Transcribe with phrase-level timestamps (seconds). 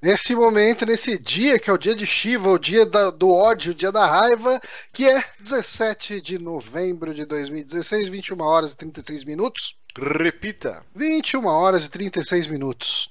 [0.00, 3.72] Nesse momento, nesse dia, que é o dia de Shiva, o dia da, do ódio,
[3.72, 4.60] o dia da raiva,
[4.92, 9.76] que é 17 de novembro de 2016, 21 horas e 36 minutos.
[9.96, 10.84] Repita.
[10.94, 13.10] 21 horas e 36 minutos.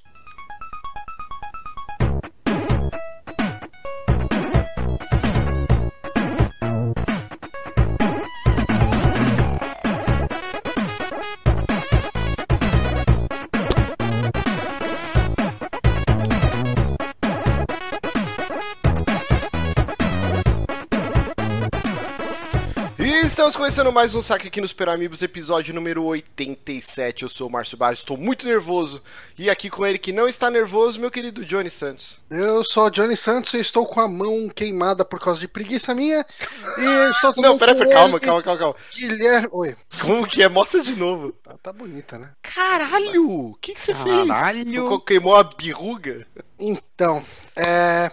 [23.68, 27.22] Começando mais um saque aqui no Super Amigos, episódio número 87.
[27.24, 29.02] Eu sou o Márcio Barros, estou muito nervoso.
[29.38, 32.18] E aqui com ele que não está nervoso, meu querido Johnny Santos.
[32.30, 35.94] Eu sou o Johnny Santos e estou com a mão queimada por causa de preguiça
[35.94, 36.24] minha.
[36.78, 38.76] E estou também Não, peraí, com calma, ele, calma, calma, calma.
[38.96, 39.48] Guilherme.
[39.52, 39.76] Oi.
[40.00, 40.48] Como que é?
[40.48, 41.32] Mostra de novo.
[41.32, 42.32] Tá, tá bonita, né?
[42.40, 43.50] Caralho!
[43.50, 44.32] O que, que você Caralho.
[44.64, 44.70] fez?
[44.70, 46.26] Ficou- Queimou a birruga?
[46.58, 47.22] Então,
[47.54, 48.10] é.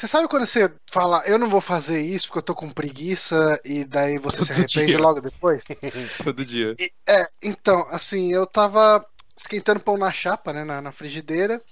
[0.00, 3.60] Você sabe quando você fala, eu não vou fazer isso porque eu tô com preguiça
[3.62, 4.96] e daí você se Todo arrepende dia.
[4.96, 5.62] logo depois?
[6.24, 6.78] Todo dia.
[6.78, 9.04] E- é, então, assim, eu tava
[9.36, 11.62] esquentando pão na chapa, né, na, na frigideira,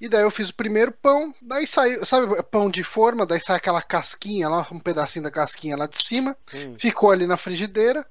[0.00, 3.56] e daí eu fiz o primeiro pão, daí saiu, sabe, pão de forma, daí sai
[3.56, 6.76] aquela casquinha lá, um pedacinho da casquinha lá de cima, Hum.
[6.76, 8.06] ficou ali na frigideira,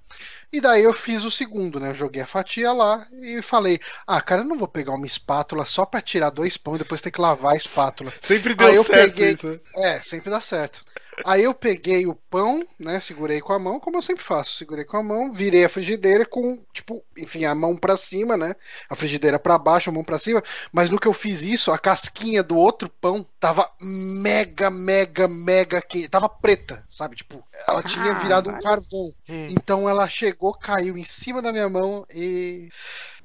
[0.51, 4.41] e daí eu fiz o segundo, né, joguei a fatia lá e falei, ah, cara,
[4.41, 7.21] eu não vou pegar uma espátula só pra tirar dois pão e depois ter que
[7.21, 8.13] lavar a espátula.
[8.21, 9.47] Sempre deu eu certo peguei- isso.
[9.47, 9.59] né?
[9.75, 10.83] É, sempre dá certo.
[11.25, 12.99] Aí eu peguei o pão, né?
[12.99, 14.57] Segurei com a mão, como eu sempre faço.
[14.57, 18.55] Segurei com a mão, virei a frigideira com, tipo, enfim, a mão pra cima, né?
[18.89, 20.43] A frigideira pra baixo, a mão pra cima.
[20.71, 25.81] Mas no que eu fiz isso, a casquinha do outro pão tava mega, mega, mega
[25.81, 26.07] quente.
[26.09, 27.15] Tava preta, sabe?
[27.15, 29.11] Tipo, ela tinha virado um carvão.
[29.27, 32.69] Então ela chegou, caiu em cima da minha mão e.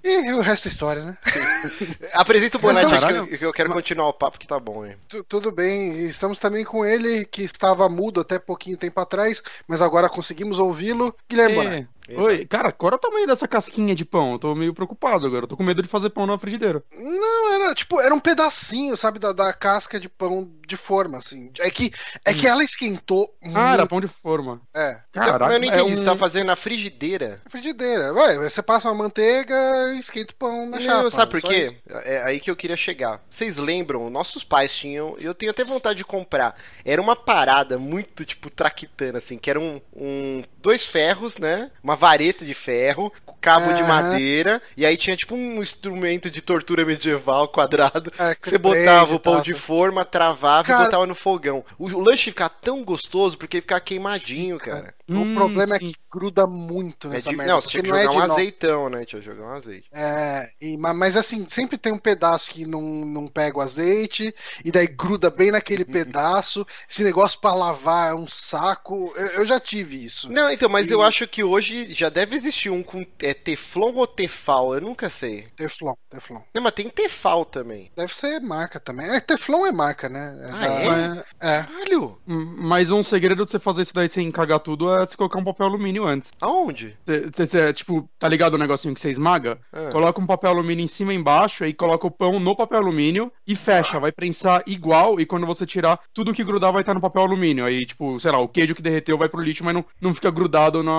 [0.05, 1.17] E o resto é história, né?
[2.13, 4.97] Apresenta o Bonatti, que eu, que eu quero continuar o papo que tá bom, hein?
[5.09, 9.43] Tu- Tudo bem, e estamos também com ele, que estava mudo até pouquinho tempo atrás,
[9.69, 11.15] mas agora conseguimos ouvi-lo.
[11.29, 11.89] Guilherme Bonatti.
[12.09, 12.19] É.
[12.21, 14.33] Oi, cara, qual é o tamanho dessa casquinha de pão?
[14.33, 15.45] Eu tô meio preocupado agora.
[15.45, 16.83] Eu tô com medo de fazer pão na frigideira.
[16.93, 21.51] Não, era tipo, era um pedacinho, sabe, da, da casca de pão de forma, assim.
[21.61, 21.93] É que,
[22.25, 23.89] é que ela esquentou Ah, era muito.
[23.89, 24.61] pão de forma.
[24.75, 27.41] É, Caraca, eu não entendi, é você um- tá fazendo na frigideira?
[27.49, 28.13] frigideira.
[28.13, 29.55] Vai, você passa uma manteiga
[29.95, 31.11] e esquenta o pão na Não, chapa.
[31.13, 31.67] sabe por só quê?
[31.67, 31.77] isso.
[32.05, 33.21] É aí que eu queria chegar.
[33.31, 34.11] Vocês lembram?
[34.11, 35.15] Nossos pais tinham.
[35.21, 36.57] Eu tenho até vontade de comprar.
[36.85, 39.81] Era uma parada muito, tipo, traquitana, assim, que era um.
[39.95, 41.71] um- dois ferros, né?
[41.83, 44.61] Uma vareta de ferro, com cabo de madeira.
[44.77, 48.13] E aí tinha, tipo, um instrumento de tortura medieval quadrado.
[48.19, 51.65] É, que você botava o pão prende, de forma, travava Cara- e botava no fogão.
[51.79, 54.95] O, o lanche ficava tão gostoso porque ele ficava queimadinho, cara.
[55.09, 57.53] O Hum, problema é que gruda muito É nessa de- merda.
[57.53, 59.05] não, você tinha que não é jogar de um nó- azeitão, né?
[59.05, 59.89] Tinha que jogar um azeite.
[59.93, 64.35] É, e- ma- mas assim, sempre tem um pedaço que não, não pega o azeite,
[64.65, 66.67] e daí gruda bem naquele pedaço.
[66.89, 69.13] Esse negócio pra lavar é um saco.
[69.17, 70.31] Eu, eu já tive isso.
[70.33, 73.93] Não, então, mas E- eu acho que hoje já deve existir um com é, Teflon
[73.95, 75.47] ou Tefal, eu nunca sei.
[75.57, 76.41] Teflon, Teflon.
[76.55, 77.91] Não, mas tem Tefal também.
[77.97, 79.09] Deve ser marca também.
[79.09, 80.39] É, Teflon é marca, né?
[80.53, 80.89] Ah, da- é?
[80.89, 81.63] Mas, é.
[81.63, 82.19] Caralho!
[82.27, 85.45] mas um segredo de você fazer isso daí sem cagar tudo é você colocar um
[85.45, 86.31] papel alumínio antes.
[86.41, 86.97] Aonde?
[87.07, 89.59] Você, você- você, tipo, tá ligado o negocinho que você esmaga?
[89.73, 89.91] Ah.
[89.91, 93.31] Coloca um papel alumínio em cima e embaixo, aí coloca o pão no papel alumínio
[93.47, 93.99] e fecha.
[94.01, 97.65] Vai prensar igual, e quando você tirar, tudo que grudar vai estar no papel alumínio.
[97.65, 100.31] Aí, tipo, sei lá, o queijo que derreteu vai pro lixo, mas não, não fica
[100.31, 100.93] grudado na,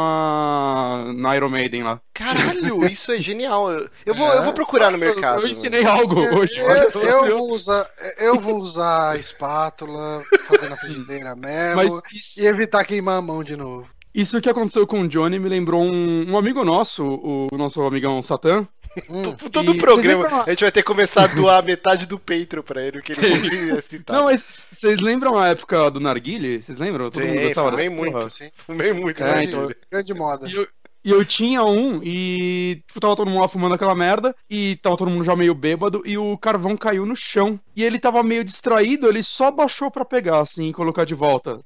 [1.13, 1.99] na Iron Maiden lá.
[2.13, 3.71] Caralho, isso é genial.
[3.71, 5.41] Eu, eu vou, eu vou procurar no mercado.
[5.41, 6.57] Eu ensinei algo Eu, hoje.
[6.59, 6.99] eu- só.
[7.25, 7.85] eu vou usar,
[8.17, 13.21] eu vou usar a espátula, fazer na frigideira mesmo, Mas isso, e evitar queimar a
[13.21, 13.87] mão de novo.
[14.13, 17.81] isso que aconteceu com o Johnny me lembrou um, um amigo nosso, o, o nosso
[17.81, 18.67] amigão Satã.
[19.09, 19.35] Hum.
[19.51, 22.61] Todo- E- programa, lembram- a gente vai ter que começar a doar metade do Patreon
[22.63, 24.15] pra ele, que ele ia citar.
[24.17, 26.61] Não, mas vocês lembram a época do Narguile?
[26.61, 27.09] Vocês lembram?
[27.09, 28.29] Todo mundo Sim, gostava fumei dessa muito.
[28.29, 28.49] Sim.
[28.55, 29.43] Fumei muito, É, né?
[29.45, 30.47] então- Grande moda.
[30.47, 30.67] E eu,
[31.05, 34.95] e eu tinha um e tipo, tava todo mundo lá fumando aquela merda e tava
[34.95, 37.59] todo mundo já meio bêbado e o carvão caiu no chão.
[37.75, 41.59] E ele tava meio distraído, ele só baixou pra pegar assim e colocar de volta.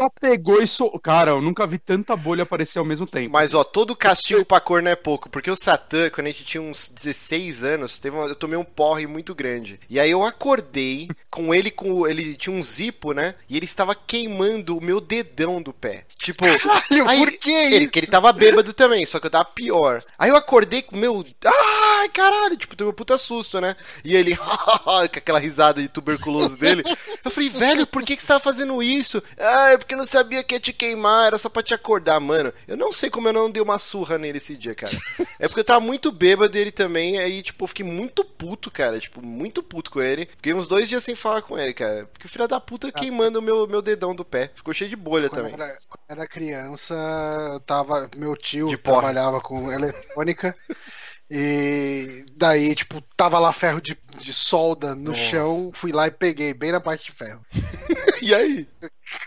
[0.00, 0.88] Só pegou e so...
[1.00, 3.30] Cara, eu nunca vi tanta bolha aparecer ao mesmo tempo.
[3.32, 5.28] Mas, ó, todo castigo pra cor não é pouco.
[5.28, 8.64] Porque o Satã, quando a gente tinha uns 16 anos, teve uma- eu tomei um
[8.64, 9.78] porre muito grande.
[9.90, 13.34] E aí eu acordei com ele, com ele tinha um zipo, né?
[13.48, 16.04] E ele estava queimando o meu dedão do pé.
[16.16, 17.90] Tipo, Caralho, Aí, por que ele, isso?
[17.90, 20.02] que ele tava bêbado também, só que eu tava pior.
[20.18, 21.22] Aí eu acordei com o meu.
[21.44, 22.56] Ai, caralho!
[22.56, 23.76] Tipo, teve um puta susto, né?
[24.02, 24.34] E ele,
[24.84, 26.82] com aquela risada de tuberculoso dele.
[27.24, 29.22] Eu falei, velho, por que, que você tava fazendo isso?
[29.38, 31.74] Ah, é porque porque eu não sabia que ia te queimar, era só pra te
[31.74, 32.52] acordar, mano.
[32.68, 34.96] Eu não sei como eu não dei uma surra nele esse dia, cara.
[35.36, 39.00] É porque eu tava muito bêbado dele também, aí, tipo, eu fiquei muito puto, cara.
[39.00, 40.26] Tipo, muito puto com ele.
[40.26, 42.06] Fiquei uns dois dias sem falar com ele, cara.
[42.12, 44.52] Porque o filho da puta queimando o meu, meu dedão do pé.
[44.54, 45.54] Ficou cheio de bolha Quando também.
[45.54, 46.94] era, quando era criança,
[47.66, 50.54] tava, meu tio trabalhava com eletrônica.
[51.28, 55.20] E daí, tipo, tava lá ferro de, de solda no Nossa.
[55.22, 57.44] chão, fui lá e peguei, bem na parte de ferro.
[58.22, 58.68] E aí?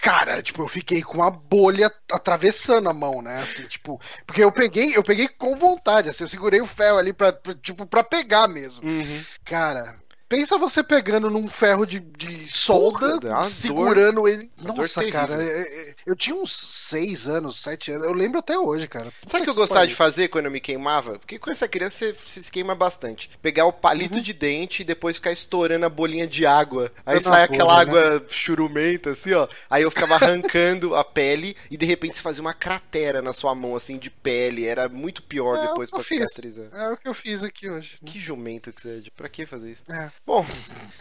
[0.02, 3.42] Cara, tipo, eu fiquei com uma bolha atravessando a mão, né?
[3.42, 7.12] Assim, tipo, porque eu peguei, eu peguei com vontade, assim, eu segurei o ferro ali
[7.12, 8.88] pra, pra, tipo, pra pegar mesmo.
[8.88, 9.24] Uhum.
[9.44, 9.96] Cara,
[10.36, 14.50] pensa você pegando num ferro de, de solda, Porra, uma segurando ele.
[14.58, 15.20] dor Nossa, terrível.
[15.20, 19.14] cara, é- é- eu tinha uns seis anos, sete anos, eu lembro até hoje, cara.
[19.28, 21.20] Sabe o que eu gostava de fazer quando eu me queimava?
[21.20, 23.30] Porque quando essa criança você, você se queima bastante.
[23.42, 26.92] Pegar o palito de dente e depois ficar estourando a bolinha de água.
[27.06, 27.82] Aí Eu sai aquela né?
[27.82, 29.48] água churumenta, assim, ó.
[29.70, 33.54] Aí eu ficava arrancando a pele e de repente você fazia uma cratera na sua
[33.54, 34.66] mão, assim, de pele.
[34.66, 36.32] Era muito pior É, depois pra fiz.
[36.32, 36.66] cicatrizar.
[36.74, 37.98] É o que eu fiz aqui hoje.
[38.02, 38.10] né?
[38.12, 39.00] Que jumento que você é.
[39.00, 39.84] de- Pra que fazer isso?
[39.92, 40.12] É.
[40.26, 40.46] Bom,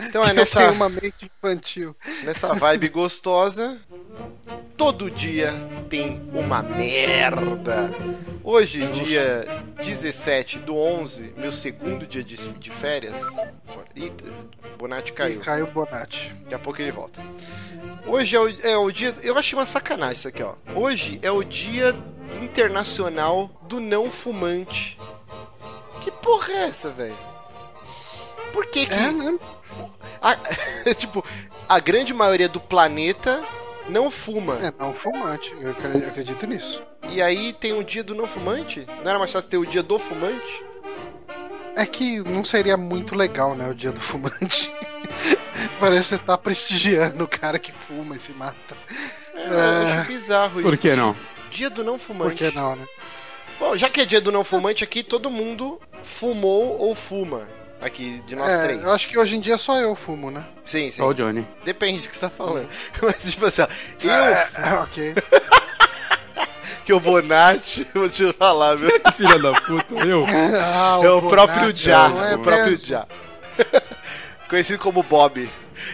[0.01, 1.97] então é Eu nessa, tenho uma mente infantil.
[2.25, 3.81] nessa vibe gostosa.
[4.77, 5.53] Todo dia
[5.89, 7.91] tem uma merda.
[8.43, 13.21] Hoje, dia 17 do 11, meu segundo dia de, de férias.
[13.95, 14.25] Eita,
[14.77, 15.67] Bonatti E caiu.
[15.69, 16.33] Bonatti.
[16.43, 17.23] Daqui a pouco ele volta.
[18.07, 19.15] Hoje é o, é o dia.
[19.23, 20.55] Eu achei uma sacanagem isso aqui, ó.
[20.75, 21.95] Hoje é o dia
[22.43, 24.99] internacional do não fumante.
[26.01, 27.17] Que porra é essa, velho?
[28.53, 28.93] Por que que.
[28.95, 29.39] É, né?
[30.21, 30.37] a-
[30.95, 31.25] tipo,
[31.69, 33.43] a grande maioria do planeta
[33.89, 34.57] não fuma.
[34.65, 35.55] É, não fumante.
[35.61, 36.83] Eu acre- acredito nisso.
[37.09, 38.87] E aí tem um dia do não fumante?
[39.03, 40.65] Não era mais fácil ter o dia do fumante?
[41.77, 44.71] É que não seria muito legal, né, o dia do fumante.
[45.81, 48.77] Parece que você tá prestigiando o cara que fuma e se mata.
[49.35, 50.69] É, eu acho bizarro isso.
[50.69, 51.17] Por que não?
[51.51, 52.37] Dia do não Por fumante.
[52.51, 52.87] que não, né?
[53.59, 57.49] Bom, já que é dia do não fumante aqui, todo mundo fumou ou fuma.
[57.83, 58.83] Aqui, de nós É, três.
[58.83, 60.45] eu acho que hoje em dia só eu fumo, né?
[60.65, 60.99] Sim, sim.
[60.99, 61.47] Só o Johnny.
[61.65, 62.69] Depende do que você tá falando.
[63.03, 63.67] Mas, tipo assim, ó,
[64.05, 65.15] eu, É, ok.
[66.85, 68.91] que o Bonatti, vou te falar, viu?
[69.17, 70.25] Filha da puta, eu.
[70.61, 72.07] Ah, É o Bonatti, próprio Já.
[72.31, 72.77] é o próprio?
[72.77, 73.07] Já.
[74.49, 75.49] Conhecido como Bob.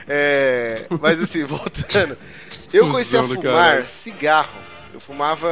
[0.07, 2.19] É, mas assim, voltando.
[2.73, 3.87] Eu comecei a fumar caralho.
[3.89, 4.59] cigarro.
[4.93, 5.49] Eu fumava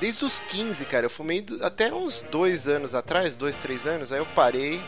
[0.00, 1.06] desde os 15, cara.
[1.06, 4.12] Eu fumei até uns dois anos atrás, dois, três anos.
[4.12, 4.80] Aí eu parei.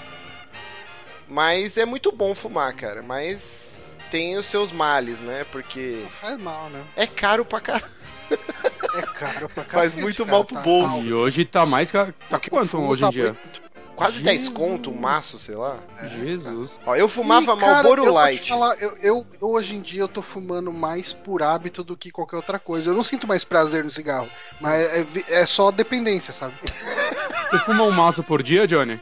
[1.28, 3.02] Mas é muito bom fumar, cara.
[3.02, 5.44] Mas tem os seus males, né?
[5.50, 6.84] Porque Não faz mal, né?
[6.96, 7.92] é caro pra caralho.
[8.30, 11.06] É caro pra Faz cacete, muito cara, mal pro tá- bolso.
[11.06, 11.90] E hoje tá mais.
[11.90, 13.24] ca- Tá Porque quanto hoje tá em dia?
[13.32, 14.54] muito- Quase 10 Jesus.
[14.54, 15.78] conto, um maço, sei lá.
[16.18, 16.70] Jesus.
[16.84, 18.46] Ó, eu fumava E, cara, Marlboro eu Light.
[18.46, 22.36] falar, eu, eu- hoje em dia eu tô fumando mais por hábito do que qualquer
[22.36, 22.90] outra coisa.
[22.90, 24.28] Eu não sinto mais prazer no cigarro,
[24.60, 26.52] mas é, é só dependência, sabe?
[27.50, 29.00] Você fuma um maço por dia, Johnny?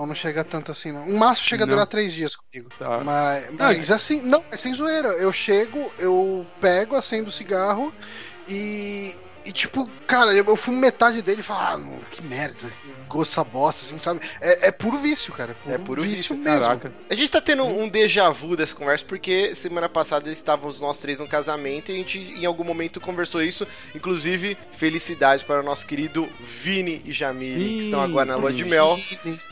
[0.00, 1.06] Não, não chega tanto assim, não.
[1.06, 1.74] Um maço chega a Não.
[1.74, 2.70] durar três dias comigo.
[2.78, 3.04] Tá.
[3.04, 5.08] Mas, mas assim, não, é sem zoeira.
[5.08, 7.92] Eu chego, eu pego, acendo o cigarro
[8.48, 9.14] e.
[9.42, 12.70] E tipo, cara, eu, eu fumo metade dele e falo, ah, que merda,
[13.10, 14.20] gosto essa bosta, assim, sabe?
[14.40, 15.56] É, é puro vício, cara.
[15.66, 16.60] É puro vício, mesmo.
[16.60, 16.92] Caraca.
[17.08, 21.18] A gente tá tendo um déjà vu dessa conversa, porque semana passada estávamos nós três
[21.18, 23.66] num casamento e a gente em algum momento conversou isso.
[23.94, 28.64] Inclusive, felicidades para o nosso querido Vini e Jamile, que estão agora na lua de
[28.64, 28.98] mel.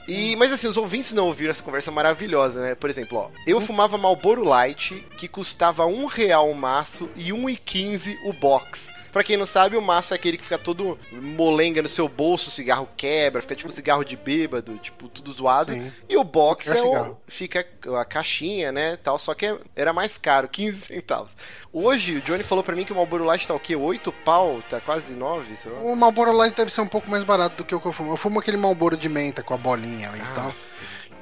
[0.06, 2.74] E, mas assim, os ouvintes não ouviram essa conversa maravilhosa, né?
[2.74, 7.48] Por exemplo, ó, eu fumava Marlboro Light, que custava um real o maço e um
[7.48, 8.92] e quinze o box.
[9.12, 12.48] Pra quem não sabe, o maço é aquele que fica todo molenga no seu bolso,
[12.48, 15.72] o cigarro quebra, fica tipo cigarro de bêbado, tipo, tudo zoado.
[15.72, 15.90] Sim.
[16.08, 17.66] E o box é o, fica
[17.98, 21.36] a caixinha, né, tal, só que é- era mais caro, 15 centavos.
[21.72, 23.74] Hoje, o Johnny falou pra mim que o Marlboro Light tá o quê?
[23.74, 24.60] 8 pau?
[24.68, 25.80] Tá quase 9, sei lá.
[25.80, 28.12] O Marlboro Light deve ser um pouco mais barato do que o que eu fumo.
[28.12, 30.10] Eu fumo aquele Marlboro de menta com a bolinha.
[30.20, 30.52] Ah,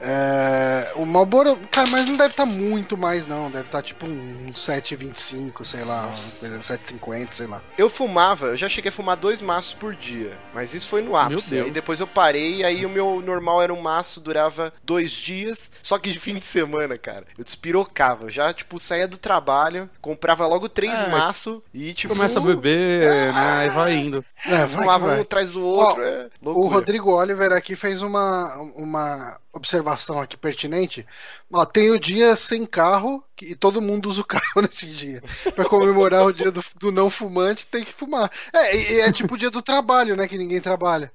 [0.00, 4.52] É, o Marlboro, cara, mas não deve estar muito mais não, deve estar tipo um
[4.52, 6.46] 7,25, sei lá, Nossa.
[6.46, 7.62] uma coisa 7,50, sei lá.
[7.78, 11.16] Eu fumava, eu já cheguei a fumar dois maços por dia, mas isso foi no
[11.16, 11.58] ápice.
[11.58, 15.98] Aí depois eu parei, aí o meu normal era um maço, durava dois dias, só
[15.98, 17.24] que de fim de semana, cara.
[17.36, 21.08] Eu despirocava, eu já, tipo, saía do trabalho, comprava logo três É.
[21.08, 23.66] maços e, tipo, Começa a beber, né?
[23.66, 24.24] E vai indo.
[24.44, 25.18] É, vai fumava vai.
[25.18, 26.68] um atrás do outro, Ó, é O.
[26.68, 31.07] Rodrigo Oliver aqui fez uma, uma observação aqui pertinente.
[31.52, 35.23] Ó, tem o dia sem carro e todo mundo usa o carro nesse dia.
[35.55, 38.31] Pra comemorar o dia do, do não fumante, tem que fumar.
[38.52, 40.26] É, e- e é tipo o dia do trabalho, né?
[40.26, 41.12] Que ninguém trabalha.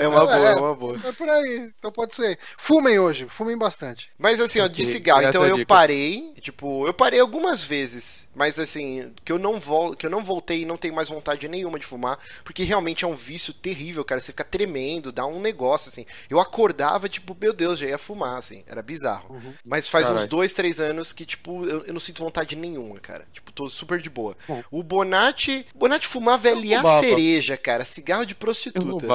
[0.00, 1.00] É uma boa, é uma boa.
[1.04, 1.70] É por aí.
[1.78, 2.38] Então pode ser.
[2.58, 4.10] Fumem hoje, fumem bastante.
[4.18, 8.58] Mas assim, ó, de cigarro, então é eu parei, tipo, eu parei algumas vezes, mas
[8.58, 11.78] assim, que eu não vol que eu não voltei e não tenho mais vontade nenhuma
[11.78, 15.88] de fumar, porque realmente é um vício terrível, cara, você fica tremendo, dá um negócio
[15.88, 16.06] assim.
[16.28, 19.34] Eu acordava, tipo, meu Deus, já ia fumar, assim, era bizarro.
[19.34, 19.54] Uhum.
[19.64, 20.28] Mas faz uns Caralho.
[20.28, 23.26] dois, três anos que, tipo, eu, eu não sinto vontade nenhuma, cara.
[23.32, 24.36] Tipo, tô super de boa.
[24.46, 24.62] Bom.
[24.70, 27.04] O Bonatti, Bonatti fumava ali a roubava.
[27.06, 29.06] cereja, cara, cigarro de Eu prostituta.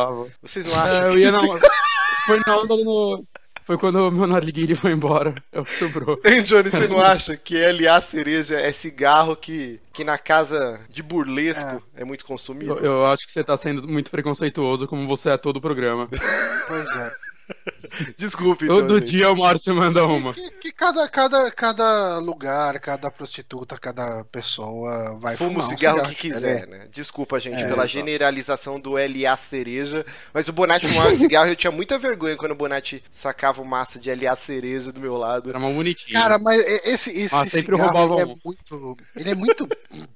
[0.42, 1.60] Vocês não acham É, eu que ia isso- na...
[2.26, 3.24] Foi na onda no...
[3.66, 5.34] Foi quando o meu narguilho foi embora.
[5.52, 6.20] Eu sobrou.
[6.24, 11.02] Hein, Johnny, você não acha que LA cereja é cigarro que, que na casa de
[11.02, 12.74] burlesco é, muito consumido?
[12.74, 16.08] Eu, eu acho que você tá sendo muito preconceituoso, como você é todo o programa.
[16.68, 17.12] Pois é.
[18.18, 19.12] Desculpe, então, Todo gente.
[19.12, 20.34] dia o Márcio manda uma.
[20.34, 25.70] Que, que cada, cada, cada lugar, cada prostituta, cada pessoa vai Fuma o fumar um
[25.70, 26.32] cigarro que É.
[26.32, 26.88] quiser, né?
[26.92, 27.88] Desculpa, gente, É, pela exato.
[27.90, 32.52] generalização do LA cereja, mas o Bonatti fumava cigarro e eu tinha muita vergonha quando
[32.52, 35.50] o Bonatti sacava o maço de LA cereja do meu lado.
[35.50, 36.20] Era uma bonitinha.
[36.20, 38.98] Cara, mas esse, esse Ah, sempre cigarro roubava ele é muito.
[39.16, 39.68] Ele é muito.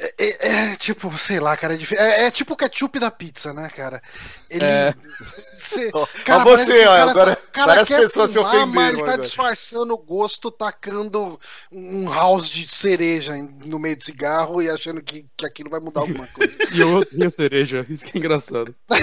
[0.00, 3.52] É, é- é tipo, sei lá, cara, é, é, é tipo o ketchup da pizza,
[3.52, 4.02] né, cara?
[4.50, 4.64] Ele.
[4.64, 4.94] É.
[5.36, 5.90] Cê-
[6.24, 8.46] cara, você, que o ó, cara agora tá- o cara várias quer pessoas se Mas
[8.48, 9.22] ofenderam ele tá agora.
[9.22, 11.40] disfarçando o gosto, tacando
[11.72, 13.32] um house de cereja
[13.64, 16.56] no meio do cigarro e achando que, que aquilo vai mudar alguma coisa.
[16.72, 18.74] E eu odeio cereja, isso que é engraçado.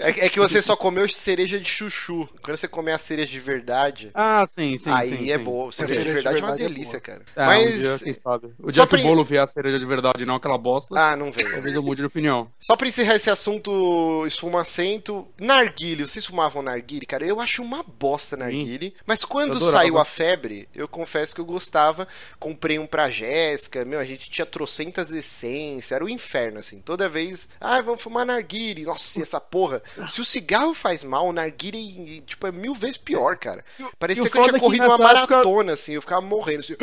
[0.00, 2.28] É, é que você só comeu cereja de chuchu.
[2.42, 4.90] Quando você comer a cereja de verdade, Ah, sim, sim.
[4.90, 5.44] aí sim, é sim.
[5.44, 5.70] boa.
[5.72, 7.22] Cereja, cereja de de verdade é uma é delícia, cara.
[7.36, 7.74] É, Mas.
[7.74, 8.46] um dia, quem sabe.
[8.58, 10.58] O Só dia que pra- o bolo vier a cereja de verdade e não aquela
[10.58, 11.44] bosta, Ah, não vem.
[11.50, 12.50] talvez eu mude de opinião.
[12.60, 17.06] Só pra encerrar esse assunto esfumacento, narguile, vocês fumavam narguile?
[17.06, 21.44] Cara, eu acho uma bosta narguile, mas quando saiu a febre, eu confesso que eu
[21.44, 22.06] gostava,
[22.38, 27.08] comprei um pra Jéssica, meu, a gente tinha trocentas essências, era o inferno, assim, toda
[27.08, 31.32] vez, ah, vamos fumar narguile, nossa, e essa porra, se o cigarro faz mal, o
[31.32, 33.64] narguile, tipo, é mil vezes pior, cara,
[33.98, 36.74] parecia que eu tinha é corrido uma época- maratona, assim, eu ficava morrendo, assim,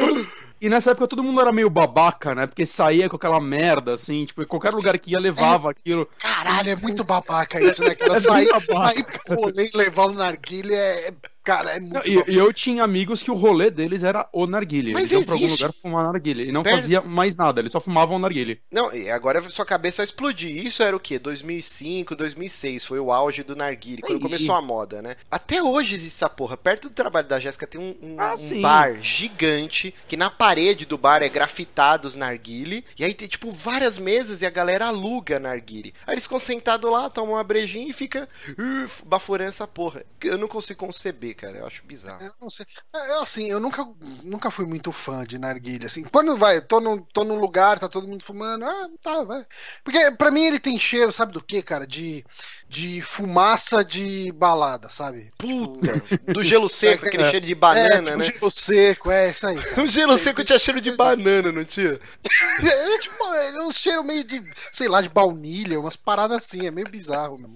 [0.62, 2.46] E nessa época todo mundo era meio babaca, né?
[2.46, 6.08] Porque saía com aquela merda, assim, tipo, em qualquer lugar que ia levava aquilo.
[6.20, 7.96] Caralho, é muito babaca isso, né?
[7.96, 11.14] Cara, É sair, sair pro rolê e levar um narguilha é.
[11.44, 11.94] Cara, é muito.
[11.94, 14.94] Não, E, eu tinha amigos que o rolê deles era o narguile.
[14.94, 16.50] Mas Eles iam pra algum lugar fumar narguile.
[16.50, 18.62] E não Per- fazia mais nada, eles só fumavam narguile.
[18.72, 20.66] Não, e agora sua cabeça vai explodir.
[20.66, 21.18] Isso era o quê?
[21.20, 22.86] 2005, 2006.
[22.86, 25.16] Foi o auge do narguile, quando começou a moda, né?
[25.30, 26.56] Até hoje existe essa porra.
[26.58, 30.86] Perto do trabalho da Jéssica tem um, um- Ah, um bar gigante, que na parede
[30.86, 32.86] do bar é grafitados narguile.
[32.98, 35.94] E aí tem, tipo, várias mesas e a galera aluga narguile.
[36.06, 40.04] Aí eles ficam sentados lá, tomam uma brejinha e fica uh, baforando essa porra.
[40.24, 41.58] Eu não consigo conceber, cara.
[41.58, 42.24] Eu acho bizarro.
[42.24, 42.66] Eu não sei.
[42.96, 43.88] É, Eu, assim, eu nunca,
[44.24, 46.04] nunca fui muito fã de narguilha, assim.
[46.04, 49.46] Quando vai, tô, no, tô num lugar, tá todo mundo fumando, ah, tá, vai.
[49.84, 51.86] Porque pra mim ele tem cheiro, sabe do que, cara?
[51.88, 52.26] De,
[52.68, 55.32] de fumaça de balada, sabe?
[55.38, 55.92] Puta!
[56.32, 57.30] Do gelo seco, É, aquele é.
[57.32, 58.26] cheiro de é, banana, tipo né?
[58.26, 59.58] gelo seco, é isso aí.
[59.82, 62.00] O gelo seco tinha cheiro de banana, não tinha?
[62.64, 66.72] É, tipo, é um cheiro meio de, sei lá, de baunilha, umas paradas assim, é
[66.72, 67.54] meio bizarro mesmo.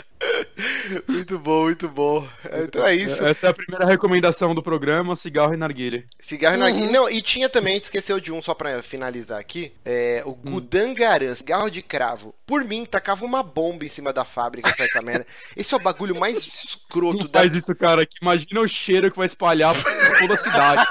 [1.07, 2.27] Muito bom, muito bom.
[2.63, 3.25] Então é isso.
[3.25, 6.05] Essa é a primeira recomendação do programa, cigarro e narguile.
[6.19, 6.63] Cigarro e Uhum.
[6.63, 6.91] narguilé.
[6.91, 11.69] Não, e tinha também, esqueceu de um só pra finalizar aqui, é, o Gudangaran, cigarro
[11.69, 12.33] de cravo.
[12.45, 15.25] Por mim, tacava uma bomba em cima da fábrica com essa merda.
[15.57, 17.39] Esse é o bagulho mais escroto Não da...
[17.39, 20.85] faz isso, cara, que imagina o cheiro que vai espalhar por toda a cidade.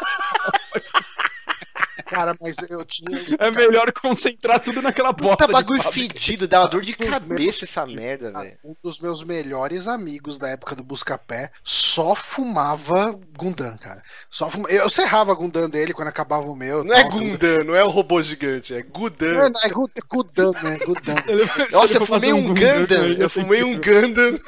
[2.15, 3.11] Cara, mas eu tinha.
[3.39, 5.47] É melhor concentrar tudo naquela bosta.
[5.47, 8.57] Puta bagulho fedido, dá uma dor de cabeça essa merda, velho.
[8.65, 14.03] Um dos meus melhores amigos da época do Buscapé só fumava Gundam, cara.
[14.31, 14.69] Só fuma...
[14.71, 16.85] Eu serrava Gundam dele quando acabava o meu.
[16.85, 17.25] Não é tal, tudo.
[17.25, 19.51] Gundan, não é o robô gigante, é Não, Gudan.
[19.51, 20.79] não, é Gu- Gundam, né?
[20.79, 21.17] Gundam.
[21.27, 24.39] Ele- Nossa, eu fumei um Gundam, Gundam, ele eu fumei um Gundam.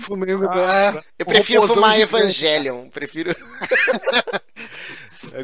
[0.00, 0.70] Fumei o Gundam.
[0.70, 2.14] É, Eu um prefiro fumar gigante.
[2.16, 3.34] Evangelion, prefiro...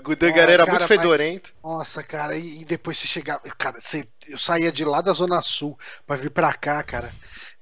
[0.01, 1.53] Gudangaran Ah, era cara, muito fedorento.
[1.63, 3.41] Nossa, cara, e, e depois você chegava.
[3.59, 7.13] Cara, você, eu saía de lá da Zona Sul pra vir pra cá, cara.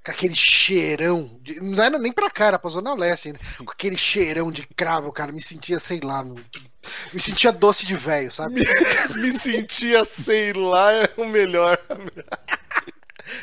[0.04, 1.38] Com aquele cheirão.
[1.42, 3.40] de- não era nem pra cá, era pra Zona Leste ainda.
[3.58, 5.30] Com aquele cheirão de cravo, cara.
[5.30, 6.24] Me sentia, sei lá.
[6.24, 6.42] Me,
[7.12, 8.62] me sentia doce de velho, sabe?
[9.16, 11.78] Me sentia, sei lá, é o melhor.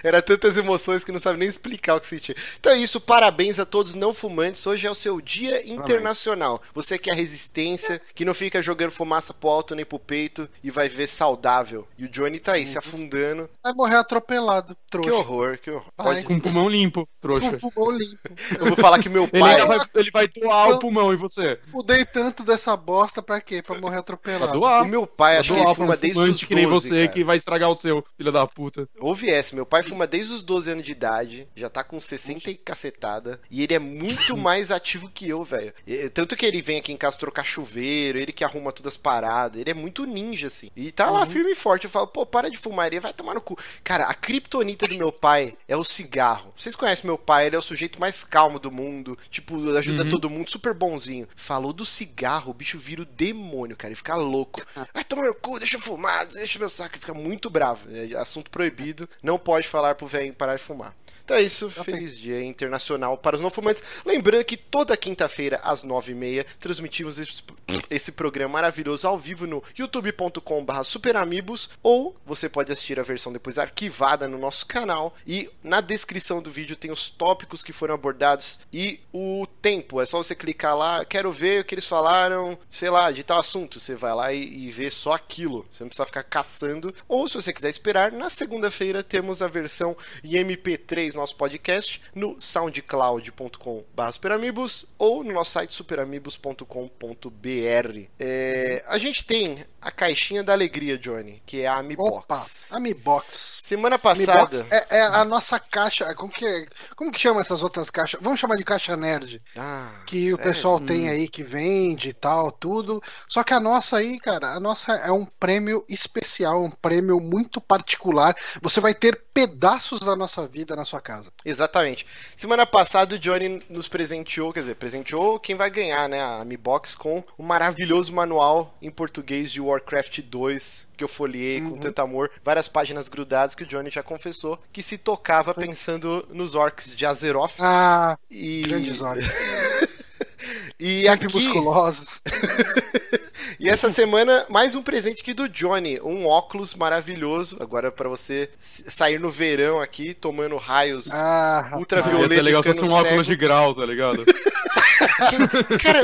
[0.04, 2.36] Era tantas emoções que não sabe nem explicar o que sentia.
[2.60, 4.66] Então é isso, parabéns a todos não fumantes.
[4.66, 6.62] Hoje é o seu dia internacional.
[6.74, 10.50] Você que é a resistência, que não fica jogando fumaça pro alto nem pro peito
[10.64, 11.88] e vai ver saudável.
[11.98, 13.50] E o Johnny tá aí se afundando.
[13.64, 15.14] Vai morrer atropelado, Que trouxa.
[15.14, 15.86] horror, que horror.
[15.96, 17.58] Pode- Com o pulmão limpo, trouxa.
[17.60, 18.30] Com pulmão limpo.
[18.60, 19.52] Eu vou falar que meu Ele, pai.
[19.54, 21.60] ainda vai, ele vai doar o pulmão, e você?
[21.74, 23.62] Mudei tanto dessa bosta pra quê?
[23.62, 24.54] Pra morrer Pra atropelado.
[24.54, 24.84] doar.
[24.84, 26.68] O meu pai, Pra acho que ele pra um fuma desde os fumante que nem
[26.68, 27.08] 12, você, cara.
[27.10, 28.88] que vai estragar o seu, filho da puta.
[29.00, 32.50] Ou viesse, meu pai fuma desde os 12 anos de idade, já tá com 60
[32.52, 35.74] e cacetada, e ele é muito mais ativo que eu, velho.
[36.14, 39.60] Tanto que ele vem aqui em casa trocar chuveiro, ele que arruma todas as paradas,
[39.60, 40.70] ele é muito ninja, assim.
[40.76, 41.86] E tá lá firme e forte.
[41.86, 43.58] Eu falo, pô, para de fumar, ele vai tomar no cu.
[43.84, 46.54] Cara, a criptonita do meu pai é o cigarro.
[46.56, 50.10] Vocês conhecem meu pai, ele é o sujeito mais calmo do mundo, tipo, ajuda Uhum.
[50.10, 51.28] todo mundo, super bonzinho.
[51.36, 54.62] Falou do cigarro, o bicho vira o demônio, cara, ele fica louco.
[54.94, 57.86] Vai tomar no cu, deixa eu fumar, deixa meu saco, ele fica muito bravo.
[57.92, 60.94] É assunto proibido, não pode falar pro velho parar de fumar.
[61.28, 63.84] Então é isso, feliz dia internacional para os não fumantes.
[64.06, 67.44] Lembrando que toda quinta-feira, às nove e meia, transmitimos esse,
[67.90, 73.58] esse programa maravilhoso ao vivo no youtube.com.br superamigos ou você pode assistir a versão depois
[73.58, 78.58] arquivada no nosso canal e na descrição do vídeo tem os tópicos que foram abordados
[78.72, 80.00] e o tempo.
[80.00, 83.40] É só você clicar lá, quero ver o que eles falaram, sei lá, de tal
[83.40, 83.82] assunto.
[83.82, 85.66] Você vai lá e, e vê só aquilo.
[85.70, 86.96] Você não precisa ficar caçando.
[87.06, 92.40] Ou se você quiser esperar, na segunda-feira temos a versão em MP3 nosso podcast no
[92.40, 98.02] soundcloud.com.br superamigos ou no nosso site superamigos.com.br.
[98.20, 102.18] É, a gente tem a caixinha da alegria, Johnny, que é a Amibox.
[102.18, 103.60] Opa, Amibox.
[103.64, 104.34] Semana passada.
[104.58, 106.14] Amibox é, é a nossa caixa.
[106.14, 108.20] Como que, como que chama essas outras caixas?
[108.22, 109.42] Vamos chamar de caixa nerd.
[109.56, 110.52] Ah, Que o sério?
[110.52, 113.02] pessoal tem aí que vende e tal, tudo.
[113.30, 117.62] Só que a nossa aí, cara, a nossa é um prêmio especial, um prêmio muito
[117.62, 118.36] particular.
[118.62, 121.32] Você vai ter pedaços da nossa vida na sua casa.
[121.46, 122.06] Exatamente.
[122.36, 126.22] Semana passada o Johnny nos presenteou, quer dizer, presenteou quem vai ganhar, né?
[126.22, 131.62] A Mi Box com o maravilhoso manual em português de Warcraft 2 que eu folhei
[131.62, 136.28] com tanto amor, várias páginas grudadas que o Johnny já confessou que se tocava pensando
[136.32, 139.26] nos orcs de Azeroth Ah, e grandes olhos.
[140.80, 142.22] e Sempre aqui musculosos.
[143.60, 146.00] E essa semana, mais um presente aqui do Johnny.
[146.02, 147.58] Um óculos maravilhoso.
[147.60, 151.74] Agora para você sair no verão aqui, tomando raios Ah, rapaz.
[151.74, 152.32] Ah, ultravioletos.
[152.32, 153.24] ia ser legal fosse um óculos cego.
[153.24, 154.26] de grau, tá ligado?
[154.26, 156.00] Que- Cara,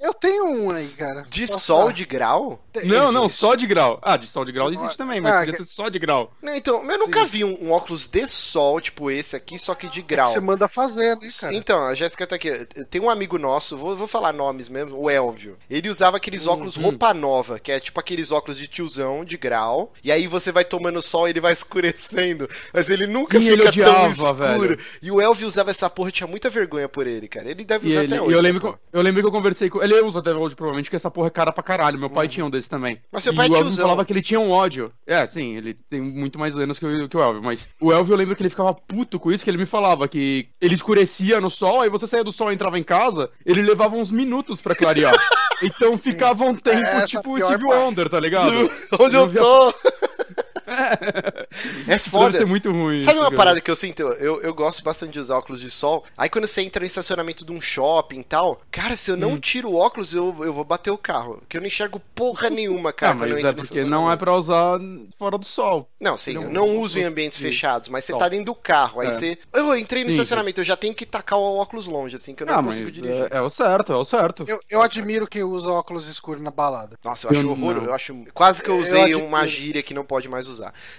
[0.00, 1.24] Eu, eu tenho um aí, cara.
[1.28, 1.92] de Posso sol falar?
[1.92, 2.62] de grau?
[2.84, 3.98] Não, não, só de grau.
[4.02, 6.32] Ah, de sol de grau existe também, mas Ah, podia que- ser só de grau.
[6.42, 7.30] Não, então, eu nunca Sim.
[7.30, 10.28] vi um, um óculos de sol, tipo esse aqui, só que de grau.
[10.28, 11.54] Você manda fazer, né, cara?
[11.54, 12.50] Então, a Jéssica tá aqui.
[12.90, 15.56] Tem um amigo nosso, vou, vou falar nomes mesmo, o Elvio.
[15.68, 19.92] Ele usava aqueles óculos roupa nova, que é tipo aqueles óculos de tiozão, de grau.
[20.04, 22.48] E aí você vai tomando sol e ele vai escurecendo.
[22.72, 24.36] Mas ele nunca Sim, ele fica tão odiava, escuro.
[24.68, 24.78] velho.
[25.02, 27.50] E o Elvio usava essa porra, tinha muita vergonha por ele, cara.
[27.50, 28.34] Ele deve E, usar ele, até e hoje.
[28.36, 29.82] eu, lembro que, eu lembro que eu conversei com.
[29.82, 31.98] Ele usa até hoje, provavelmente, que essa porra é cara pra caralho.
[31.98, 33.00] Meu pai tinha um desse também.
[33.10, 34.92] Mas seu e pai é o Elvio falava que ele tinha um ódio.
[35.06, 38.12] É, sim, ele tem muito mais anos que o, que o Elvio, mas o Elvio
[38.12, 41.40] eu lembro que ele ficava puto com isso, que ele me falava que ele escurecia
[41.40, 44.60] no sol, aí você saía do sol e entrava em casa, ele levava uns minutos
[44.60, 45.14] pra clarear.
[45.62, 45.96] então
[46.34, 47.64] ficava um tempo Essa tipo Steve.
[47.64, 48.70] Wonder, tá ligado?
[48.98, 49.74] Onde eu via- tô?
[50.66, 51.46] é
[51.86, 52.38] Deve foda.
[52.38, 53.00] ser muito ruim.
[53.00, 53.36] Sabe uma cara.
[53.36, 54.02] parada que eu sinto?
[54.02, 56.04] Eu, eu gosto bastante de usar óculos de sol.
[56.16, 59.20] Aí quando você entra no estacionamento de um shopping e tal, cara, se eu Hum.
[59.20, 61.38] não tiro o óculos, eu, eu vou bater o carro.
[61.38, 64.10] Porque eu não enxergo porra nenhuma, cara, Ah, quando eu mas entro é porque não
[64.10, 64.78] é pra usar
[65.18, 65.88] fora do sol.
[66.00, 68.18] Não, sim, é eu não uso em ambientes de fechados, mas você sol.
[68.18, 69.00] tá dentro do carro.
[69.00, 69.10] Aí É.
[69.10, 69.38] você.
[69.54, 72.42] Eu entrei no Sim, estacionamento, eu já tenho que tacar o óculos longe, assim, que
[72.42, 73.28] eu não Ah, mas consigo dirigir.
[73.32, 74.44] é, é o certo, é o certo.
[74.46, 76.96] Eu, eu admiro quem usa óculos escuros na balada.
[77.04, 77.74] Nossa, eu acho Eu horror.
[77.76, 77.84] não.
[77.84, 78.14] Eu acho.
[78.34, 79.24] Quase que eu Eu usei admiro.
[79.24, 80.55] uma gíria que não pode mais usar.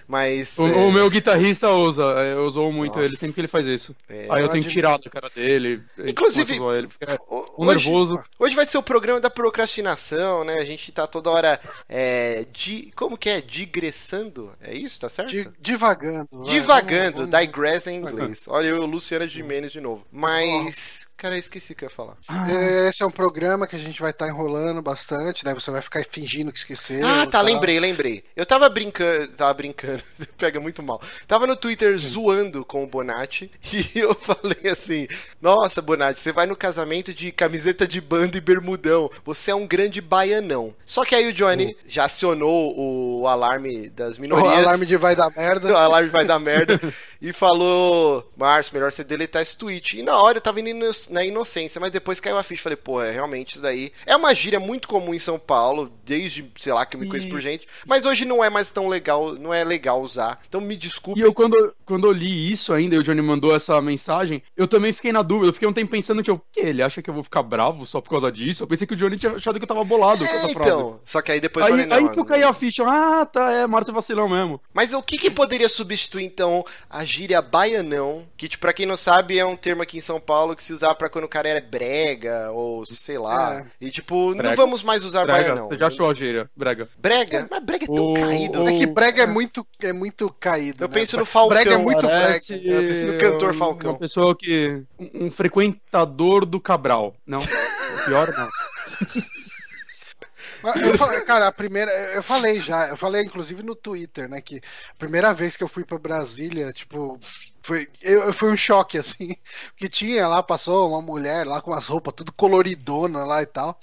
[0.08, 0.58] Mas.
[0.60, 3.08] O, é, o meu guitarrista usa, é, eu usou muito Nossa.
[3.08, 3.96] ele sempre que ele faz isso.
[4.10, 5.82] é, Aí eu tenho que tirar da cara dele.
[5.98, 8.20] Inclusive, ele, fica hoje- nervoso.
[8.40, 10.56] Hoje vai ser o programa da procrastinação, né?
[10.60, 13.42] A gente tá toda hora é, di, como que é?
[13.42, 14.52] Digressando?
[14.62, 15.30] É isso, tá certo?
[15.30, 16.28] Di- divagando.
[16.46, 18.46] Divagando, vamos- vamos- digress em inglês.
[18.48, 20.06] Olha, eu, Luciana Gimenez de novo.
[20.12, 22.16] Mas, cara, eu esqueci o que eu ia falar.
[22.88, 26.04] Esse é um programa que a gente vai estar enrolando bastante, daí você vai ficar
[26.10, 27.06] fingindo que esqueceu.
[27.06, 27.44] Ah, tá, tal.
[27.44, 28.24] lembrei, lembrei.
[28.36, 30.04] Eu tava brincando, tava brincando,
[30.38, 31.02] pega muito mal.
[31.28, 35.08] Tava no Twitter zoando com o Bonatti e eu falei assim:
[35.42, 39.10] Nossa, Bonatti, você vai no casamento de camiseta de banda e bermudão.
[39.26, 40.74] Você é um grande baianão.
[40.86, 44.66] Só que aí o Johnny já acionou o alarme das O minorias.
[44.66, 45.78] alarme de vai dar O merda.
[45.78, 46.80] alarme vai dar merda.
[47.22, 50.00] E falou: Márcio, melhor você deletar esse tweet.
[50.00, 52.64] E na hora eu tava indo na inocência, mas depois caiu a ficha.
[52.64, 53.92] Falei, pô, é, realmente isso daí.
[54.06, 57.28] É uma gíria muito comum em São Paulo, desde, sei lá, que eu me conheço
[57.28, 57.68] E- por gente.
[57.86, 60.40] Mas hoje não é mais tão legal, não é legal usar.
[60.48, 61.20] Então me desculpe.
[61.20, 64.68] E eu, quando, quando eu li isso ainda, e o Johnny mandou essa mensagem, eu
[64.68, 65.50] também fiquei na dúvida.
[65.50, 66.42] Eu fiquei um tempo pensando que eu.
[66.52, 68.64] Que, ele acha que eu vou ficar bravo só por causa disso?
[68.64, 71.00] Eu pensei que o Johnny tinha achado que eu tava bolado É, então.
[71.06, 72.08] Só que aí depois eu Aí, falei, não.
[72.08, 72.84] aí que eu caí a ficha.
[72.88, 74.62] Ah, tá, é, Márcio vacilão mesmo.
[74.74, 78.96] Mas o que, que poderia substituir, então, a gíria baianão, que, tipo, pra quem não
[78.98, 81.50] sabe, é um termo aqui em São Paulo que se usava pra quando o cara
[81.50, 83.60] era brega, ou sei lá.
[83.82, 83.86] É.
[83.86, 84.56] E, tipo, não Brega.
[84.56, 85.68] vamos mais usar Brega, baianão.
[85.70, 86.88] você já achou a gíria, brega.
[86.98, 87.48] Brega?
[87.50, 88.64] Mas brega é tão O- caído.
[88.64, 90.84] o- É que brega é muito, é muito caído.
[90.84, 90.94] Eu né?
[90.94, 91.50] penso no Falcão.
[91.56, 92.70] Brega é muito Parece brega.
[92.76, 93.92] Eu preciso do cantor Falcão.
[93.92, 94.84] Uma pessoa que...
[95.00, 97.16] Um frequentador do Cabral.
[97.26, 97.40] Não,
[98.06, 98.50] pior não.
[100.98, 101.92] Falei, cara, a primeira.
[102.14, 104.42] Eu falei já, eu falei inclusive no Twitter, né?
[104.42, 107.20] Que a primeira vez que eu fui pra Brasília, tipo.
[107.62, 109.36] Foi, eu, foi um choque, assim.
[109.76, 113.80] Que tinha lá, passou uma mulher lá com as roupas tudo coloridona lá e tal.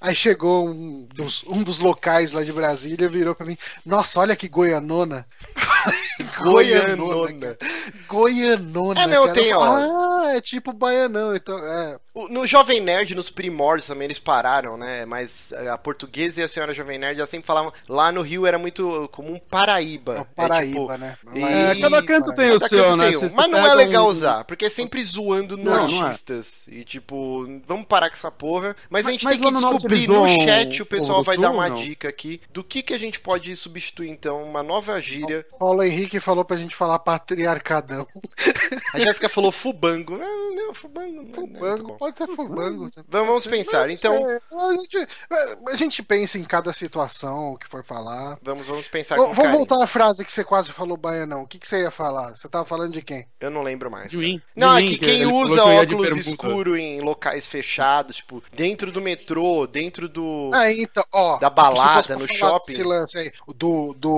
[0.00, 3.56] Aí chegou um dos, um dos locais lá de Brasília e virou pra mim:
[3.86, 5.26] Nossa, olha que goianona.
[6.42, 7.56] Goianona.
[8.08, 9.02] Goianona.
[9.02, 9.32] É, não, cara.
[9.32, 10.20] tem, Eu ó.
[10.22, 11.34] Ah, é tipo baianão.
[11.34, 11.98] Então, é.
[12.14, 15.04] O- No Jovem Nerd, nos primórdios também, eles pararam, né?
[15.06, 17.72] Mas a portuguesa e a senhora Jovem Nerd já sempre falavam.
[17.88, 20.16] Lá no Rio era muito comum Paraíba.
[20.16, 21.16] É o Paraíba, tipo, né?
[21.34, 23.10] e- É, cada canto tem o Cada seu, canto né?
[23.34, 26.12] Mas não é legal um- usar, porque é sempre zoando Não, não é.
[26.68, 28.76] E tipo, vamos parar com essa porra.
[28.88, 31.68] Mas, a gente mas tem que descobrir no chat, o o pessoal vai dar uma
[31.68, 31.76] não?
[31.76, 35.46] dica aqui do que, que a gente pode substituir, então, uma nova gíria.
[35.58, 38.06] Paulo Henrique falou pra gente falar patriarcadão.
[38.94, 40.16] A Jéssica falou fubango.
[40.18, 41.22] Não, não, fubango.
[41.22, 41.96] não é- não é Fubango, bom.
[41.96, 42.90] pode ser fubango.
[43.08, 44.12] Vamos, vamos pensar, então.
[44.30, 45.08] É, a, gente,
[45.68, 48.38] a gente pensa em cada situação que for falar.
[48.42, 51.42] Vamos, vamos pensar Vamos voltar à frase que você quase falou, Baianão.
[51.42, 52.36] O que, que você ia falar?
[52.36, 53.26] Você tava falando de quem?
[53.40, 54.10] Eu não lembro mais.
[54.10, 54.40] De mim.
[54.54, 58.42] Não, De é mim, que quem usa que de óculos escuro em locais fechados, tipo,
[58.52, 60.50] dentro do metrô, dentro do.
[60.54, 61.38] Ah, então, ó.
[61.38, 62.66] Da balada, no shopping.
[62.72, 64.10] Desse lance aí, do, do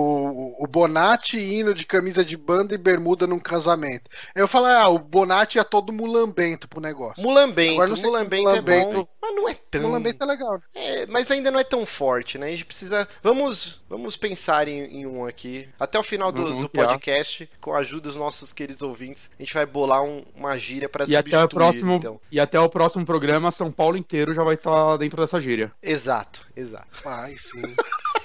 [0.59, 4.11] o Bonatti indo de camisa de banda e bermuda num casamento.
[4.35, 7.23] Eu falo, ah, o Bonatti é todo mulambento pro negócio.
[7.23, 9.83] Mulambento, Agora não sei mulambento, se é mulambento- bom, mas não é tão.
[9.83, 10.62] Mulambento é legal.
[10.75, 12.47] É, mas ainda não é tão forte, né?
[12.47, 13.09] A gente precisa.
[13.23, 15.68] Vamos, vamos pensar em, em um aqui.
[15.79, 19.43] Até o final do, Vamos do podcast, com a ajuda dos nossos queridos ouvintes, a
[19.43, 21.45] gente vai bolar um- uma gíria pra E até, substituir.
[21.45, 22.21] o próximo, Então.
[22.31, 25.73] e até o próximo programa, São Paulo inteiro já vai estar dentro dessa gíria.
[25.83, 26.87] Exato, exato.
[27.05, 27.63] Ai, sim.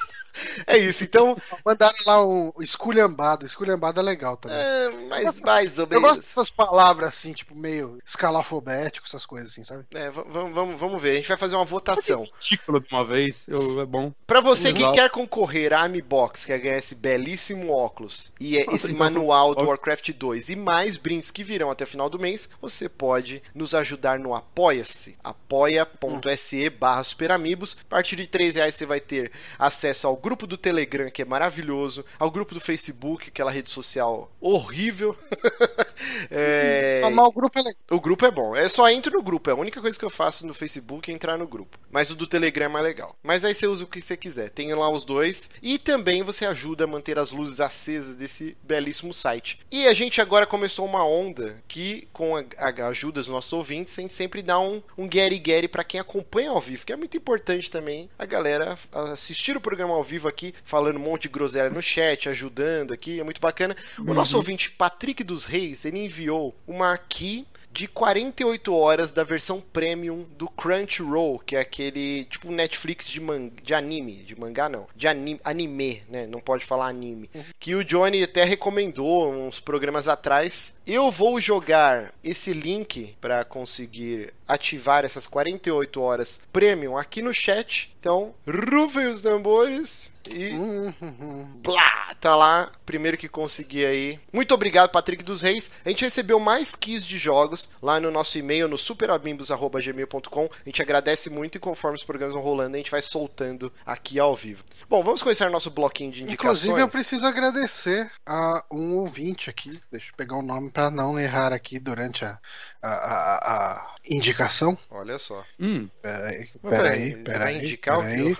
[0.68, 1.38] É isso, então.
[1.66, 3.46] Mandaram lá um esculhambado.
[3.46, 4.58] Esculhambado é legal também.
[4.58, 6.04] é, mas mais ou Eu menos.
[6.04, 9.86] gosto dessas palavras assim, tipo, meio escalafobético, essas coisas assim, sabe?
[9.94, 11.12] É, vamos, vamos, vamos ver.
[11.14, 12.24] A gente vai fazer uma votação.
[12.40, 14.14] Título de uma vez, eu- é bom.
[14.28, 18.62] Pra você que quer concorrer à Mi Box, quer ganhar esse belíssimo óculos e é
[18.74, 19.70] esse então, manual do.
[19.70, 23.74] Warcraft 2 e mais brindes que virão até o final do mês, você pode nos
[23.76, 27.78] ajudar no Apoia-se, apoia.se barra superamigos.
[27.82, 31.26] A partir de 3 reais você vai ter acesso ao grupo do Telegram, que é
[31.26, 35.16] maravilhoso, ao grupo do Facebook, aquela rede social horrível.
[36.32, 37.82] É, Mas o grupo é legal.
[37.92, 38.56] o grupo é bom.
[38.56, 39.50] É só entro no grupo.
[39.50, 41.78] É a única coisa que eu faço no Facebook é entrar no grupo.
[41.92, 43.16] Mas o do Telegram é mais legal.
[43.22, 44.50] Mas aí você usa o que você quiser.
[44.50, 45.50] Tem lá os dois.
[45.62, 49.60] E também você ajuda a manter as luzes acesas desse belíssimo site.
[49.72, 53.98] E a gente agora começou uma onda que, com a, a ajuda dos nossos ouvintes,
[53.98, 56.86] a gente sempre dá um, um get-get pra quem acompanha ao vivo.
[56.86, 61.04] Que é muito importante também a galera assistir o programa ao vivo aqui, falando um
[61.04, 63.20] monte de groselha no chat, ajudando aqui.
[63.20, 63.76] É muito bacana.
[63.98, 69.62] O nosso ouvinte, Patrick dos Reis, ele enviou uma aqui de 48 horas da versão
[69.62, 74.88] premium do Crunchyroll, que é aquele tipo Netflix de, man de anime, de mangá não,
[74.96, 76.28] de anime, anime, né?
[76.28, 77.30] Não pode falar anime.
[77.60, 80.74] Que o Johnny até recomendou uns programas atrás.
[80.86, 87.96] Eu vou jogar esse link para conseguir ativar essas 48 horas premium aqui no chat.
[88.00, 91.60] Então, rufem os tambores e Hum, hum, hum.
[91.64, 94.20] Plá, tá lá, primeiro que consegui aí.
[94.32, 95.72] Muito obrigado, Patrick dos Reis.
[95.86, 100.46] A gente recebeu mais keys de jogos lá no nosso e-mail, no superabimbos.gmail.com.
[100.46, 104.20] A gente agradece muito e conforme os programas vão rolando, a gente vai soltando aqui
[104.20, 104.64] ao vivo.
[104.90, 106.64] Bom, vamos começar nosso bloquinho de indicações.
[106.64, 109.80] Inclusive, eu preciso agradecer a um ouvinte aqui.
[109.92, 112.40] Deixa eu pegar o nome para não errar aqui durante a,
[112.82, 114.78] a, a- a indicação.
[114.90, 115.44] Olha só.
[115.60, 117.40] Hum, Peraí, peraí, peraí, peraí.
[117.40, 118.38] vai indicar o peraí.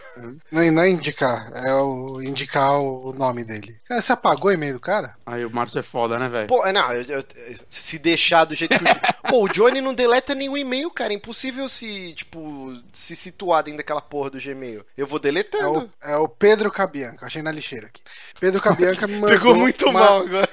[0.52, 3.76] Não, não é indicar, é o indicar o nome dele.
[3.88, 5.16] Cara, você apagou o e-mail do cara?
[5.26, 6.48] aí o Márcio é foda, né, velho?
[6.48, 7.24] Pô, não, eu- eu-
[7.70, 9.30] se deixar do jeito que o...
[9.30, 11.14] Pô, o Johnny não deleta nenhum e-mail, cara.
[11.14, 14.84] É impossível se, tipo, se situar dentro daquela porra do Gmail.
[14.98, 15.80] Eu vou É deletando.
[15.80, 18.02] o, é o Pedro Cabianca, achei na lixeira aqui.
[18.40, 19.30] Pedro Cabianca me mandou.
[19.30, 20.50] Pegou muito uma- mal agora.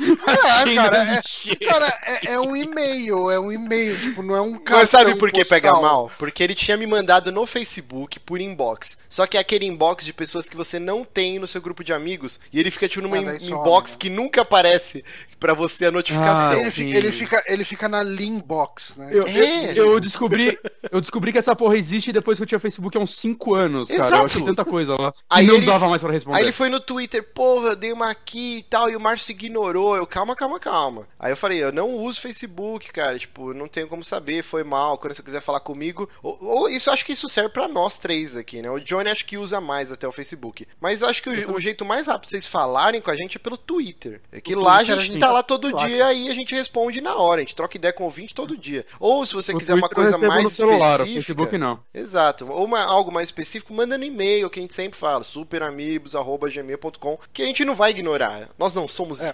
[0.00, 4.52] É, cara, é, cara, é, é um e-mail, é um e-mail, tipo, não é um
[4.54, 5.56] cartão Mas sabe por que postal.
[5.60, 6.10] pega mal?
[6.18, 8.96] Porque ele tinha me mandado no Facebook por inbox.
[9.08, 11.92] Só que é aquele inbox de pessoas que você não tem no seu grupo de
[11.92, 12.38] amigos.
[12.52, 13.96] E ele fica tipo numa in- inbox né?
[14.00, 15.04] que nunca aparece
[15.40, 16.56] pra você a notificação.
[16.56, 16.92] Ah, Ele, fi- Sim.
[16.94, 19.08] ele fica, ele fica na Leanbox, né?
[19.12, 19.70] Eu, É.
[19.78, 20.58] eu, eu descobri,
[20.90, 23.88] eu descobri que essa porra existe depois que eu tinha Facebook há uns 5 anos,
[23.88, 24.00] cara.
[24.00, 24.14] Exato.
[24.16, 25.14] Eu achei tanta coisa lá.
[25.30, 26.36] Aí não ele- dava mais pra responder.
[26.38, 29.32] Aí ele foi no Twitter, porra, eu dei uma aqui e tal, e o Márcio
[29.32, 29.87] ignorou.
[29.96, 31.06] Eu, calma, calma, calma.
[31.18, 34.98] Aí eu falei, eu não uso Facebook, cara, tipo, não tenho como saber, foi mal,
[34.98, 36.08] quando você quiser falar comigo.
[36.22, 38.70] Ou, ou isso acho que isso serve para nós três aqui, né?
[38.70, 40.66] O Johnny acho que usa mais até o Facebook.
[40.80, 43.40] Mas acho que o, o jeito mais rápido de vocês falarem com a gente é
[43.40, 44.20] pelo Twitter.
[44.32, 45.86] É que O lá a Twitter gente a gente tá lá todo placa.
[45.88, 47.40] dia e a gente responde na hora.
[47.40, 48.84] A gente troca ideia com o ouvinte todo dia.
[49.00, 51.20] Ou se você No quiser uma Twitter eu coisa mais no celular, o específica.
[51.20, 51.80] Facebook não.
[51.92, 52.46] Exato.
[52.50, 57.42] Ou uma- algo mais específico, manda no e-mail, que a gente sempre fala, superamigos.gmail.com, que
[57.42, 58.48] a gente não vai ignorar.
[58.58, 59.28] Nós não somos É, ó,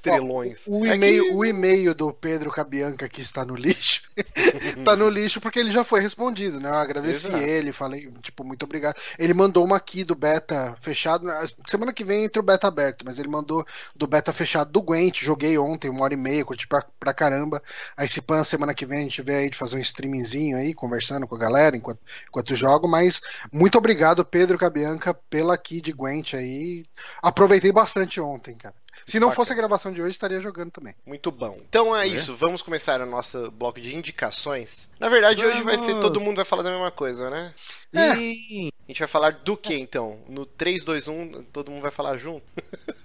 [0.66, 4.02] O É e-mail, que- o e-mail do Pedro Cabianca que está no lixo,
[4.84, 6.68] tá no lixo porque ele já foi respondido, né?
[6.68, 7.42] Eu agradeci Exato.
[7.44, 8.96] ele, falei, tipo, muito obrigado.
[9.18, 11.26] Ele mandou uma aqui do beta fechado.
[11.26, 11.46] né?
[11.68, 15.22] Semana que vem entra o beta aberto, mas ele mandou do beta fechado do Gwent.
[15.22, 17.62] Joguei ontem, uma hora e meia, curti pra, pra caramba.
[17.96, 20.74] Aí se pan semana que vem a gente vê aí de fazer um streamingzinho aí,
[20.74, 22.86] conversando com a galera enquanto, enquanto jogo.
[22.88, 23.20] Mas
[23.52, 26.82] muito obrigado, Pedro Cabianca, pela aqui de Gwent aí.
[27.22, 28.74] Aproveitei bastante ontem, cara.
[29.06, 29.36] Se não Bacana.
[29.36, 30.94] fosse a gravação de hoje, estaria jogando também.
[31.06, 31.58] Muito bom.
[31.68, 34.88] Então é isso, vamos começar o nosso bloco de indicações.
[34.98, 36.00] Na verdade, hoje vai ser Vamos.
[36.02, 37.52] todo mundo vai falar da mesma coisa, né?
[37.92, 38.16] É.
[38.16, 40.18] Ih, A gente vai falar do que então?
[40.28, 42.42] No 3, 2, 1, todo mundo vai falar junto?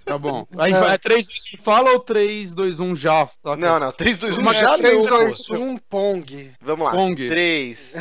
[0.04, 0.46] Tá bom.
[0.58, 3.26] Aí vai 3, 2, 1 fala ou 3, 2, 1 já?
[3.42, 5.54] Tá Não, não, 3, 2, 1 Mas já é 3, não, 2, pô.
[5.56, 6.52] 1, Pong.
[6.60, 6.92] Vamos lá.
[6.92, 7.28] Pong.
[7.28, 7.94] 3,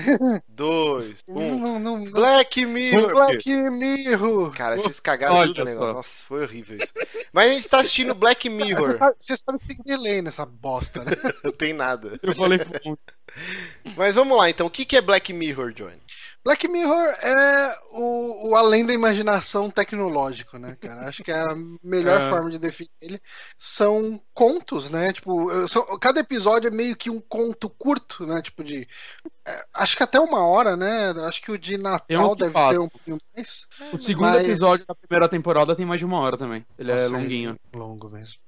[0.47, 1.57] 2, 1.
[1.57, 1.98] Não, não, não.
[2.11, 3.11] Black Mirror.
[3.11, 4.51] Black Mirror.
[4.55, 5.87] Cara, vocês cagaram Olha tudo o negócio.
[5.87, 5.93] só.
[5.93, 6.93] Nossa, foi horrível isso.
[7.31, 8.97] Mas a gente tá assistindo Black Você Mirror.
[8.97, 11.11] sabe, você sabe que tem delay nessa bosta, né?
[11.43, 12.19] Não tem nada.
[12.21, 12.59] Eu falei
[13.95, 14.67] Mas vamos lá, então.
[14.67, 15.99] O que que é Black Mirror, Johnny?
[16.43, 21.07] Black Mirror é o, o além da imaginação tecnológico, né, cara?
[21.07, 22.29] Acho que é a melhor É.
[22.29, 23.21] forma de definir ele.
[23.57, 25.11] São contos, né?
[25.11, 28.41] Tipo, são- cada episódio é meio que um conto curto, né?
[28.41, 28.87] Tipo de.
[29.45, 31.11] é, acho que até uma hora, né?
[31.27, 32.69] Acho que o de Natal deve passam.
[32.69, 33.67] ter um pouquinho mais.
[33.93, 36.65] O segundo Mas- episódio da primeira temporada tem mais de uma hora também.
[36.77, 37.59] Ele é Nossa, longuinho.
[37.73, 38.39] Longo mesmo.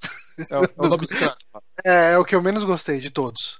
[0.50, 1.38] É, o- é o da bicicleta.
[1.84, 3.60] É, é o que eu menos gostei de todos.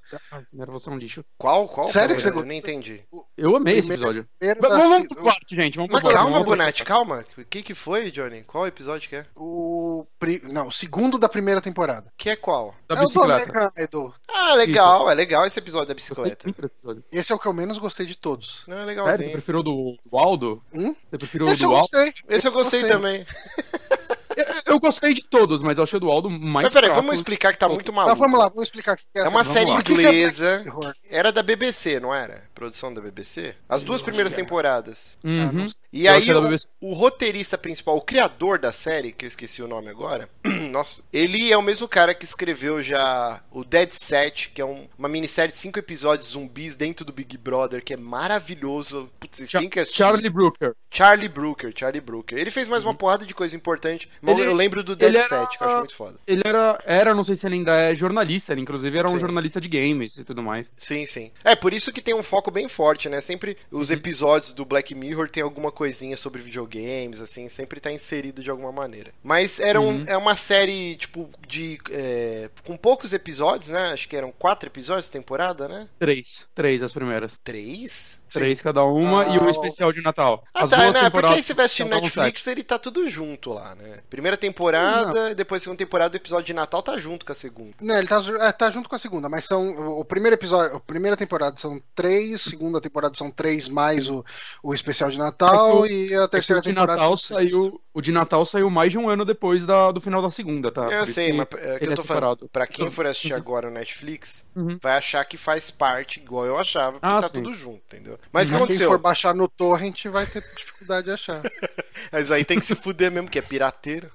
[0.60, 1.24] Era você é um lixo.
[1.38, 1.68] Qual?
[1.70, 1.88] Qual?
[1.88, 2.48] Sério que você Eu gostou?
[2.48, 3.02] nem entendi.
[3.38, 4.28] Eu amei esse episódio.
[4.40, 5.76] Mas da- Vamos pro quarto, gente.
[5.78, 7.26] Vamos Mas calma, Bonatti, calma.
[7.38, 8.44] O que que foi, Johnny?
[8.44, 9.26] Qual episódio que é?
[9.36, 12.12] o, pri- não, o segundo da primeira temporada.
[12.18, 12.76] Que é qual?
[12.88, 13.74] Da é o do bicicleta.
[13.78, 14.14] Idol.
[14.28, 16.48] Ah, legal, é legal esse episódio da bicicleta.
[16.50, 17.04] episódio.
[17.12, 18.64] Esse é o que eu menos gostei de todos.
[18.68, 19.32] Não, é Sério, você legalzinho.
[19.32, 20.62] preferiu do, do Aldo?
[20.74, 20.96] Hum?
[21.10, 21.88] Você preferiu o Esse eu do Aldo?
[21.92, 22.14] gostei.
[22.30, 22.96] Esse eu gostei Gostei.
[22.98, 23.26] também.
[24.36, 27.02] Eu, eu gostei de todos, mas eu achei o do Aldo mais Mas peraí, fraco.
[27.02, 28.16] vamos explicar que tá muito Tá, maluco.
[28.18, 29.80] vamos lá, vamos explicar que é É uma essa- série lá.
[29.80, 30.64] Inglesa.
[31.10, 32.44] Era da BBC, não era?
[32.62, 33.56] Produção da BBC?
[33.68, 34.44] As duas primeiras era.
[34.44, 35.18] temporadas.
[35.24, 35.68] Ah, Uhum.
[35.68, 35.82] sei.
[35.92, 39.68] E aí, é o, o roteirista principal, o criador da série, que eu esqueci o
[39.68, 40.30] nome agora,
[40.72, 44.88] nossa, ele é o mesmo cara que escreveu já o Dead Set, que é um-
[44.96, 47.98] uma minissérie de cinco episódios zumbis dentro do Big Brother, que é
[48.46, 49.10] maravilhoso.
[49.20, 49.98] Putz, vocês Cha- têm que assistir.
[49.98, 50.76] Charlie Brooker.
[50.92, 52.38] Charlie Brooker, Charlie Brooker.
[52.38, 55.28] Ele fez mais uma porrada de coisa importante, mas Ele- eu lembro do Dead era-
[55.28, 56.20] Set, que eu acho muito foda.
[56.28, 59.20] Ele era, era, não sei se ele ainda é jornalista, ele inclusive era um Sim.
[59.20, 60.72] jornalista de games e tudo mais.
[60.78, 61.32] Sim, sim.
[61.44, 63.20] É, por isso que tem um foco bem forte, né?
[63.22, 68.44] Sempre os episódios do Black Mirror tem alguma coisinha sobre videogames, assim, sempre tá inserido
[68.44, 69.12] de alguma maneira.
[69.24, 70.04] Mas era um, Uhum.
[70.08, 71.80] é uma série, tipo, de.
[71.90, 73.92] é, com poucos episódios, né?
[73.92, 75.88] Acho que eram quatro episódios de temporada, né?
[75.98, 76.46] Três.
[76.54, 77.34] Três as primeiras.
[77.44, 78.20] Três?
[78.40, 80.44] Três cada uma e Ah, um o- especial de Natal.
[80.54, 81.10] Ah, As tá, duas né?
[81.10, 84.00] Porque aí você vai assistir Netflix, ele tá tudo junto lá, né?
[84.10, 87.74] Primeira temporada, depois segunda temporada, o episódio de Natal tá junto com a segunda.
[87.82, 89.70] Não, ele tá, é, tá junto com a segunda, mas são.
[90.00, 94.24] O primeiro episódio, a primeira temporada são três, segunda temporada são três mais o,
[94.64, 97.00] o especial de Natal É que e a terceira o de temporada.
[97.00, 100.32] Natal saiu, o de Natal saiu mais de um ano depois da, do final da
[100.32, 100.84] segunda, tá?
[100.92, 102.40] eu Por sei, que mas é que ele eu tô é falando.
[102.40, 102.50] separado.
[102.50, 103.38] Pra quem for assistir Uhum.
[103.40, 104.78] agora o Netflix, Uhum.
[104.82, 107.34] vai achar que faz parte, igual eu achava, porque Ah, tá sim.
[107.34, 108.20] tudo junto, entendeu?
[108.32, 108.90] Mas o que Mas quem aconteceu?
[108.90, 111.42] for baixar no torrent vai ter dificuldade de achar.
[112.12, 114.10] Mas aí tem que se fuder mesmo, que é pirateiro.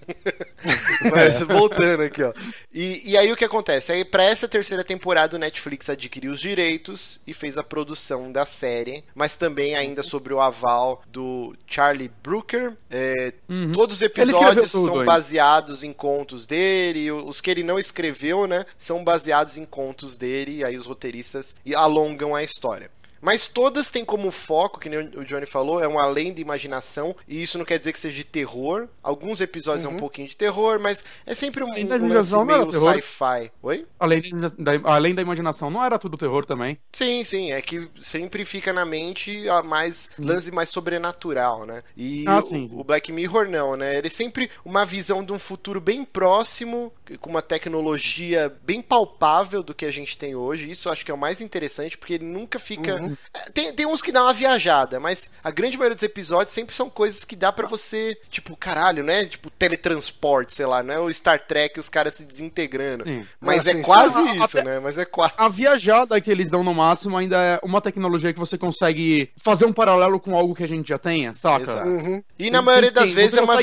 [1.14, 2.32] Mas voltando aqui, ó.
[2.72, 3.92] E, e aí o que acontece?
[3.92, 8.44] Aí pra essa terceira temporada o Netflix adquiriu os direitos e fez a produção da
[8.44, 12.72] série, mas também ainda sobre o aval do Charlie Brooker.
[12.90, 13.72] É, Uhum.
[13.72, 18.64] Todos os episódios tudo são baseados em contos dele, os que ele não escreveu, né,
[18.78, 22.90] são baseados em contos dele, e aí os roteiristas e alongam a história.
[23.20, 27.14] Mas todas têm como foco, que nem o Johnny falou, é um além de imaginação,
[27.26, 28.88] e isso não quer dizer que seja de terror.
[29.02, 29.96] Alguns episódios é um Uhum.
[29.96, 33.50] pouquinho de terror, mas é sempre um, Além da um lance imaginação meio sci-fi.
[33.62, 33.86] Oi?
[33.98, 34.22] Além
[34.58, 36.78] da, além da imaginação, não era tudo terror também.
[36.92, 41.82] Sim, sim, é que sempre fica na mente a mais lance mais sobrenatural, né?
[41.96, 42.68] E Ah, o- sim.
[42.72, 43.98] o Black Mirror não, né?
[43.98, 49.62] Ele é sempre uma visão de um futuro bem próximo, com uma tecnologia bem palpável
[49.62, 50.70] do que a gente tem hoje.
[50.70, 53.05] Isso eu acho que é o mais interessante, porque ele nunca fica Uhum.
[53.06, 53.16] Uhum.
[53.52, 56.90] Tem, tem uns que dá uma viajada, mas a grande maioria dos episódios sempre são
[56.90, 59.24] coisas que dá para você, tipo, caralho, né?
[59.24, 63.04] Tipo, teletransporte, sei lá, não é o Star Trek os caras se desintegrando.
[63.04, 63.26] Sim.
[63.40, 64.42] Mas é sim, quase sim.
[64.42, 64.80] isso, né?
[64.80, 65.32] Mas é quase.
[65.36, 69.64] A viajada que eles dão no máximo ainda é uma tecnologia que você consegue fazer
[69.64, 71.84] um paralelo com algo que a gente já tenha, saca?
[71.84, 72.22] Uhum.
[72.38, 73.56] E na maioria das vezes é uma.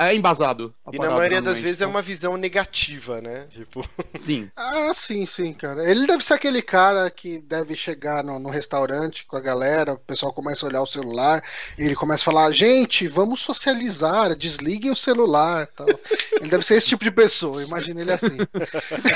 [0.00, 0.74] é embasado.
[0.92, 3.46] E na maioria das vezes é uma visão negativa, né?
[3.50, 3.86] Tipo.
[4.20, 4.50] Sim.
[4.56, 5.88] ah, sim, sim, cara.
[5.88, 8.77] Ele deve ser aquele cara que deve chegar no, no restaurante
[9.26, 11.42] com a galera, o pessoal começa a olhar o celular,
[11.76, 15.66] e ele começa a falar: gente, vamos socializar, desliguem o celular.
[15.68, 15.86] Tal.
[16.32, 18.36] ele deve ser esse tipo de pessoa, imagina ele assim.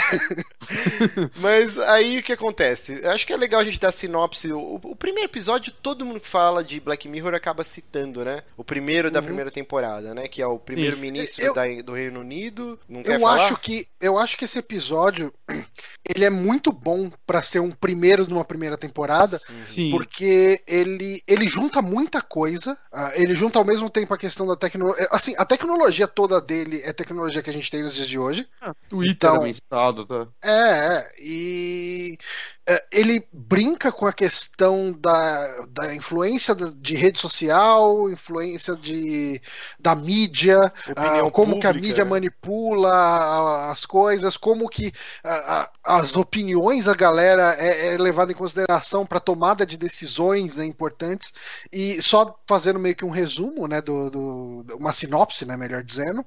[1.36, 3.00] Mas aí o que acontece?
[3.02, 4.52] Eu acho que é legal a gente dar sinopse.
[4.52, 8.42] O, o primeiro episódio, todo mundo que fala de Black Mirror acaba citando, né?
[8.56, 9.26] O primeiro da uhum.
[9.26, 10.28] primeira temporada, né?
[10.28, 11.52] Que é o primeiro-ministro
[11.84, 12.78] do Reino Unido.
[12.88, 13.46] Não quer eu falar?
[13.46, 15.32] acho que Eu acho que esse episódio
[16.08, 19.90] ele é muito bom para ser um primeiro de uma primeira temporada, Sim.
[19.90, 24.56] porque ele, ele junta muita coisa, uh, ele junta ao mesmo tempo a questão da
[24.56, 25.08] tecnologia.
[25.10, 28.46] Assim, a tecnologia toda dele é tecnologia que a gente tem nos dias de hoje.
[28.60, 30.26] Ah, Twitter então, é estado, tá?
[30.42, 32.18] É, é, e
[32.61, 32.61] é,
[32.92, 39.42] ele brinca com a questão da, da influência de rede social, influência de,
[39.80, 40.58] da mídia,
[40.90, 42.10] uh, como pública, que a mídia né?
[42.10, 44.88] manipula as coisas, como que
[45.24, 50.64] uh, as opiniões da galera é, é levada em consideração para tomada de decisões né,
[50.64, 51.32] importantes.
[51.72, 56.24] E só fazendo meio que um resumo, né, do, do uma sinopse, né, melhor dizendo,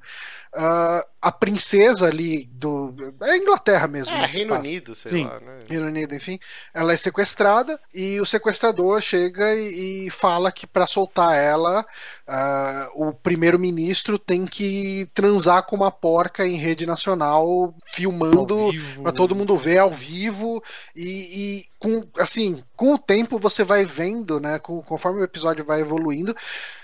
[0.56, 2.96] Uh, a princesa ali do.
[3.24, 4.16] É Inglaterra mesmo.
[4.16, 5.26] É, né, Reino Unido, sei Sim.
[5.26, 5.66] lá, né?
[5.68, 6.40] Reino Unido, enfim.
[6.74, 11.86] Ela é sequestrada e o sequestrador chega e, e fala que para soltar ela,
[12.28, 19.36] uh, o primeiro-ministro tem que transar com uma porca em rede nacional, filmando para todo
[19.36, 20.64] mundo ver ao vivo
[20.96, 25.64] e, e com assim com o tempo você vai vendo né com, conforme o episódio
[25.64, 26.36] vai evoluindo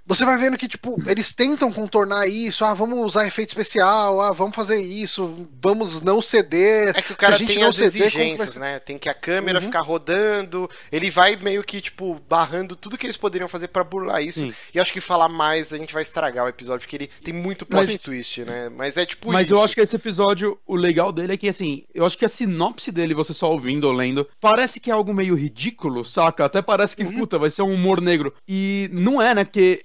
[0.06, 4.34] você vai vendo que, tipo, eles tentam contornar isso, ah, vamos usar efeito especial, ah,
[4.34, 6.92] vamos fazer isso, vamos não ceder.
[6.96, 8.80] É que o cara tem as ceder, exigências, né?
[8.80, 9.66] Tem que a câmera uhum.
[9.66, 14.24] ficar rodando, ele vai meio que, tipo, barrando tudo que eles poderiam fazer para burlar
[14.24, 14.40] isso.
[14.40, 14.54] Sim.
[14.74, 17.66] E acho que falar mais a gente vai estragar o episódio, porque ele tem muito
[17.66, 18.70] plot Mas, twist, né?
[18.70, 19.56] Mas é tipo Mas isso.
[19.56, 22.30] eu acho que esse episódio, o legal dele é que, assim, eu acho que a
[22.30, 26.46] sinopse dele, você só ouvindo ou lendo, parece que é algo meio ridículo, saca?
[26.46, 27.20] Até parece que, uhum.
[27.20, 28.34] puta, vai ser um humor negro.
[28.48, 29.44] E não é, né?
[29.44, 29.84] Porque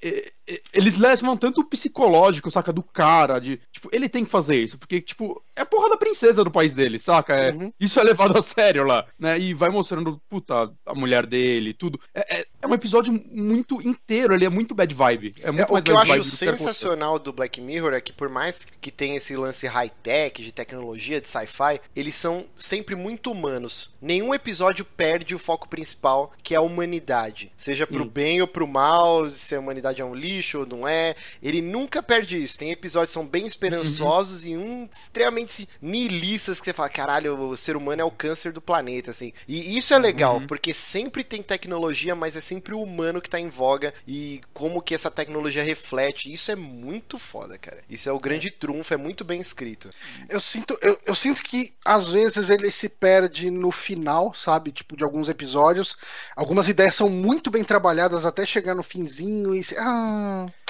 [0.72, 4.78] eles levam tanto o psicológico, saca, do cara, de, tipo, ele tem que fazer isso,
[4.78, 7.35] porque, tipo, é a porra da princesa do país dele, saca?
[7.35, 7.72] É, uhum.
[7.80, 9.38] Isso é levado a sério lá, né?
[9.38, 12.00] E vai mostrando, puta, a mulher dele, tudo.
[12.14, 15.35] É, é, é um episódio muito inteiro, ele é muito bad vibe.
[15.42, 18.66] É muito é, o que eu acho sensacional do Black Mirror é que, por mais
[18.80, 23.94] que tenha esse lance high-tech, de tecnologia, de sci-fi, eles são sempre muito humanos.
[24.00, 27.50] Nenhum episódio perde o foco principal, que é a humanidade.
[27.56, 28.11] Seja pro Sim.
[28.11, 31.14] bem ou pro mal, se a humanidade é um lixo lixo ou não é.
[31.42, 32.59] Ele nunca perde isso.
[32.59, 34.51] Tem episódios que são bem esperançosos uhum.
[34.51, 38.61] e um extremamente nihilistas que você fala, caralho, o ser humano é o câncer do
[38.61, 39.33] planeta, assim.
[39.49, 40.46] E isso é legal, uhum.
[40.46, 44.83] porque sempre tem tecnologia, mas é sempre o humano que tá em voga e como
[44.83, 46.33] que essa tecnologia reflete.
[46.33, 47.79] Isso é muito foda, cara.
[47.88, 49.90] Isso é o grande trunfo, é muito bem escrito.
[50.29, 54.72] Eu sinto, eu, eu sinto que às vezes ele se perde no final, sabe?
[54.72, 55.96] Tipo, de alguns episódios.
[56.35, 59.64] Algumas ideias são muito bem trabalhadas até chegar no finzinho e.
[59.79, 60.25] Ah,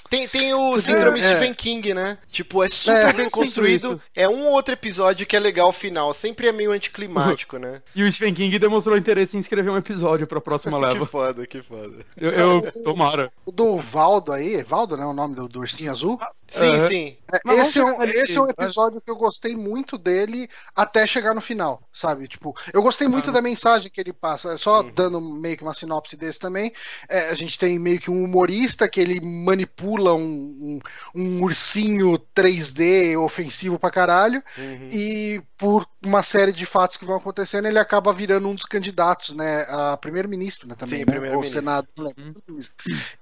[0.09, 1.23] tem, tem o síndrome é.
[1.23, 2.19] Stephen King, né?
[2.31, 4.01] Tipo, é super é, bem construído.
[4.15, 6.13] É um ou outro episódio que é legal o final.
[6.15, 7.83] Sempre é meio anticlimático, né?
[7.95, 11.01] E o Stephen King demonstrou interesse em escrever um episódio pra próxima leva.
[11.01, 12.05] que foda, que foda.
[12.17, 13.31] Eu, eu tomara.
[13.45, 15.05] O do Valdo aí, Valdo, né?
[15.05, 16.21] O nome do, do ursinho azul?
[16.49, 16.81] Sim, uhum.
[16.81, 17.17] sim.
[17.33, 21.35] É, esse, é um, esse é um episódio que eu gostei muito dele até chegar
[21.35, 22.29] no final, sabe?
[22.29, 23.33] Tipo, eu gostei muito uhum.
[23.33, 24.57] da mensagem que ele passa.
[24.57, 24.93] Só uhum.
[24.95, 26.73] dando meio que uma sinopse desse também.
[27.09, 30.81] É, a gente tem meio que um humorista que ele manipula um, um,
[31.15, 34.43] um ursinho 3D ofensivo pra caralho.
[34.57, 34.89] Uhum.
[34.93, 39.35] E por uma série de fatos que vão acontecendo, ele acaba virando um dos candidatos,
[39.35, 39.67] né?
[39.69, 40.77] A primeiro-ministro, né?
[40.77, 41.35] Também, Sim, né?
[41.35, 42.41] Ou Senado, lembro.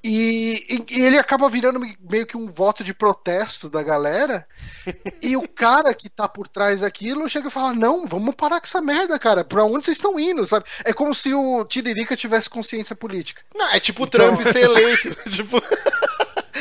[0.02, 4.46] E, e, e ele acaba virando meio que um voto de protesto protesto da galera.
[5.22, 8.66] e o cara que tá por trás daquilo chega e fala: Não, vamos parar com
[8.66, 9.44] essa merda, cara.
[9.44, 10.46] Pra onde vocês estão indo?
[10.46, 10.66] Sabe?
[10.84, 13.42] É como se o Tiririca tivesse consciência política.
[13.54, 14.34] Não, é tipo o então...
[14.36, 15.14] Trump ser eleito.
[15.30, 15.62] tipo.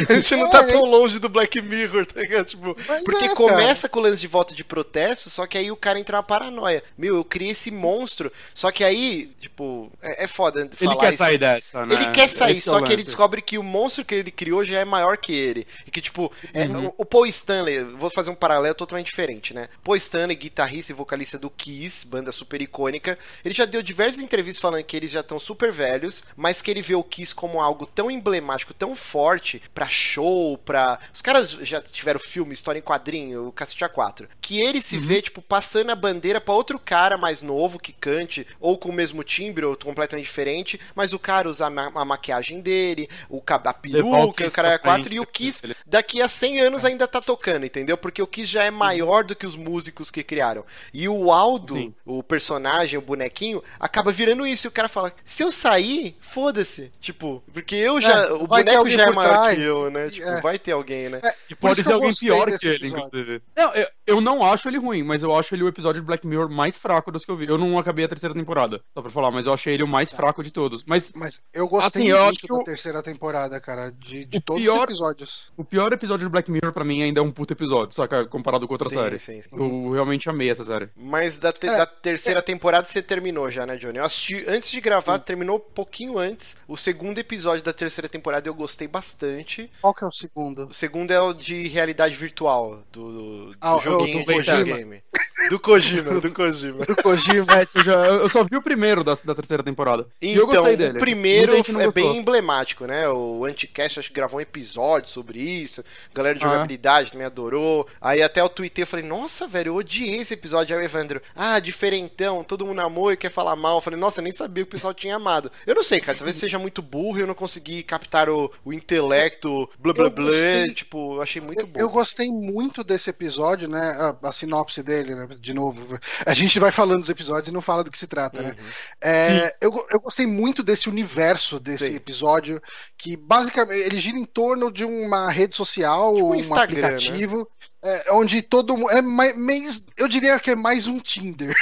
[0.09, 2.45] A gente não tá tão longe do Black Mirror, tá ligado?
[2.45, 2.75] Tipo,
[3.05, 5.99] porque é, começa com o lance de volta de protesto, só que aí o cara
[5.99, 6.83] entra na paranoia.
[6.97, 11.09] Meu, eu criei esse monstro, só que aí, tipo, é, é foda Ele falar quer
[11.13, 11.23] isso.
[11.23, 11.95] sair dessa, né?
[11.95, 14.79] Ele quer sair, é só que ele descobre que o monstro que ele criou já
[14.79, 15.67] é maior que ele.
[15.85, 16.87] E que, tipo, é, Uhum.
[16.87, 19.67] o, o Paul Stanley, vou fazer um paralelo totalmente diferente, né?
[19.83, 24.61] Paul Stanley, guitarrista e vocalista do Kiss, banda super icônica, ele já deu diversas entrevistas
[24.61, 27.85] falando que eles já estão super velhos, mas que ele vê o Kiss como algo
[27.85, 30.99] tão emblemático, tão forte, pra show, pra.
[31.13, 34.27] Os caras já tiveram filme, história em quadrinho, o Cacete A4.
[34.41, 38.45] Que ele se vê, tipo, passando a bandeira pra outro cara mais novo que cante,
[38.59, 42.05] ou com o mesmo timbre, ou completamente diferente, mas o cara usa a, ma- a
[42.05, 45.75] maquiagem dele, o a peruca, o cara é pra quatro, frente, e o Kiss ele-
[45.93, 47.95] daqui a 100 anos ainda tá tocando, entendeu?
[47.95, 50.65] Porque o Kiss já é maior do que os músicos que criaram.
[50.93, 51.93] E o Aldo, Sim.
[52.03, 54.65] o personagem, o bonequinho, acaba virando isso.
[54.65, 56.91] E o cara fala: se eu sair, foda-se.
[56.99, 58.23] Tipo, porque eu já.
[58.25, 59.57] É, o boneco já é maior trás.
[59.57, 60.09] que eu, né?
[60.09, 60.41] Tipo, É.
[60.41, 61.21] vai ter alguém, né?
[61.23, 63.05] É, E pode que ter eu alguém pior que ele, episódio.
[63.07, 63.41] inclusive.
[63.55, 66.25] Não, eu, eu não acho ele ruim, mas eu acho ele o episódio de Black
[66.25, 67.47] Mirror mais fraco dos que eu vi.
[67.47, 70.11] Eu não acabei a terceira temporada, só pra falar, mas eu achei ele o mais
[70.11, 70.83] fraco de todos.
[70.85, 74.39] Mas Mas eu gostei Assim, eu acho muito que da terceira temporada, cara, de, de
[74.41, 75.51] todos pior- os episódios.
[75.57, 78.25] o pior episódio de Black Mirror pra mim ainda é um puto episódio, saca?
[78.25, 79.19] Comparado com outra Sim, série.
[79.19, 79.49] sim, sim.
[79.51, 80.87] Eu realmente amei essa série.
[80.95, 83.97] Mas da, te- É, da terceira temporada você terminou já, né, Johnny?
[83.97, 86.55] Eu assisti antes de gravar, terminou um pouquinho antes.
[86.67, 89.69] O segundo episódio da terceira temporada eu gostei bastante.
[89.81, 90.67] Qual que é o segundo?
[90.67, 95.01] O segundo é o de realidade virtual, do, do Ah, joguinho do Kojima.
[95.49, 96.85] Do Kojima, do Kojima.
[96.85, 97.53] Do Kojima.
[97.53, 100.05] É, eu, já- eu só vi o primeiro da, da terceira temporada.
[100.21, 100.97] e eu Então, gostei dele.
[100.97, 101.91] o primeiro é gostou.
[101.91, 103.07] bem emblemático, né?
[103.09, 105.72] O Anticast acho que gravou um episódio sobre isso.
[105.81, 106.49] A galera de Ah.
[106.49, 107.87] jogabilidade também adorou.
[108.01, 110.75] Aí até o Twitter eu falei, nossa, velho, eu odiei esse episódio.
[110.75, 113.77] Aí o Evandro, ah, diferentão, todo mundo amou e quer falar mal.
[113.77, 115.51] Eu falei, nossa, eu nem sabia que o pessoal tinha amado.
[115.65, 118.71] Eu não sei, cara, talvez seja muito burro e eu não consegui captar o, o
[118.73, 120.25] intelecto, blá blá blá.
[120.25, 121.79] gostei- Tipo, eu achei muito Eu, bom.
[121.79, 124.15] eu gostei muito desse episódio, né?
[124.21, 125.27] A, a sinopse dele, né?
[125.39, 125.99] De novo.
[126.25, 128.55] A gente vai falando dos episódios e não fala do que se trata, né?
[128.57, 128.65] Uhum.
[129.01, 131.95] É, eu, eu gostei muito desse universo desse Sim.
[131.95, 132.61] episódio,
[132.97, 137.47] que basicamente ele gira em torno de uma rede social, Tipo um um Instagram, aplicativo,
[137.83, 138.91] é, onde todo mundo.
[138.91, 141.55] É mais, mais- eu diria que é mais um Tinder.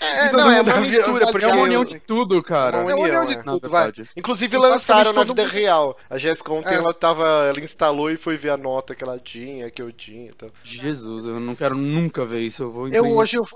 [0.00, 2.80] É, não, é uma mistura, porque É uma eu- união de tudo, cara.
[2.80, 3.92] Uma É uma união união, de é, tudo, vai.
[4.16, 5.96] Inclusive lançaram na vida mundo- real.
[6.10, 6.78] A Jéssica ontem É.
[6.78, 7.24] ela tava.
[7.48, 10.30] Ela instalou e foi ver a nota que ela tinha, que eu tinha.
[10.30, 10.50] Então.
[10.64, 12.64] Jesus, eu não quero nunca ver isso.
[12.64, 13.46] Eu vou Eu hoje, eu,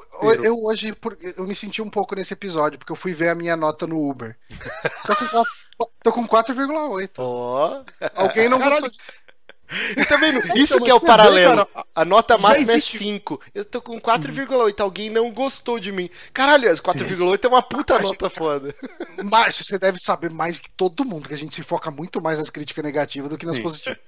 [0.42, 3.34] eu hoje, por- eu me senti um pouco nesse episódio, porque eu fui ver a
[3.34, 4.36] minha nota no Uber.
[5.06, 5.52] Tô com quatro-
[6.02, 7.10] Tô com 4,8.
[7.18, 7.82] Ó.
[8.14, 8.82] Alguém não Caralho.
[8.82, 9.00] gostou
[9.96, 10.40] E tá vendo?
[10.58, 11.66] Isso Então, que é o vê, paralelo.
[11.66, 13.40] cara, A nota máxima existe- é 5.
[13.54, 14.80] Eu tô com 4,8.
[14.82, 16.08] Alguém não gostou de mim.
[16.32, 18.74] Caralho, 4,8 é uma puta nota foda.
[19.22, 22.38] Márcio, você deve saber mais que todo mundo, que a gente se foca muito mais
[22.38, 23.62] nas críticas negativas do que nas Sim.
[23.62, 23.98] positivas.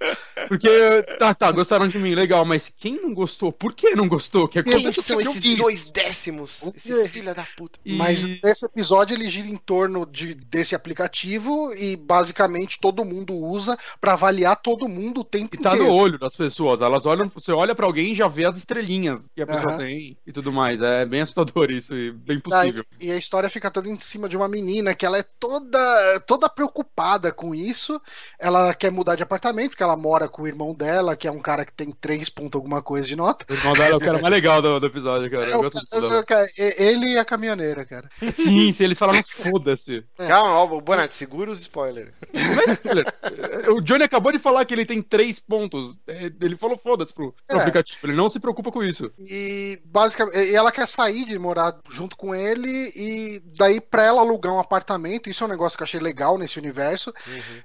[0.52, 3.50] Porque, tá, tá, gostaram de mim, legal, mas quem não gostou?
[3.50, 4.46] Por que não gostou?
[4.46, 6.60] Que Quem acontece são esses dois décimos?
[6.60, 7.78] O Esse filho da puta.
[7.86, 13.32] E- Mas esse episódio ele gira em torno de, desse aplicativo e basicamente todo mundo
[13.32, 15.86] usa pra avaliar todo mundo o tempo E tá inteiro.
[15.90, 16.82] no olho das pessoas.
[16.82, 19.78] Elas olham, você olha pra alguém e já vê as estrelinhas que a pessoa Aham.
[19.78, 20.82] tem e tudo mais.
[20.82, 22.84] É bem assustador isso e bem possível.
[23.00, 26.20] e, e a história fica toda em cima de uma menina que ela é toda
[26.26, 27.98] toda preocupada com isso.
[28.38, 31.40] Ela quer mudar de apartamento porque ela mora com o irmão dela, que é um
[31.40, 33.44] cara que tem 3 ponto alguma coisa de nota.
[33.48, 35.44] O irmão dela é o cara mais legal do, do episódio, cara.
[35.50, 36.24] É, Eu gosto cara- dela.
[36.24, 38.08] cara, ele e a caminhoneira, cara.
[38.34, 40.04] Sim, se eles falaram foda-se.
[40.16, 42.14] Calma, ó, o Bonatti, segura os spoilers.
[42.32, 45.96] Mas, o Johnny acabou de falar que ele tem três pontos.
[46.06, 47.60] É, Ele falou foda-se pro, pro É.
[47.60, 47.98] aplicativo.
[48.02, 49.10] Ele não se preocupa com isso.
[49.20, 54.20] E basicamente, e ela quer sair de morar junto com ele e daí pra ela
[54.20, 57.12] alugar um apartamento, isso é um negócio que eu achei legal nesse universo.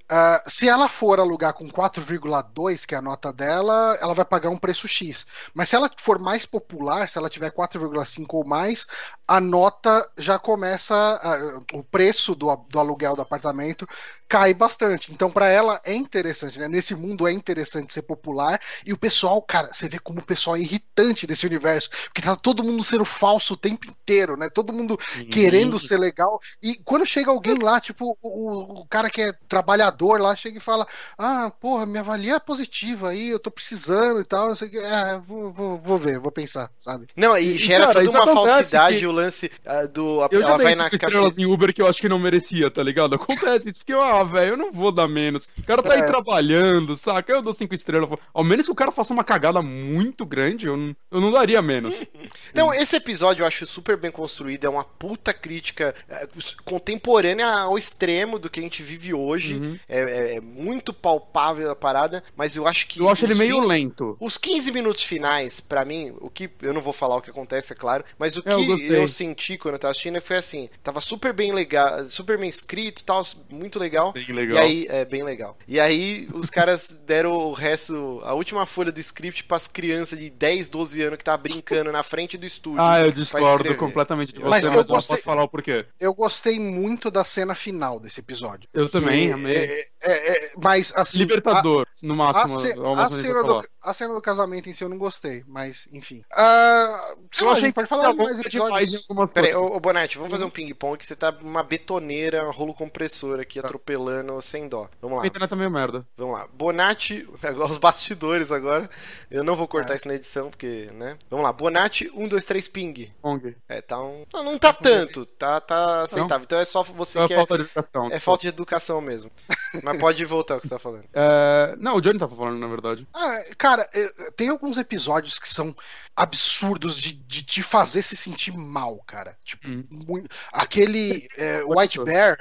[0.09, 4.49] Ah, se ela for alugar com 4,2, que é a nota dela, ela vai pagar
[4.49, 5.25] um preço X.
[5.53, 8.87] Mas se ela for mais popular, se ela tiver 4,5 ou mais,
[9.27, 13.87] a nota já começa, ah, o preço do, do aluguel do apartamento
[14.27, 15.11] cai bastante.
[15.11, 16.67] Então pra ela é interessante, né?
[16.67, 20.55] Nesse mundo é interessante ser popular e o pessoal, cara, você vê como o pessoal
[20.55, 24.49] é irritante desse universo, porque tá todo mundo sendo falso o tempo inteiro, né?
[24.49, 24.97] Todo mundo
[25.29, 26.39] querendo ser legal.
[26.61, 30.61] E quando chega alguém lá, tipo, o, o cara que é trabalhador lá, chega e
[30.61, 30.85] fala:
[31.17, 34.49] Ah, porra, me avalia positiva aí, eu tô precisando e tal.
[34.49, 34.77] Não sei o que.
[34.77, 37.07] É, vou, vou, vou ver, vou pensar, sabe?
[37.15, 40.21] Não, e E, gera cara, toda uma falsidade que- o lance ah, do.
[40.21, 41.05] a- Eu já ela dei vai na caixa.
[41.05, 43.15] estrelas em Uber que eu acho que não merecia, tá ligado?
[43.15, 45.47] Acontece isso, porque, ah, ah, velho, eu não vou dar menos.
[45.57, 46.05] O cara tá aí É.
[46.05, 47.31] trabalhando, saca?
[47.31, 48.09] Eu dou cinco estrelas.
[48.33, 51.61] Ao menos que o cara faça uma cagada muito grande, eu não, eu não daria
[51.61, 51.95] menos.
[52.53, 56.27] Não, esse episódio eu acho super bem construído, é uma puta crítica é,
[56.65, 59.55] contemporânea ao extremo do que a gente vive hoje.
[59.55, 59.79] Uhum.
[59.87, 62.99] É, é- é muito palpável a parada, mas eu acho que.
[62.99, 64.17] Eu acho ele meio vin- lento.
[64.19, 66.49] Os 15 minutos finais, pra mim, o que.
[66.61, 68.95] Eu não vou falar o que acontece, é claro, mas o É, eu que gostei.
[68.97, 73.01] eu senti quando eu tava assistindo foi assim: tava super bem legal, super bem escrito
[73.01, 74.06] e tal, muito legal.
[74.13, 74.57] Bem legal.
[74.57, 75.57] E aí, é bem legal.
[75.67, 80.29] E aí, os caras deram o resto, a última folha do script pras crianças de
[80.29, 82.81] 10, 12 anos que tá brincando na frente do estúdio.
[82.81, 85.85] Ah, eu discordo completamente de você, Mas mas, eu gostei- posso falar o porquê.
[85.99, 88.69] Eu gostei muito da cena final desse episódio.
[88.73, 89.55] Eu também, Que amei.
[89.55, 91.17] É, é, é, mas assim.
[91.19, 92.59] Libertador, no A, a máximo.
[92.59, 95.43] ce- a que eu cena do, a cena do casamento em si eu não gostei,
[95.47, 96.23] mas enfim.
[96.33, 99.05] Ah, sei Eu a achei gente pode falar mais episódios.
[99.33, 102.73] Peraí, ô, ô Bonatti, vamos fazer um ping-pong que você tá uma betoneira, um rolo
[102.73, 103.96] compressor aqui, atropelando
[104.41, 104.89] sem dó.
[105.01, 106.05] Vamos A lá, internet é meio merda.
[106.17, 106.47] vamos lá.
[106.53, 108.89] Bonatti, agora os bastidores agora.
[109.29, 109.95] Eu não vou cortar É.
[109.95, 111.17] isso na edição, porque, né?
[111.29, 113.11] Vamos lá, Bonatti, 1, 2, 3, ping.
[113.21, 113.55] Pong.
[113.67, 114.25] É, tá um.
[114.33, 116.43] Não, não tá tanto, tá, tá aceitável.
[116.45, 117.37] Então é só você Então é que é.
[117.37, 118.07] falta de educação.
[118.11, 119.31] É falta de educação mesmo.
[119.83, 121.03] Mas pode voltar ao que você tá falando.
[121.13, 123.07] É, Não, o Johnny tava falando, na verdade.
[123.13, 123.87] Ah, cara,
[124.35, 125.75] tem alguns episódios que são
[126.17, 129.37] absurdos de, de te fazer se sentir mal, cara.
[129.45, 129.83] Tipo, Hum.
[130.07, 131.27] muito- aquele
[131.63, 132.03] Pode White.
[132.03, 132.37] Bear.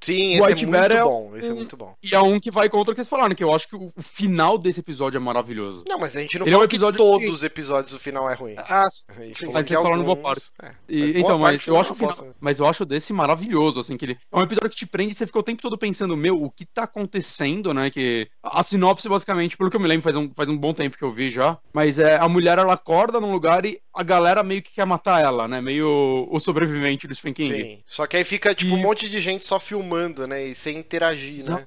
[0.00, 1.36] Sim, esse White é Bear muito é bom.
[1.36, 1.94] Esse é um- muito bom.
[2.02, 3.92] E é um que vai contra o que vocês falaram, que eu acho que o
[4.00, 5.84] final desse episódio é maravilhoso.
[5.88, 7.92] Não, mas a gente não Ele é um falou episódio que todos que- os episódios
[7.94, 8.54] o final é ruim.
[8.58, 10.70] Ah, A gente sim, falou mas que vocês falaram boa alguns- é.
[10.88, 14.04] E- Mas boa então, mas eu acho final, mas eu acho desse maravilhoso, assim, que
[14.04, 16.40] ele é um episódio que te prende e você fica o tempo todo pensando, meu,
[16.42, 17.90] o que tá acontecendo, né?
[17.90, 20.96] Que a sinopse, basicamente, pelo que eu me lembro, faz um, faz um bom tempo
[20.96, 24.42] que eu vi já, mas é a mulher ela acorda num lugar e a galera
[24.42, 25.60] meio que quer matar ela, né?
[25.60, 27.48] Meio o sobrevivente do Stephen King.
[27.62, 27.78] Sim.
[27.86, 30.44] Só que aí fica, tipo, um E- monte de gente só filmando, né?
[30.46, 31.66] E sem interagir, né?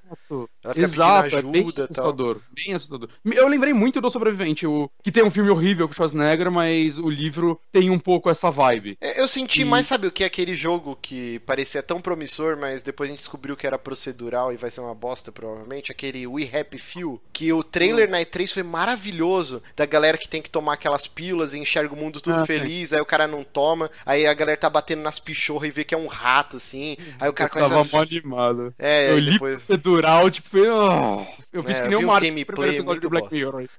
[0.78, 0.80] Exato.
[1.12, 2.06] Ela fica Exato, pedindo é bem ajuda e tal.
[2.06, 2.42] assustador.
[2.52, 3.10] Bem assustador.
[3.26, 6.98] Eu lembrei muito do Sobrevivente, o, que tem um filme horrível com o Schwarzenegger, mas
[6.98, 8.98] o livro tem um pouco essa vibe.
[9.02, 10.24] É, Eu senti E- mais, sabe o que?
[10.24, 14.58] Aquele jogo que parecia tão promissor, mas depois a gente descobriu que era procedural e
[14.58, 15.92] vai ser uma bosta, provavelmente.
[15.92, 18.12] Aquele We Happy Few, que o trailer Hum.
[18.12, 19.62] na E3 foi maravilhoso.
[19.76, 22.46] Da galera que tem que tomar aquelas pílulas e enxerga o mundo tudo Ah, sim.
[22.46, 25.84] feliz, aí o cara não toma, aí a galera tá batendo nas pichorras e vê
[25.84, 26.98] que é um rato, assim.
[27.20, 28.02] Aí o cara eu começa tava a...
[28.04, 28.74] animado.
[28.78, 29.66] É, eu li depois...
[29.66, 33.10] procedural, tipo, foi, ah, eu fiz É, que nem o Martin no primeiro episódio do
[33.10, 33.36] Black bosta.
[33.36, 33.70] Mirror.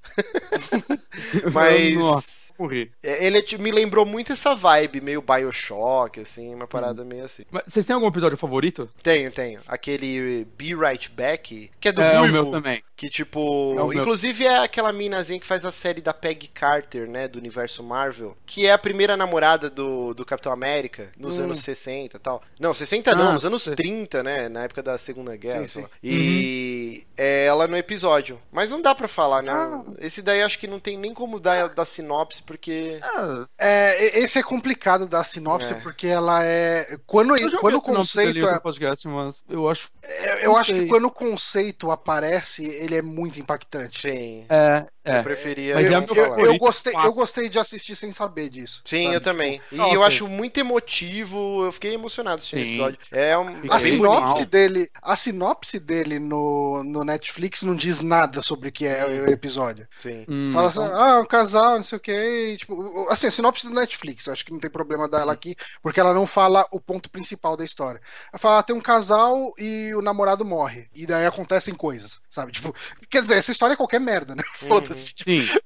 [1.53, 1.95] Mas...
[1.97, 2.91] Nossa, morri.
[3.03, 6.57] É, Ele tipo, me lembrou muito essa vibe, meio Bioshock, assim, Hum.
[6.57, 7.45] uma parada meio assim.
[7.51, 8.89] Mas vocês têm algum episódio favorito?
[9.03, 9.61] Tenho, tenho.
[9.67, 12.33] Aquele Be Right Back, que é do é o Ruivo.
[12.33, 12.83] meu também.
[13.01, 13.75] Que tipo.
[13.79, 14.01] É o meu.
[14.03, 17.27] inclusive é aquela minazinha que faz a série da Peggy Carter, né?
[17.27, 18.37] Do universo Marvel.
[18.45, 21.45] Que é a primeira namorada do, do Capitão América nos Hum.
[21.45, 22.43] anos 60 e tal.
[22.61, 23.75] Não, 60 não, Ah, nos anos sei.
[23.75, 24.51] 30, né?
[24.51, 25.67] Na época da Segunda Guerra.
[25.67, 25.87] Sim, sim.
[26.03, 28.39] E é ela no episódio.
[28.53, 29.51] Mas não dá pra falar, né?
[29.51, 29.83] Ah.
[29.99, 32.99] Esse daí acho que não tem nem como dar da sinopse, porque.
[33.03, 35.77] Ah, É, esse é complicado da sinopse É.
[35.77, 36.99] porque ela é.
[37.07, 38.59] Quando, eu quando o conceito é.
[38.61, 39.89] podcast, mas eu acho.
[40.03, 44.01] é- Eu não acho que quando o conceito aparece, ele é muito impactante.
[44.01, 44.45] Sim.
[44.49, 45.23] É, Eu é.
[45.23, 48.83] preferia Mas é Eu, eu favorito, gostei, eu gostei de assistir sem saber disso.
[48.85, 49.15] Sim, sabe?
[49.17, 49.61] eu também.
[49.73, 52.99] E Ah, eu acho muito emotivo, eu fiquei emocionado assistindo esse episódio.
[53.11, 53.73] É um.
[53.73, 58.87] A sinopse dele, a sinopse dele no, no Netflix não diz nada sobre o que
[58.87, 59.87] é o episódio.
[59.99, 60.25] Sim.
[60.29, 62.57] Hum, Fala assim, então- ah, um casal, não sei o que.
[62.59, 66.01] Tipo, assim, a sinopse do Netflix, eu acho que não tem problema dela aqui, porque
[66.01, 68.01] ela não fala o ponto principal da história.
[68.33, 70.89] Ela fala, ah, tem um casal e o namorado morre.
[70.95, 72.53] E daí acontecem coisas, sabe?
[72.53, 72.75] Tipo,
[73.09, 74.43] quer dizer, essa história é qualquer merda, né?
[74.55, 75.15] Foda-se.
[75.15, 75.59] Tipo, Sim,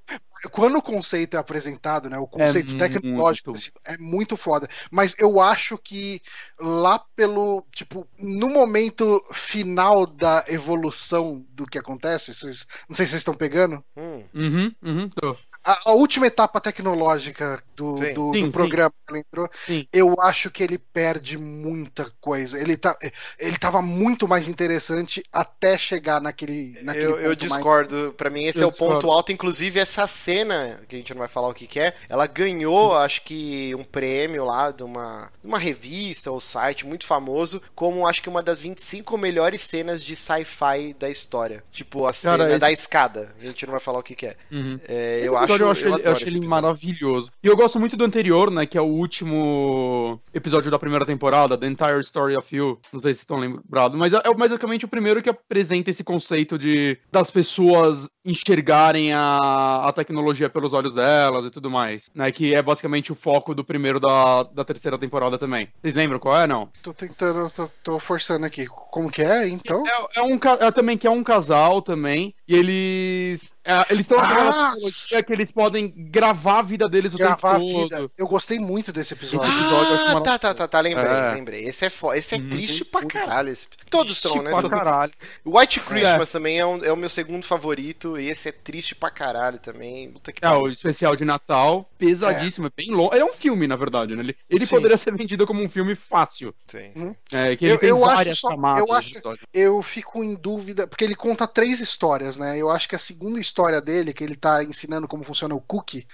[0.51, 2.19] quando o conceito é apresentado, né?
[2.19, 4.69] O conceito muito tecnológico desse- é muito foda.
[4.91, 6.21] Mas eu acho que
[6.61, 7.65] lá pelo.
[7.75, 13.35] Tipo, no momento final da evolução do que acontece, vocês- não sei se vocês estão
[13.35, 13.83] pegando.
[13.97, 14.23] Hum.
[14.35, 15.37] uhum, uhum, tô.
[15.65, 18.12] A, a última etapa tecnológica do, Sim.
[18.12, 18.51] do, Sim, do sim.
[18.51, 19.87] programa que ele entrou, Sim.
[19.93, 22.61] eu acho que ele perde muita coisa.
[22.61, 22.97] Ele, tá,
[23.39, 26.79] ele tava muito mais interessante até chegar naquele.
[26.83, 28.15] naquele Eu, eu ponto mais- discordo.
[28.17, 29.11] Pra mim, esse Eu é o ponto discordo.
[29.11, 29.33] alto.
[29.33, 32.95] Inclusive, essa cena, que a gente não vai falar o que, que é, ela ganhou,
[32.97, 38.23] acho que, um prêmio lá de uma, uma revista ou site muito famoso, como acho
[38.23, 41.65] que uma das 25 melhores cenas de sci-fi da história.
[41.73, 43.35] Tipo, a cena esse- da escada.
[43.41, 44.37] A gente não vai falar o que, que é.
[44.53, 44.79] Uhum.
[44.87, 46.49] É, eu acho, episódio eu acho ele, eu adoro acho esse ele episódio.
[46.49, 47.31] maravilhoso.
[47.43, 48.67] E eu gosto muito do anterior, né?
[48.67, 52.79] Que é o último episódio da primeira temporada, The Entire Story of You.
[52.93, 56.59] Não sei se estão lembrados, mas é é basicamente o primeiro que apresenta esse conceito
[56.59, 62.33] de das pessoas enxergarem a, a tecnologia pelos olhos delas e tudo mais, né?
[62.33, 65.68] Que é basicamente o foco do primeiro da, da terceira temporada também.
[65.83, 66.68] Vocês lembram qual é, não?
[66.83, 68.66] Tô tentando, tô, tô forçando aqui.
[68.66, 69.83] Como que é, então?
[69.87, 73.53] É, é um, é também que é um casal também, e eles...
[73.64, 74.27] é, eles estão Ah,
[74.72, 77.97] tecnologia que eles podem gravar a vida deles o Gravar a tempo vida.
[77.99, 78.12] todo.
[78.16, 79.51] Eu gostei muito desse episódio.
[79.51, 81.33] Ah, episódio tá, tá, tá, tá, lembrei, É.
[81.35, 81.64] lembrei.
[81.66, 82.16] Esse é foda.
[82.16, 82.51] Esse é Uhum.
[82.51, 83.49] triste pra caralho.
[83.51, 83.66] Esse...
[83.91, 84.51] Todos são, né?
[84.53, 85.12] Pra Todos- caralho.
[85.45, 88.14] White Christmas também é, um- é o meu segundo favorito.
[88.19, 90.11] E esse é triste pra caralho também.
[90.12, 93.15] Puta que É, o especial de Natal, pesadíssimo, é, bem longo.
[93.15, 94.23] Ele é um filme, na verdade, né?
[94.23, 96.55] Ele, ele poderia ser vendido como um filme fácil.
[96.67, 97.15] Sim.
[97.33, 98.81] É, que ele Eu- tem eu acho várias só- camadas.
[98.81, 99.39] eu de acho-.
[99.53, 102.57] Eu fico em dúvida, porque ele conta três histórias, né?
[102.59, 106.07] Eu acho que a segunda história dele, que ele tá ensinando como funciona o cookie,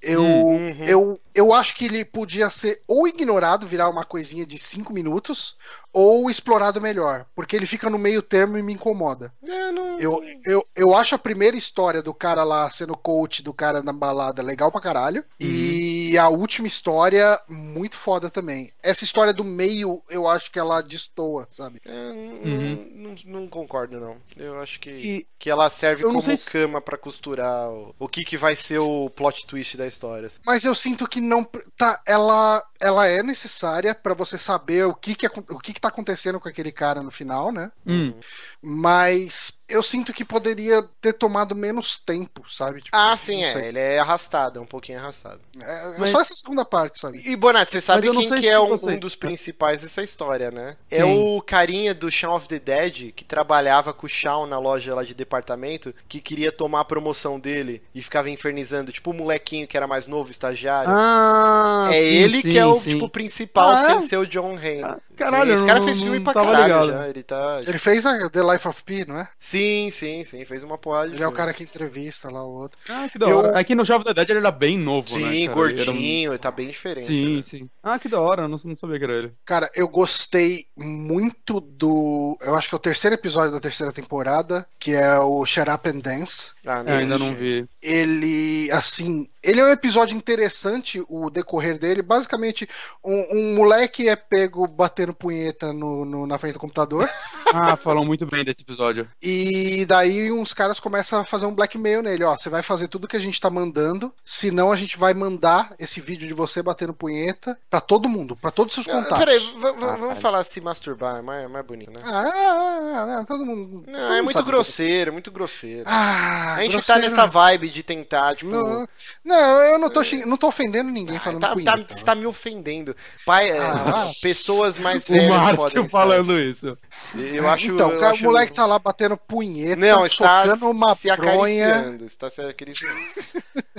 [0.00, 0.84] eu, Uhum.
[0.84, 5.56] eu, eu acho que ele podia ser ou ignorado, virar uma coisinha de cinco minutos,
[5.92, 9.30] ou explorado melhor, porque ele fica no meio termo e me incomoda.
[9.46, 9.98] É, não...
[10.00, 13.92] Eu, eu, eu acho a primeira história do cara lá sendo coach do cara na
[13.92, 15.22] balada legal pra caralho.
[15.38, 18.72] E a última história, muito foda também.
[18.82, 21.78] Essa história do meio, eu acho que ela destoa, sabe?
[21.84, 22.90] É, não, Uhum.
[22.94, 24.16] não, não concordo, não.
[24.36, 27.94] Eu acho que, E- que ela serve eu não como se- cama pra costurar o,
[27.98, 30.30] o que, que vai ser o plot twist da história.
[30.46, 31.44] Mas eu sinto que não.
[31.76, 35.88] Tá, ela, ela é necessária pra você saber o que, que, o que, que tá
[35.88, 37.70] acontecendo com aquele cara no final, né?
[37.86, 38.14] Hum.
[38.60, 42.82] Mas eu sinto que poderia ter tomado menos tempo, sabe?
[42.82, 43.66] Tipo, Ah, sim, é.
[43.68, 45.40] Ele é arrastado, é um pouquinho arrastado.
[45.60, 47.22] É, Mas- Só essa segunda parte, sabe?
[47.24, 50.76] E, Bonatti, você sabe quem que é um, um dos principais dessa história, né?
[50.90, 54.94] É o carinha do Shaun of the Dead, que trabalhava com o Shaun na loja
[54.94, 59.66] lá de departamento, que queria tomar a promoção dele e ficava infernizando, tipo o molequinho
[59.66, 60.90] que era mais novo, estagiário.
[60.94, 62.90] Ah, é sim, ele sim, que é o sim.
[62.90, 63.84] tipo principal, Ah, é?
[63.86, 64.84] sem ser o John Hamm.
[64.84, 66.90] Ah, caralho, Esse cara não- fez filme pra caralho ligado.
[66.92, 67.08] já.
[67.08, 67.60] Ele tá.
[67.66, 69.28] Ele fez a The Life of Pi, não é?
[69.38, 69.58] Sim,
[69.90, 70.44] sim, sim.
[70.44, 72.78] Fez uma porrada de Ele é o cara que entrevista lá o outro.
[72.88, 73.58] Ah, que da Eu- hora.
[73.60, 75.30] É que no Jovem da Dead ele era bem novo, né?
[75.32, 77.04] Sim, gordinho, Ele tá bem diferente.
[77.04, 77.42] um- Sim, né?
[77.42, 77.70] sim.
[77.82, 79.32] Ah, que da hora, eu não, não sabia que era ele.
[79.44, 82.36] Cara, eu gostei muito do.
[82.40, 85.88] Eu acho que é o terceiro episódio da terceira temporada, que é o Shut Up
[85.88, 86.50] and Dance.
[86.66, 87.66] Ah, É, ainda não vi.
[87.80, 92.02] Ele, assim, ele é um episódio interessante, o decorrer dele.
[92.02, 92.68] Basicamente,
[93.04, 97.08] um, um moleque é pego batendo punheta no, no- na frente do computador.
[97.54, 99.08] Ah, falam muito bem desse episódio.
[99.22, 103.06] E daí uns caras começam a fazer um blackmail nele, ó, você vai fazer tudo
[103.08, 106.92] que a gente tá mandando, senão a gente vai mandar esse vídeo de você batendo
[106.94, 109.18] punheta pra todo mundo, pra todos os seus Ah, contatos.
[109.18, 109.98] Peraí, Caralho.
[109.98, 112.00] vamos falar se masturbar, é mais, mais bonito, né?
[112.04, 113.82] Ah, ah, ah, todo mundo.
[113.84, 115.84] todo Não, é muito grosseiro, é muito grosseiro.
[115.86, 118.50] Ah, a gente tá nessa vibe de tentar, tipo.
[118.50, 118.86] Não,
[119.24, 121.98] não, eu não tô, xing- não tô ofendendo ninguém ah, falando tá, tá, punheta.
[121.98, 122.96] você tá me ofendendo.
[123.26, 126.76] Pai, é, Ah, pessoas mais velhas podem estar- falando isso.
[127.14, 127.66] Eu acho.
[127.66, 131.66] então, eu o acho- moleque tá lá batendo punheta, Não, está socando uma se bronha.
[131.68, 132.04] acariciando.
[132.04, 132.96] Está se acariciando.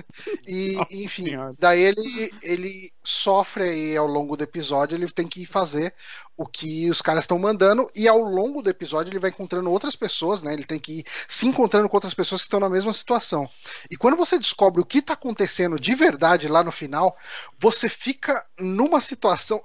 [0.47, 1.51] E, Nossa enfim, Senhora.
[1.57, 5.91] daí ele, ele sofre aí ao longo do episódio, ele tem que fazer
[6.35, 9.95] o que os caras estão mandando, e ao longo do episódio ele vai encontrando outras
[9.95, 10.53] pessoas, né?
[10.53, 13.49] Ele tem que ir se encontrando com outras pessoas que estão na mesma situação.
[13.89, 17.15] E quando você descobre o que tá acontecendo de verdade lá no final,
[17.59, 19.61] você fica numa situação.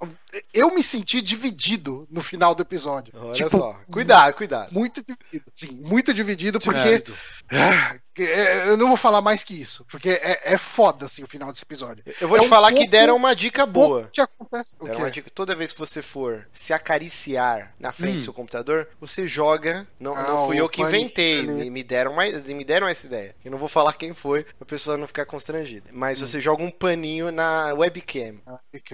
[0.53, 3.13] Eu me senti dividido no final do episódio.
[3.17, 3.75] Olha Tipo, só.
[3.91, 4.71] Cuidado, cuidado.
[4.71, 7.17] Muito dividido, sim, muito dividido, porque Dividido.
[7.51, 11.27] Ah, é, eu não vou falar mais que isso, porque é, é foda assim o
[11.27, 12.03] final desse episódio.
[12.19, 14.01] Eu vou É te um falar que pouco- deram uma dica boa.
[14.01, 14.75] O que acontece?
[14.77, 15.03] O Deram quê?
[15.03, 15.31] uma dica.
[15.33, 18.17] Toda vez que você for se acariciar na frente Hum.
[18.17, 19.87] do seu computador, você joga.
[19.99, 21.47] Não, Ah, não fui eu que inventei.
[21.47, 23.33] Me, me deram uma, me deram essa ideia.
[23.43, 25.89] Eu não vou falar quem foi, pra pessoa não ficar constrangida.
[25.93, 28.35] Mas você joga um paninho na webcam.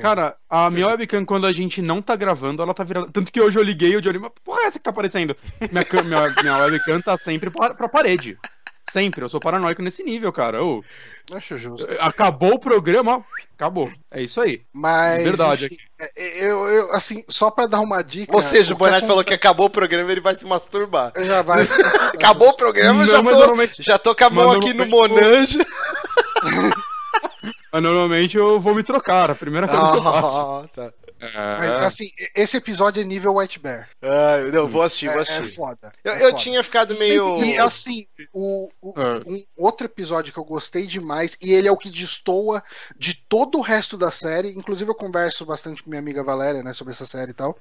[0.02, 3.10] Cara, a minha webcam, quando a gente não tá gravando, ela tá virada.
[3.12, 5.36] Tanto que hoje eu liguei e o Johnny, mas porra é essa que tá aparecendo?
[5.72, 8.38] Minha, minha, minha webcam tá sempre pra, pra parede.
[8.92, 10.64] Sempre, eu sou paranoico nesse nível, cara.
[10.64, 10.84] Ô,
[11.34, 11.88] Acho justo.
[12.00, 13.22] acabou o programa, ó,
[13.56, 13.92] acabou.
[14.12, 14.62] É isso aí.
[14.72, 15.24] Mas.
[15.24, 15.66] Verdade.
[15.66, 18.36] enfim, é, eu, eu, assim, só pra dar uma dica.
[18.36, 21.12] Ou seja, o Bonatti falou que acabou o programa ele vai se masturbar.
[21.18, 21.64] Já vai.
[22.14, 24.86] Acabou o programa, eu Não, já tô, normalmente- já tô com a mão aqui no
[24.88, 25.58] Monange.
[27.72, 30.70] Mas normalmente eu vou me trocar, a primeira coisa que eu faço.
[31.34, 31.58] Ah.
[31.60, 31.86] Mas É.
[31.86, 32.06] assim,
[32.36, 33.90] esse episódio é nível White Bear.
[34.02, 35.56] Ah, não, vou assistir, É, vou é assistir.
[35.56, 35.94] foda.
[36.04, 36.38] Eu, é eu foda.
[36.38, 37.44] tinha ficado meio.
[37.44, 39.18] E assim, o, o- É.
[39.30, 42.64] um outro episódio que eu gostei demais, e ele é o que destoa
[42.98, 44.50] de todo o resto da série.
[44.50, 47.58] Inclusive, eu converso bastante com minha amiga Valéria, né, sobre essa série e tal.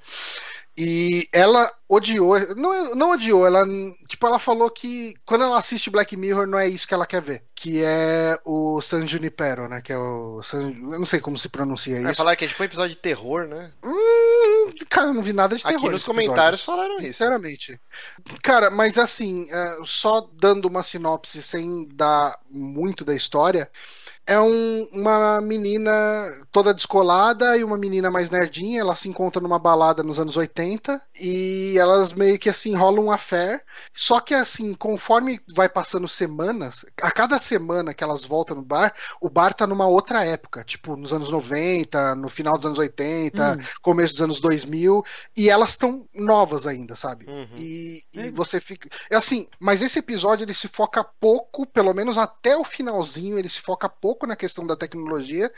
[0.77, 3.65] E ela odiou, não, não odiou, ela
[4.09, 7.21] tipo ela falou que quando ela assiste Black Mirror não é isso que ela quer
[7.21, 11.37] ver, que é o San Junipero, né, que é o San, eu não sei como
[11.37, 12.17] se pronuncia Vai isso.
[12.17, 13.71] falar que é tipo um episódio de terror, né?
[13.81, 15.77] Hum, cara, não vi nada de terror.
[15.77, 17.13] Aqui nos comentários episódio, falaram isso.
[17.13, 17.79] Sinceramente.
[18.43, 23.71] Cara, mas assim, é, só dando uma sinopse sem dar muito da história.
[24.27, 25.91] É um- uma menina
[26.51, 28.81] toda descolada e uma menina mais nerdinha.
[28.81, 33.11] Elas se encontram numa balada nos anos 80 e elas meio que assim rolam um
[33.11, 33.61] affair.
[33.93, 38.93] Só que assim, conforme vai passando semanas, a cada semana que elas voltam no bar,
[39.21, 43.57] o bar tá numa outra época, tipo nos anos 90, no final dos anos 80,
[43.81, 45.03] começo dos anos 2000,
[45.37, 47.25] e elas estão novas ainda, sabe?
[47.27, 47.47] Uhum.
[47.57, 48.31] E, e É.
[48.31, 48.89] você fica.
[49.09, 53.49] É assim, mas esse episódio ele se foca pouco, pelo menos até o finalzinho, ele
[53.49, 55.51] se foca pouco na questão da tecnologia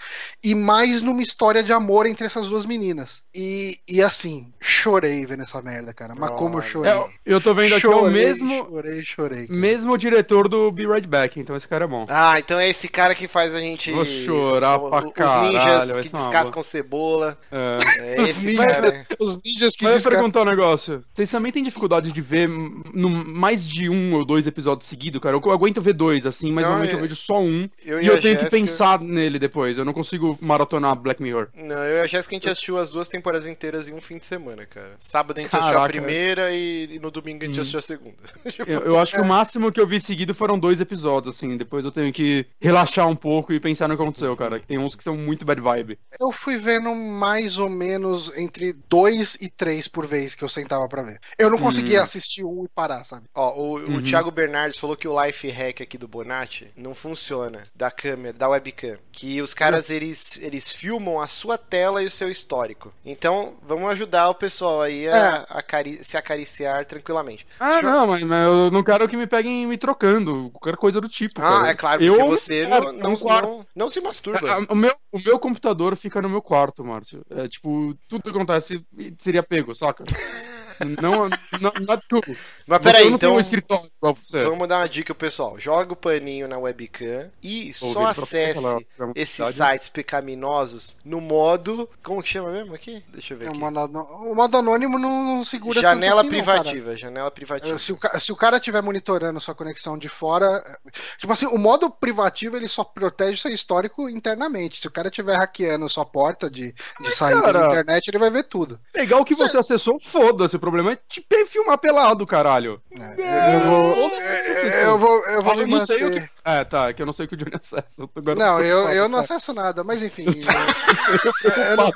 [0.43, 3.21] e mais numa história de amor entre essas duas meninas.
[3.35, 6.15] E, e assim, chorei vendo essa merda, cara.
[6.15, 6.91] Mas como eu chorei.
[6.91, 9.47] É, eu tô vendo aqui o mesmo, Chorei, chorei.
[9.47, 9.59] cara.
[9.59, 12.05] mesmo diretor do Be Right Back, então esse cara é bom.
[12.09, 13.91] Ah, então é esse cara que faz a gente.
[13.91, 17.37] Vou chorar o- pra Os caralho, ninjas que descascam cebola.
[17.51, 17.77] É.
[18.17, 19.05] É Os esse ninjas, cara.
[19.19, 21.03] os ninjas que Mas eu desca- perguntar um negócio.
[21.13, 25.35] Vocês também têm dificuldade de ver no, mais de um ou dois episódios seguidos, cara?
[25.35, 27.69] Eu aguento ver dois, assim, mas Não, normalmente é- eu vejo só um.
[27.85, 29.77] Eu e eu tenho que Jéssica- pensar nele depois.
[29.77, 31.47] Eu não consigo maratonar Black Mirror.
[31.55, 34.17] Não, eu e a Jéssica a gente assistiu as duas temporadas inteiras em um fim
[34.17, 34.91] de semana, cara.
[34.99, 35.93] Sábado a gente assistiu a Caraca.
[35.93, 37.61] primeira e, e no domingo a gente Hum.
[37.61, 38.17] assistiu a segunda.
[38.51, 41.57] Tipo, Eu, eu acho que o máximo que eu vi seguido foram dois episódios, assim.
[41.57, 44.59] Depois eu tenho que relaxar um pouco e pensar no que aconteceu, cara.
[44.59, 45.97] Tem uns que são muito bad vibe.
[46.19, 50.87] Eu fui vendo mais ou menos entre dois e três por vez que eu sentava
[50.87, 51.19] pra ver.
[51.37, 52.03] Eu não conseguia Hum.
[52.03, 53.25] assistir um e parar, sabe?
[53.33, 54.01] Ó, o, o Uhum.
[54.03, 58.47] Thiago Bernardes falou que o life hack aqui do Bonatti não funciona da câmera, da
[58.47, 58.97] webcam.
[59.11, 62.93] Que os caras eles, eles filmam a sua tela e o seu histórico.
[63.05, 67.45] Então, vamos ajudar o pessoal aí a, acari- se acariciar tranquilamente.
[67.59, 67.89] Ah, Show.
[67.91, 70.49] não, mas, mas eu não quero que me peguem me trocando.
[70.53, 71.41] Qualquer coisa do tipo.
[71.41, 71.67] Ah, cara.
[71.69, 73.47] é claro, eu porque você quero, não, é não, quarto.
[73.47, 74.65] não, não se masturba.
[74.69, 77.21] O meu, o meu computador fica no meu quarto, Márcio.
[77.29, 78.85] É tipo, tudo que acontece
[79.19, 80.03] seria pego, saca?
[81.01, 82.35] Não, não, not cool.
[82.65, 84.43] Mas peraí, não então um escritório igual você.
[84.43, 85.57] vamos dar uma dica pro pessoal.
[85.59, 90.95] Joga o paninho na webcam e só Ouvido pra acesse falar pra esses sites pecaminosos
[91.03, 91.89] no modo.
[92.03, 93.03] Como que chama mesmo aqui?
[93.09, 93.59] Deixa eu ver É, o, aqui.
[93.59, 97.75] modo, o modo anônimo não, não segura Janela tanto assim, não, privativa, janela privativa.
[97.75, 101.45] É, Se o, se o cara estiver monitorando sua conexão de fora, é, tipo assim,
[101.47, 104.79] o modo privativo ele só protege seu histórico internamente.
[104.81, 108.43] Se o cara estiver hackeando sua porta de, de saída da internet, ele vai ver
[108.43, 108.79] tudo.
[108.93, 110.57] Pegar o que você acessou, foda-se.
[110.67, 112.81] O problema é te filmar pelado, caralho.
[112.91, 116.21] É, eu vou, é, eu vou, eu vou me eu não sei o manter.
[116.23, 116.29] que.
[116.43, 118.01] É, tá, é que eu não sei o que o Johnny acessa.
[118.01, 119.21] eu Não, eu, eu não cara.
[119.21, 120.25] acesso nada, mas enfim.
[120.25, 121.91] eu, eu não,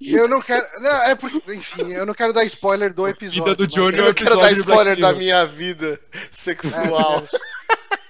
[0.00, 0.64] eu não quero.
[0.80, 3.42] Não, é porque, enfim, eu não quero dar spoiler do episódio.
[3.44, 5.98] Vida do Johnny Eu é não quero dar spoiler da minha vida
[6.30, 7.24] sexual.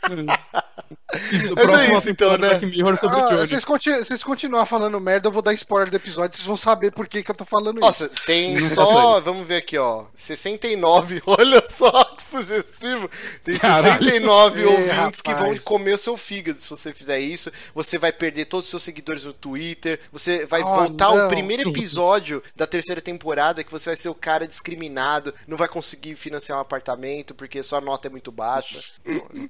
[1.33, 2.49] Isso, é isso, então, né?
[2.51, 5.97] Black Mirror sobre Ah, vocês, continu vocês continuam falando merda, eu vou dar spoiler do
[5.97, 7.87] episódio, vocês vão saber por que, que eu tô falando isso.
[7.87, 9.21] Nossa, tem tá só.
[9.21, 10.05] Vamos ver aqui, ó.
[10.15, 11.23] 69.
[11.27, 13.11] Olha só que sugestivo.
[13.45, 14.05] Tem Caralho.
[14.05, 17.51] 69 Ê, ouvintes que vão comer o seu fígado se você fizer isso.
[17.75, 20.01] Você vai perder todos os seus seguidores no Twitter.
[20.13, 21.29] Você vai Oh, voltar ao não.
[21.29, 25.35] primeiro episódio da terceira temporada que você vai ser o cara discriminado.
[25.47, 28.81] Não vai conseguir financiar um apartamento porque sua nota é muito baixa.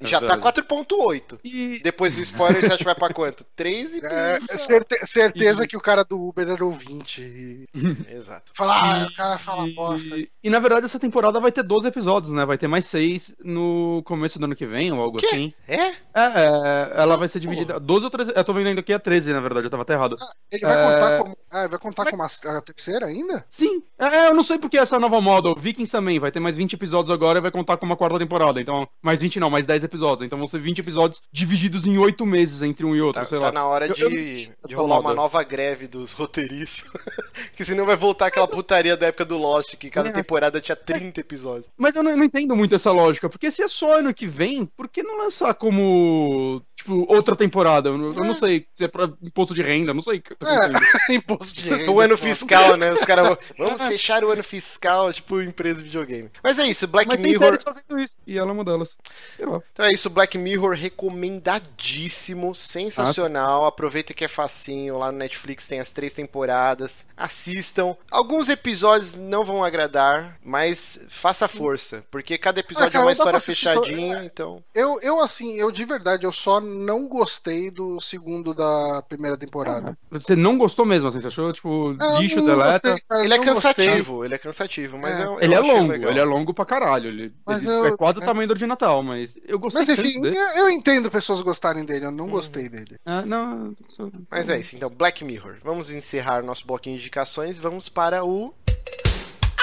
[0.03, 0.63] Já tá verdade.
[0.63, 1.39] 4,8.
[1.53, 3.45] E Depois do spoiler, você acha que vai pra quanto?
[3.55, 4.01] 3 e.
[4.07, 7.21] É, certe- certeza que o cara do Uber era ouvinte.
[7.21, 7.67] E...
[8.11, 8.51] Exato.
[8.55, 10.17] Fala, ah, o cara fala bosta.
[10.17, 12.45] E, e, na verdade essa temporada vai ter 12 episódios, né?
[12.47, 15.27] Vai ter mais 6 no começo do ano que vem ou algo Quê?
[15.27, 15.55] assim.
[15.69, 15.89] É?
[15.89, 17.79] É, é, ela vai ser dividida.
[17.79, 18.33] 12 ou 13.
[18.35, 20.17] Eu tô vendo ainda aqui é 13, na verdade, eu tava até errado.
[20.51, 20.83] Ele vai É.
[20.93, 21.37] contar como.
[21.53, 23.45] Ah, vai contar como a, a terceira ainda?
[23.51, 26.57] Sim, é, eu não sei porque essa nova moda, o Vikings também, vai ter mais
[26.57, 28.59] 20 episódios agora e vai contar com uma quarta temporada.
[28.61, 30.25] Então, mais 20 não, mais 10 episódios.
[30.25, 33.39] Então vão ser 20 episódios divididos em 8 meses entre um e outro, Tá, sei
[33.39, 33.53] tá lá.
[33.53, 35.15] na hora Eu- de, eu- de rolar uma moda.
[35.15, 36.91] nova greve dos roteiristas.
[37.55, 40.13] que senão vai voltar aquela putaria da época do Lost, que cada É.
[40.13, 41.67] temporada tinha 30 episódios.
[41.77, 44.65] Mas eu não, não entendo muito essa lógica, porque se é só ano que vem,
[44.65, 47.91] por que não lançar como, tipo, outra temporada?
[47.91, 50.23] Eu, não- eu não sei se é pra imposto de renda, não sei.
[50.23, 50.33] É.
[51.13, 51.42] entendendo.
[51.43, 51.91] Imposto de renda.
[51.91, 52.93] O ano fiscal, né?
[52.93, 53.39] Os caras vão.
[53.59, 56.31] Vamos fechar o ano fiscal, tipo empresa de videogame.
[56.43, 57.47] Mas é isso, Black Mas tem Mirror.
[57.49, 58.97] séries fazendo isso, e ela é uma delas.
[59.39, 63.67] Então é isso, Black Mirror recomendadíssimo, sensacional.
[63.67, 67.05] Aproveita que é facinho, lá no Netflix tem as três temporadas.
[67.17, 67.97] Assistam.
[68.11, 73.13] Alguns episódios não vão agradar, mas faça força, porque cada episódio Ah, cara, é uma
[73.13, 74.63] história assistir to- fechadinha, então.
[74.75, 79.97] Eu, eu, assim, eu de verdade, eu só não gostei do segundo da primeira temporada.
[80.11, 81.21] Você não gostou mesmo, assim?
[81.21, 82.91] Você achou, tipo, lixo, não deleta?
[82.91, 83.73] gostei, cara, Ele é não gostei.
[83.75, 85.23] cansativo, ele é cansativo, mas É.
[85.25, 86.11] eu, eu Ele é longo, legal.
[86.11, 87.09] ele é longo pra caralho.
[87.09, 88.25] Ele, Mas ele eu- é quase o é.
[88.25, 90.37] tamanho do de Natal, mas eu gostei Mas enfim, dele.
[90.57, 92.97] eu, entendo pessoas gostarem dele, eu não gostei dele.
[93.05, 95.57] Ah, não, só- Mas é isso, então, Black Mirror.
[95.65, 98.55] Vamos encerrar nosso bloquinho de indicações e vamos para o.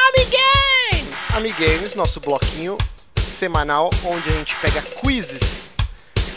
[0.09, 1.35] Amiguemes!
[1.35, 2.77] Amiguemes, nosso bloquinho
[3.17, 5.68] semanal onde a gente pega quizzes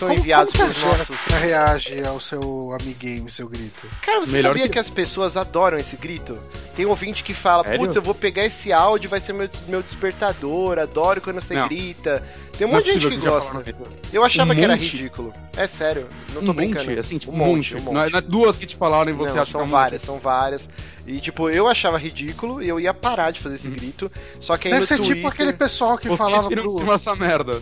[0.02, 1.16] são Como, enviados como que pelos a nossos.
[1.16, 3.86] Jéssica reage ao seu amigame, seu grito?
[4.04, 4.78] Cara, você Melhor sabia que- que...
[4.78, 6.38] as pessoas adoram esse grito?
[6.74, 9.82] Tem um ouvinte que fala, putz, eu vou pegar esse áudio, vai ser meu, meu
[9.82, 11.68] despertador, adoro quando você Não.
[11.68, 12.22] grita.
[12.56, 13.64] Tem um Não é monte de gente que gosta.
[14.12, 15.32] Eu achava Um que era ridículo.
[15.56, 16.86] É sério, não tô Um brincando.
[16.86, 17.94] monte, assim, tipo, um monte, um monte.
[17.94, 19.70] Não é- não é duas que te falaram e você Não, acha são que é
[19.70, 20.06] várias, monte.
[20.06, 20.70] são várias.
[21.06, 24.10] E tipo, eu achava ridículo e eu ia parar de fazer esse grito.
[24.40, 25.16] Só que aí Deve no ser Twitter...
[25.16, 26.70] tipo aquele pessoal que Vocês falava pro.
[26.70, 27.60] cima dessa merda.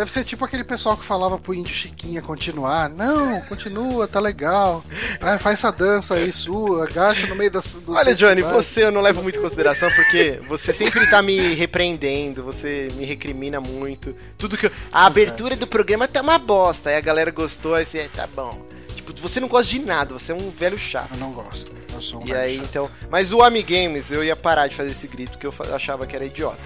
[0.00, 2.88] Deve ser tipo aquele pessoal que falava pro índio Chiquinha continuar.
[2.88, 4.82] Não, continua, tá legal.
[5.20, 7.74] Vai, faz essa dança aí sua, agacha no meio das.
[7.74, 8.62] do Olha, Johnny, trabalho.
[8.62, 13.04] você eu não levo muito em consideração porque você sempre tá me repreendendo, você me
[13.04, 14.16] recrimina muito.
[14.38, 14.72] Tudo que eu...
[14.90, 18.26] A abertura do programa tá uma bosta, aí a galera gostou, aí você, "É, tá
[18.34, 18.58] bom.
[18.96, 21.10] Tipo, você não gosta de nada, você é um velho chato.
[21.12, 21.70] Eu não gosto.
[21.92, 22.64] Eu sou um E velho aí, chato.
[22.70, 22.90] então.
[23.10, 26.24] Mas o Amigames, eu ia parar de fazer esse grito porque eu achava que era
[26.24, 26.56] idiota.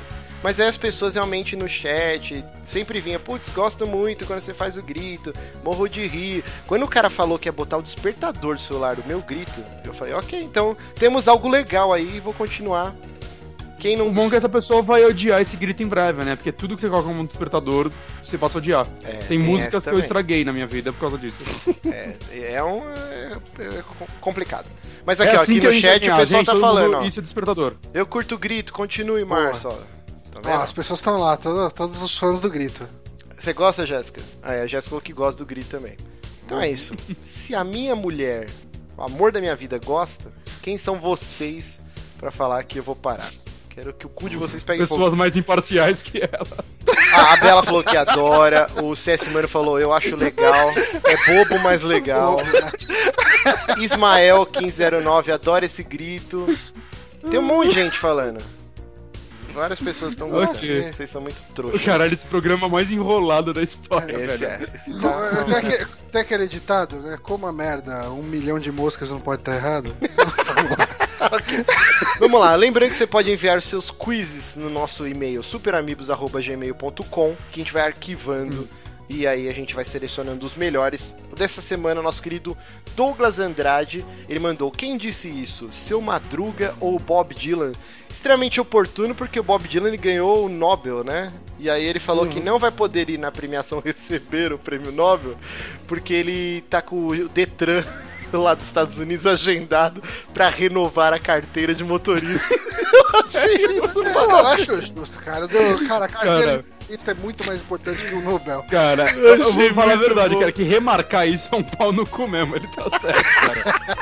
[0.44, 4.76] Mas aí as pessoas realmente no chat sempre vinha, putz, gosto muito quando você faz
[4.76, 5.32] o grito,
[5.64, 6.44] morro de rir.
[6.66, 9.94] Quando o cara falou que ia botar o despertador do celular do meu grito, eu
[9.94, 12.94] falei, ok, então temos algo legal aí e vou continuar.
[13.78, 16.36] Quem não O bom é que essa pessoa vai odiar esse grito em breve, né?
[16.36, 17.90] Porque tudo que você coloca como despertador,
[18.22, 18.86] você passa a odiar.
[19.02, 21.36] É, Tem músicas essa que eu estraguei na minha vida por causa disso.
[21.90, 22.82] É, é um.
[22.90, 23.32] É,
[23.62, 23.84] é
[24.20, 24.66] complicado.
[25.06, 26.96] Mas É aqui, ó, assim aqui que a no chat o pessoal gente, tá falando,
[26.96, 27.04] ó.
[27.04, 27.74] Isso é despertador.
[27.92, 29.68] Eu curto o grito, continue, Março,
[30.52, 30.60] vendo?
[30.62, 32.88] as pessoas estão lá, todo- todos os fãs do grito.
[33.38, 34.22] Você gosta, Jéssica?
[34.42, 35.96] Ah, é, a Jéssica falou que gosta do grito também.
[36.44, 36.94] Então é isso.
[37.24, 38.46] Se a minha mulher,
[38.96, 40.32] o amor da minha vida, gosta,
[40.62, 41.78] quem são vocês
[42.18, 43.30] pra falar que eu vou parar?
[43.68, 44.98] Quero que o cu de vocês pegue fogo.
[45.00, 46.64] Pessoas mais imparciais que ela.
[47.12, 51.58] Ah, a Bela falou que adora, o CS Mano falou, eu acho legal, é bobo,
[51.60, 52.36] mas legal.
[53.80, 56.46] Ismael 1509 adora esse grito.
[57.30, 58.38] Tem um monte de gente falando.
[59.54, 60.58] Várias pessoas estão gostando.
[60.58, 60.92] Ok.
[60.92, 61.82] Vocês são muito trouxas.
[61.82, 64.46] Caralho, esse programa mais enrolado da história, Esse velho.
[64.46, 64.68] é.
[64.74, 67.16] Esse Não, tá- Até, que, até que era editado, né?
[67.22, 69.94] Como a merda, um milhão de moscas não pode estar errado.
[72.18, 77.64] Vamos lá, lembrando que você pode enviar seus quizzes no nosso e-mail superamigos.gmail.com que a
[77.64, 78.68] gente vai arquivando
[79.08, 81.14] e aí a gente vai selecionando os melhores.
[81.36, 82.56] Dessa semana, nosso querido
[82.96, 85.70] Douglas Andrade, ele mandou quem disse isso?
[85.72, 87.72] Seu Madruga ou Bob Dylan?
[88.08, 91.32] Extremamente oportuno porque o Bob Dylan ele ganhou o Nobel, né?
[91.58, 95.36] E aí ele falou que não vai poder ir na premiação receber o prêmio Nobel
[95.86, 97.84] porque ele tá com o Detran
[98.32, 100.02] lá dos Estados Unidos agendado
[100.32, 102.54] pra renovar a carteira de motorista.
[102.94, 105.48] Eu achei isso, Eu acho justo, cara.
[105.48, 106.73] Do, cara, a carteira Cara.
[106.84, 108.62] Motorista é muito mais importante que o Nobel.
[108.70, 110.40] Cara, eu, eu achei vou falar a verdade, bom.
[110.40, 113.94] cara, que remarcar isso é um pau no cu mesmo, ele tá certo, cara.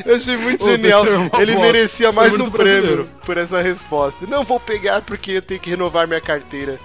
[0.04, 1.04] Eu achei muito Ô, genial.
[1.38, 1.66] Ele bosta.
[1.72, 3.08] merecia mais um prêmio brasileiro.
[3.24, 4.26] por essa resposta.
[4.26, 6.78] Não vou pegar porque eu tenho que renovar minha carteira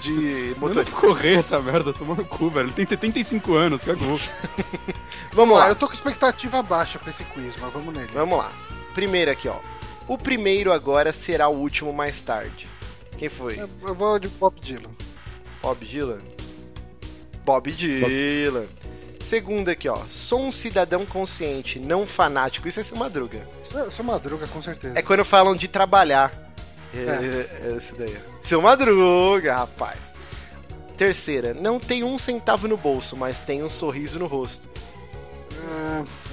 [0.00, 0.92] de motorista.
[0.94, 2.66] correr essa merda, toma no cu, velho.
[2.66, 4.18] Ele tem 75 anos, cagou.
[5.32, 5.68] Vamos Ah, lá.
[5.70, 8.10] eu tô com expectativa baixa pra esse quiz, mas vamos nele.
[8.12, 8.50] Vamos lá.
[8.94, 9.56] Primeiro aqui, ó.
[10.06, 12.68] O primeiro agora será o último mais tarde.
[13.22, 13.60] Quem foi?
[13.60, 14.90] Eu- Eu vou de Bob Dylan.
[15.62, 16.18] Bob Dylan?
[17.44, 18.66] Bob Dylan.
[19.20, 19.96] Segundo aqui, ó.
[20.10, 22.66] Sou um cidadão consciente, não fanático.
[22.66, 23.46] Isso é seu madruga.
[23.62, 24.98] Isso é, é madruga, com certeza.
[24.98, 26.32] É quando falam de trabalhar.
[26.92, 26.98] É,
[27.70, 28.14] é, esse daí.
[28.42, 29.98] Seu Madruga, rapaz.
[30.96, 34.68] Terceira, não tem um centavo no bolso, mas tem um sorriso no rosto.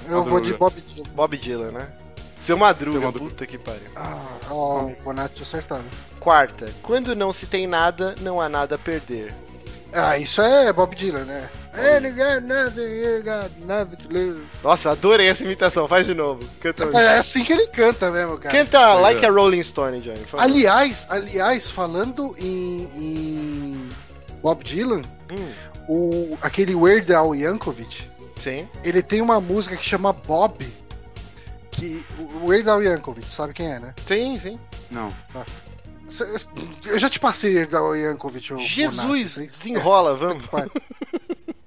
[0.08, 0.58] É, eu vou de Madruga.
[0.58, 1.10] Bob Dylan.
[1.14, 1.94] Bob Dylan, né?
[2.36, 3.30] Seu Madruga, Seu Madruga.
[3.30, 3.90] puta que pariu.
[4.50, 5.86] Ó, o Bonatti acertado.
[6.20, 9.34] Quarta, quando não se tem nada, não há nada a perder.
[9.94, 11.50] Ah, isso é Bob Dylan, né?
[11.74, 14.42] Ele got nothing, he got nothing to lose.
[14.64, 16.42] Nossa, eu adorei essa imitação, faz de novo.
[16.60, 18.56] Canta, É assim que ele canta mesmo, cara.
[18.56, 19.28] Canta Pois Like é.
[19.28, 20.26] a Rolling Stone, Johnny.
[20.38, 23.90] Aliás, aliás, falando em, em
[24.44, 25.02] Bob Dylan,
[25.32, 25.52] Hum,
[25.88, 28.04] o, aquele Weird Al Yankovic,
[28.36, 28.68] sim.
[28.84, 30.66] ele tem uma música que chama Bob,
[31.72, 33.94] que o Weird Al Yankovic, sabe quem é, né?
[34.06, 34.60] Sim, sim.
[34.92, 35.10] Não.
[35.10, 35.52] Cê-
[36.86, 37.58] Eu já te passei
[37.96, 38.54] Yankovic.
[38.54, 40.46] ô Jesus, vocês- desenrola, vamos.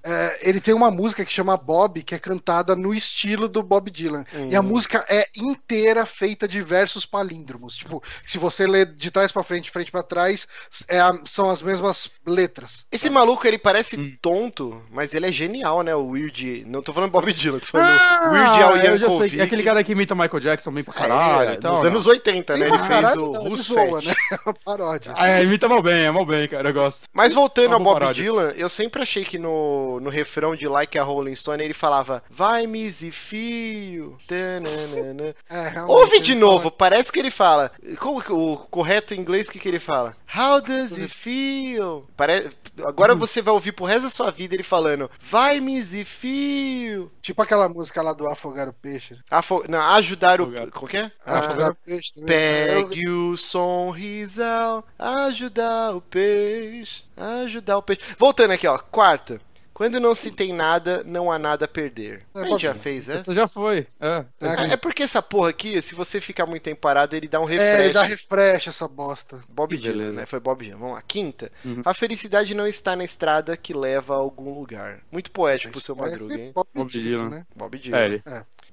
[0.05, 3.91] É, ele tem uma música que chama Bob, que é cantada no estilo do Bob
[3.91, 4.25] Dylan.
[4.35, 4.49] Hum.
[4.51, 7.77] E a música é inteira feita de versos palíndromos.
[7.77, 10.47] Tipo, se você lê de trás pra frente, de frente pra trás,
[10.89, 12.87] é a- são as mesmas letras.
[12.91, 14.17] Esse maluco, ele parece Hum.
[14.21, 15.95] tonto, mas ele é genial, né?
[15.95, 16.65] O Weird...
[16.67, 19.41] Não tô falando Bob Dylan, tô falando Ah, Weird Al eu já sei, Yankovic.
[19.41, 21.73] é aquele cara que imita o Michael Jackson bem pra É, caralho e tal.
[21.75, 21.89] Nos né?
[21.91, 22.67] anos 80, né?
[22.67, 24.15] Ele pra fez caralho, o Russo né?
[24.33, 25.13] É uma paródia.
[25.17, 27.03] Ah, é, imita mal bem, é mal bem, cara, eu gosto.
[27.13, 28.23] Mas voltando ao Bob paródia.
[28.25, 31.73] Dylan, eu sempre achei que no no, no refrão de Like a Rolling Stone, ele
[31.75, 34.17] falava Vai, Missy Fio.
[34.27, 37.71] tananana." É, Ouve de novo, parece que ele fala.
[37.99, 40.17] Como que o correto em inglês, o que, que ele fala?
[40.35, 42.07] How does it feel?
[42.17, 42.51] Pare...
[42.87, 47.03] Agora você vai ouvir pro resto da sua vida ele falando Vai, Missy Fio.
[47.03, 49.19] fala- Tipo aquela música lá do Afogar o Peixe.
[49.31, 49.63] Afo...
[49.69, 50.71] Não, ajudar o.
[50.71, 51.13] Como que é?
[51.25, 52.27] Afogar Ah, o Peixe também.
[52.29, 58.01] Pegue o sorrisal, ajudar o peixe, ajudar o peixe.
[58.19, 59.41] Voltando aqui, ó, quarta.
[59.75, 62.23] Quando não se tem nada, não há nada a perder.
[62.35, 63.35] É, a gente já fez essa?
[63.35, 63.87] Já foi.
[64.01, 64.25] É.
[64.41, 67.45] É, É porque essa porra aqui, se você ficar muito tempo parado, ele dá um
[67.49, 67.85] É, refresh.
[67.85, 69.41] ele dá refresh essa bosta.
[69.49, 70.27] Bob Dylan, né?
[70.27, 70.79] Foi Bob Dylan.
[70.79, 71.03] Vamos lá.
[71.03, 71.51] Quinta.
[71.65, 71.83] Uhum.
[71.85, 75.01] A felicidade não está na estrada que leva a algum lugar.
[75.11, 76.53] Muito poético pro seu Madruga, hein?
[76.55, 77.47] Bob Bob Dylan, né?
[77.57, 77.99] Bob Dylan.
[77.99, 78.23] É, ele.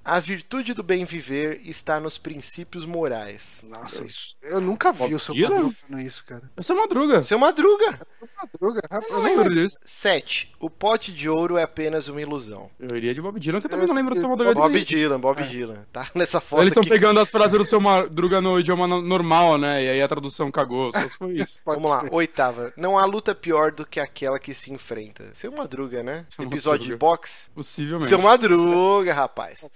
[0.03, 3.63] A virtude do bem viver está nos princípios morais.
[3.67, 4.35] Nossa, isso.
[4.41, 5.35] Eu nunca vi o seu?
[5.35, 6.49] Madruga falando isso, cara.
[6.57, 7.21] Essa é Madruga.
[7.21, 7.99] Seu Madruga.
[8.41, 9.11] Madruga, rapaz.
[9.11, 9.77] Eu lembro disso.
[9.85, 10.51] 7.
[10.59, 12.69] O pote de ouro é apenas uma ilusão.
[12.79, 14.83] Eu iria de Bob Dylan, que eu também não lembro do seu Madruga Bob.
[14.85, 15.45] Dylan, Bob É.
[15.45, 15.85] Dylan.
[15.91, 19.57] Tá nessa foto Eles estão pegando as frases do seu Madruga no idioma no- normal,
[19.57, 19.83] né?
[19.83, 20.91] E aí a tradução cagou.
[20.91, 21.59] Só foi isso.
[21.65, 22.73] Vamos lá, oitava.
[22.75, 25.29] Não há luta pior do que aquela que se enfrenta.
[25.33, 26.25] Seu Madruga, né?
[26.35, 27.49] Seu Episódio de boxe.
[27.53, 28.09] Possivelmente.
[28.09, 29.69] Seu Madruga, rapaz.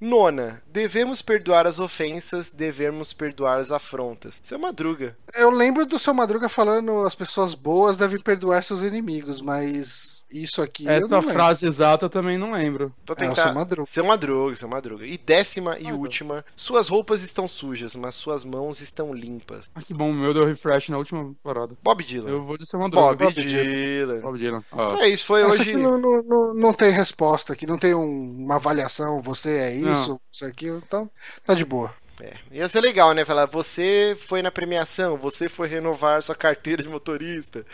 [0.00, 0.62] Nona.
[0.66, 4.40] Devemos perdoar as ofensas, devemos perdoar as afrontas.
[4.44, 5.16] Seu Madruga.
[5.34, 10.60] Eu lembro do seu Madruga falando as pessoas boas devem perdoar seus inimigos, mas isso
[10.62, 11.34] aqui eu Essa não lembro.
[11.34, 12.92] frase exata eu também não lembro.
[13.06, 13.42] Vou É, o tentar.
[13.42, 13.86] seu Madruga.
[13.90, 15.06] Seu Madruga, seu Madruga.
[15.06, 16.44] E décima e Ah, última.
[16.56, 19.70] Suas roupas estão sujas, mas suas mãos estão limpas.
[19.74, 21.76] Ah, que bom, o meu deu refresh na última parada.
[21.82, 22.28] Bob Dylan.
[22.30, 23.06] Eu vou de seu Madruga.
[23.16, 24.20] Bob, Bob Dylan.
[24.20, 24.64] Bob Dylan.
[24.72, 25.62] Então é isso, foi Essa hoje.
[25.62, 29.74] aqui não, não, não, não tem resposta aqui, não tem um- uma avaliação, você é
[29.74, 31.10] isso, isso aqui, então
[31.44, 31.92] tá de boa.
[32.20, 33.24] É, ia ser legal, né?
[33.24, 37.64] Falar, você foi na premiação, você foi renovar sua carteira de motorista.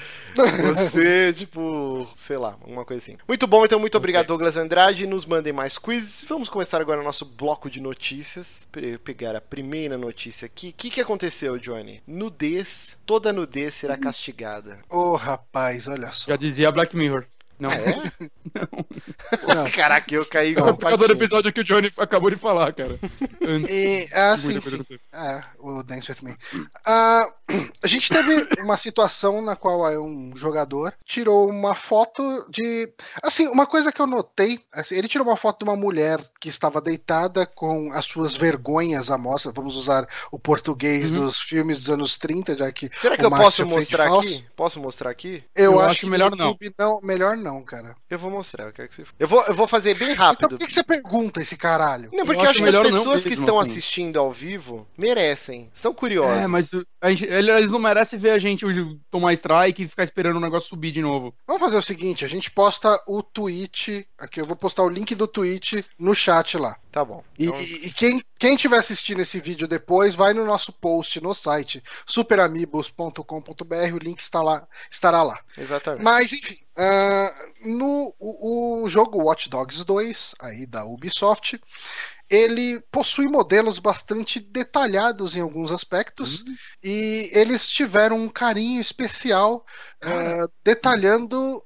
[0.59, 3.17] Você, tipo, sei lá, alguma coisa assim.
[3.27, 5.07] Muito bom, então muito obrigado, Douglas Andrade.
[5.07, 6.25] Nos mandem mais quizzes.
[6.29, 8.69] Vamos começar agora o nosso bloco de notícias.
[8.71, 10.69] Pe- pegar a primeira notícia aqui.
[10.69, 12.03] O que, que aconteceu, Johnny?
[12.07, 14.79] Nudez, toda nudez será castigada.
[14.91, 16.31] Ô rapaz, olha só.
[16.31, 17.27] Já dizia Black Mirror.
[17.59, 17.71] Não.
[17.71, 18.03] É?
[19.55, 19.71] Não.
[19.71, 22.37] Caraca, eu caí É igual um por causa do episódio que o Johnny acabou de
[22.37, 22.99] falar, cara.
[23.47, 23.71] Antes.
[23.71, 24.85] E, ah, sim, sim.
[25.13, 26.37] É, o Dance With Me.
[26.87, 27.33] Ah,
[27.83, 32.93] a gente teve uma situação na qual é, um jogador tirou uma foto de.
[33.23, 36.49] Assim, uma coisa que eu notei: assim, ele tirou uma foto de uma mulher que
[36.49, 39.53] estava deitada com as suas vergonhas à mostra.
[39.53, 41.21] Vamos usar o português Uhum.
[41.25, 42.91] dos filmes dos anos 30, já que.
[43.01, 44.29] Será que o eu Márcio posso mostrar falso.
[44.29, 44.47] aqui?
[44.57, 45.45] Posso mostrar aqui?
[45.55, 46.57] Eu, Eu acho, acho que melhor não.
[46.79, 47.01] Não.
[47.03, 47.95] Melhor não, cara.
[48.09, 49.05] Eu vou mostrar, eu quero que você.
[49.19, 50.49] Eu vou, eu vou fazer bem Então rápido.
[50.51, 52.09] por que, que você pergunta esse caralho?
[52.13, 53.71] Não, porque Eu eu acho acho que as não pessoas que estão assim.
[53.73, 55.71] assistindo ao vivo merecem.
[55.75, 56.45] Estão curiosas.
[56.45, 56.71] É, mas
[57.01, 58.65] a gente- eles não merecem ver a gente
[59.11, 61.35] tomar strike e ficar esperando o negócio subir de novo.
[61.47, 64.07] Vamos fazer o seguinte: a gente posta o tweet.
[64.19, 66.77] Aqui, eu vou postar o link do tweet no chat lá.
[66.93, 67.25] Tá bom.
[67.39, 71.35] E, Então, e quem, quem tiver assistindo esse vídeo depois, vai no nosso post no
[71.35, 75.41] site superamigos.com.br, o link está lá, estará lá.
[75.59, 76.05] exatamente.
[76.05, 81.61] Mas enfim, ah, no o, o jogo Watch Dogs 2, aí da Ubisoft,
[82.35, 86.45] ele possui modelos bastante detalhados em alguns aspectos
[86.83, 89.65] e eles tiveram um carinho especial
[90.07, 91.63] ah, detalhando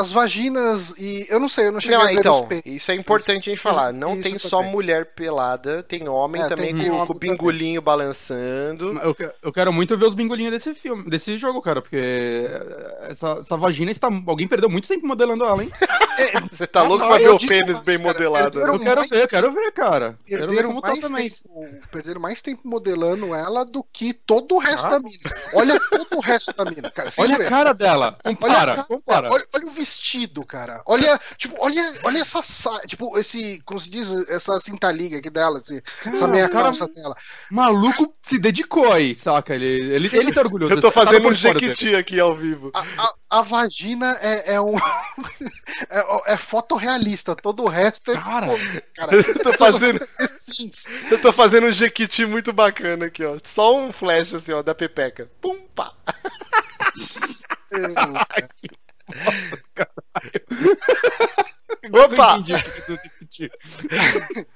[0.00, 2.72] as vaginas e eu não sei, eu não cheguei Não, a ver então, os peitos.
[2.72, 3.92] isso é importante a gente falar.
[3.92, 4.48] Não isso tem também.
[4.50, 8.98] só mulher pelada, tem homem É, também tem com, homem com o pingolinho balançando.
[8.98, 11.96] Eu, eu quero muito ver os bingolinhos desse filme, desse jogo, cara, porque
[13.02, 14.08] essa, essa vagina está.
[14.26, 15.70] Alguém perdeu muito tempo modelando ela, hein?
[16.50, 18.50] Você tá louco não, pra ver eu o pênis bem cara, modelado.
[18.52, 18.78] perderam né?
[18.80, 20.18] Eu quero mais ver, quero ver, cara.
[20.26, 21.30] Quero ver Perderam tá mais, também.
[21.30, 24.90] tempo, perderam mais tempo modelando ela do que todo o resto Ah.
[24.90, 25.18] da mina.
[25.52, 27.10] Olha todo o resto da mina, cara.
[27.18, 27.50] Olha a zoeira.
[27.66, 28.18] Cara dela.
[28.24, 29.30] Olha, Compara, cara, compara.
[29.32, 30.82] olha, olha o vestido, cara.
[30.86, 35.30] Olha, tipo, olha, olha essa sa- tipo, esse, como se diz, essa cinta liga aqui
[35.30, 37.16] dela, esse- essa meia o cara- calça dela.
[37.50, 39.54] Maluco se dedicou aí, saca?
[39.54, 40.74] Ele, ele, ele tá orgulhoso.
[40.74, 42.70] Eu tô cara fazendo tá um jequiti aqui ao vivo.
[42.74, 44.74] A, a- a vagina é, é um
[45.90, 48.46] é, é fotorrealista, todo o resto é Cara.
[48.94, 49.14] cara.
[49.16, 50.08] Eu tô fazendo,
[51.10, 53.36] eu tô fazendo um jequiti muito bacana aqui, ó.
[53.44, 55.30] Só um flash assim, ó, da pepeca.
[55.40, 55.92] Pum, pá.
[61.92, 62.38] Opa!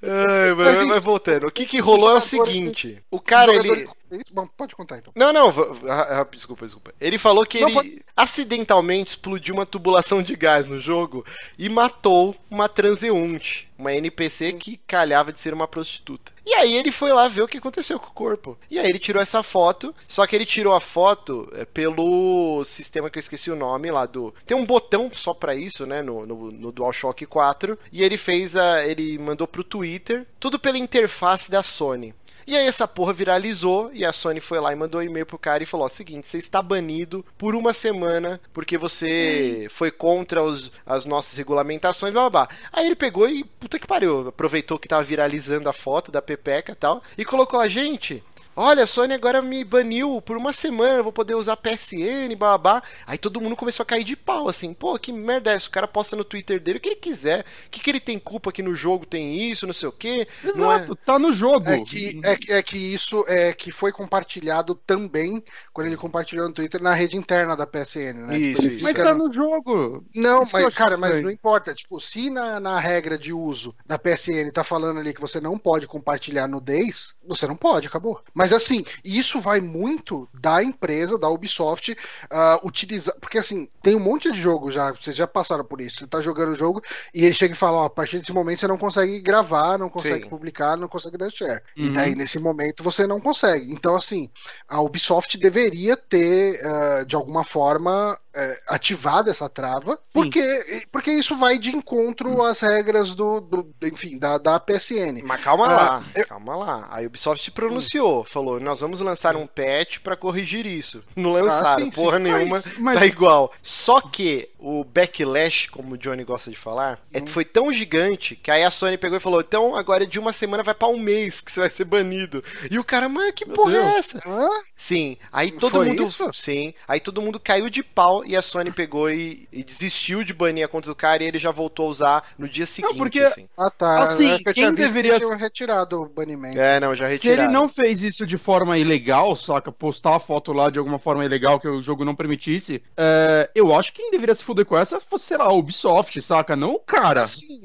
[0.02, 3.88] Ai, mas, Mas, mas voltando, o que que rolou é o seguinte: o cara, ele.
[4.32, 5.12] Bom, pode contar então.
[5.16, 5.48] Não, não,
[5.88, 6.92] ah, ah, desculpa, desculpa.
[7.00, 11.24] Ele falou que Não, ele pode- acidentalmente explodiu uma tubulação de gás no jogo
[11.58, 16.32] e matou uma transeunte, uma NPC que calhava de ser uma prostituta.
[16.44, 18.58] E aí ele foi lá ver o que aconteceu com o corpo.
[18.70, 23.08] E aí ele tirou essa foto, só que ele tirou a foto é, pelo sistema
[23.08, 24.34] que eu esqueci o nome lá do.
[24.46, 27.78] Tem um botão só pra isso, né, no, no, no DualShock 4.
[27.92, 28.84] E ele fez a.
[28.84, 32.14] ele mandou pro Twitter, tudo pela interface da Sony.
[32.50, 35.38] E aí essa porra viralizou e a Sony foi lá e mandou um e-mail pro
[35.38, 40.42] cara e falou: ó, seguinte, você está banido por uma semana porque você foi contra
[40.42, 42.56] os- as nossas regulamentações, blá blá blá.
[42.72, 46.72] Aí ele pegou e, puta que pariu, aproveitou que tava viralizando a foto da Pepeca
[46.72, 48.20] e tal, e colocou lá, gente.
[48.62, 52.82] Olha, a Sony agora me baniu por uma semana, eu vou poder usar PSN, babá.
[53.06, 55.66] Aí todo mundo começou a cair de pau, assim, pô, que merda é essa?
[55.66, 57.40] O cara posta no Twitter dele o que ele quiser.
[57.40, 60.28] O que, que ele tem culpa que no jogo tem isso, não sei o quê.
[60.54, 60.76] Não é...
[60.76, 61.70] Exato, tá no jogo.
[61.70, 65.42] É que, é, é que isso é que foi compartilhado também
[65.72, 68.38] quando ele compartilhou no Twitter na rede interna da PSN, né?
[68.38, 68.84] Isso, Ele isso.
[68.84, 70.04] Mas tá no- jogo.
[70.14, 71.72] Não, Isso mas, cara, mas não importa.
[71.72, 75.58] Tipo, se na, na regra de uso da PSN tá falando ali que você não
[75.58, 78.20] pode compartilhar nudez, você não pode, acabou.
[78.34, 81.96] Mas assim, isso vai muito da empresa, da Ubisoft,
[82.30, 83.14] ah, utilizar.
[83.20, 85.98] Porque assim, tem um monte de jogo já, vocês já passaram por isso.
[85.98, 86.82] Você tá jogando o jogo
[87.14, 89.88] e ele chega e fala: ó, a partir desse momento você não consegue gravar, não
[89.88, 90.30] consegue Sim.
[90.30, 91.62] publicar, não consegue dar share.
[91.76, 91.92] E Uhum.
[91.92, 93.72] daí, nesse momento, você não consegue.
[93.72, 94.30] Então, assim,
[94.68, 101.36] a Ubisoft deveria ter, ah, de alguma forma, eh, ativado essa trava, porque, porque isso
[101.36, 105.20] vai de encontro às regras do, do- enfim, da, da PSN.
[105.24, 106.88] Mas calma Ah, lá, eu- calma lá.
[106.90, 111.02] A Ubisoft se pronunciou, falou: nós vamos lançar um patch pra corrigir isso.
[111.16, 112.02] Não lançaram, Ah, sim, sim.
[112.02, 113.52] porra nenhuma, Mas- mas- tá igual.
[113.62, 118.50] Só que o backlash, como o Johnny gosta de falar, é- foi tão gigante que
[118.50, 121.40] aí a Sony pegou e falou: então agora de uma semana vai pra um mês
[121.40, 122.42] que você vai ser banido.
[122.70, 124.18] E o cara, mas que Meu porra é essa?
[124.26, 124.48] Hã?
[124.76, 126.04] Sim, aí todo Foi mundo.
[126.06, 126.30] isso?
[126.32, 130.32] Sim, aí todo mundo caiu de pau e a Sony pegou e, e desistiu de
[130.32, 132.96] banir a conta do cara e ele já voltou a usar no dia seguinte.
[132.96, 133.48] porque- assim.
[133.58, 134.04] Ah, tá.
[134.04, 136.58] Assim, É quem deveria- retirado o banimento.
[136.58, 137.44] É, não, já Se retiraram.
[137.44, 139.70] ele não fez isso de forma ilegal, saca?
[139.72, 143.74] Postar a foto lá de alguma forma ilegal que o jogo não permitisse, é, eu
[143.74, 146.56] acho que quem deveria se fuder com essa fosse, sei lá, a Ubisoft, saca?
[146.56, 147.22] Não o cara.
[147.22, 147.60] Assim,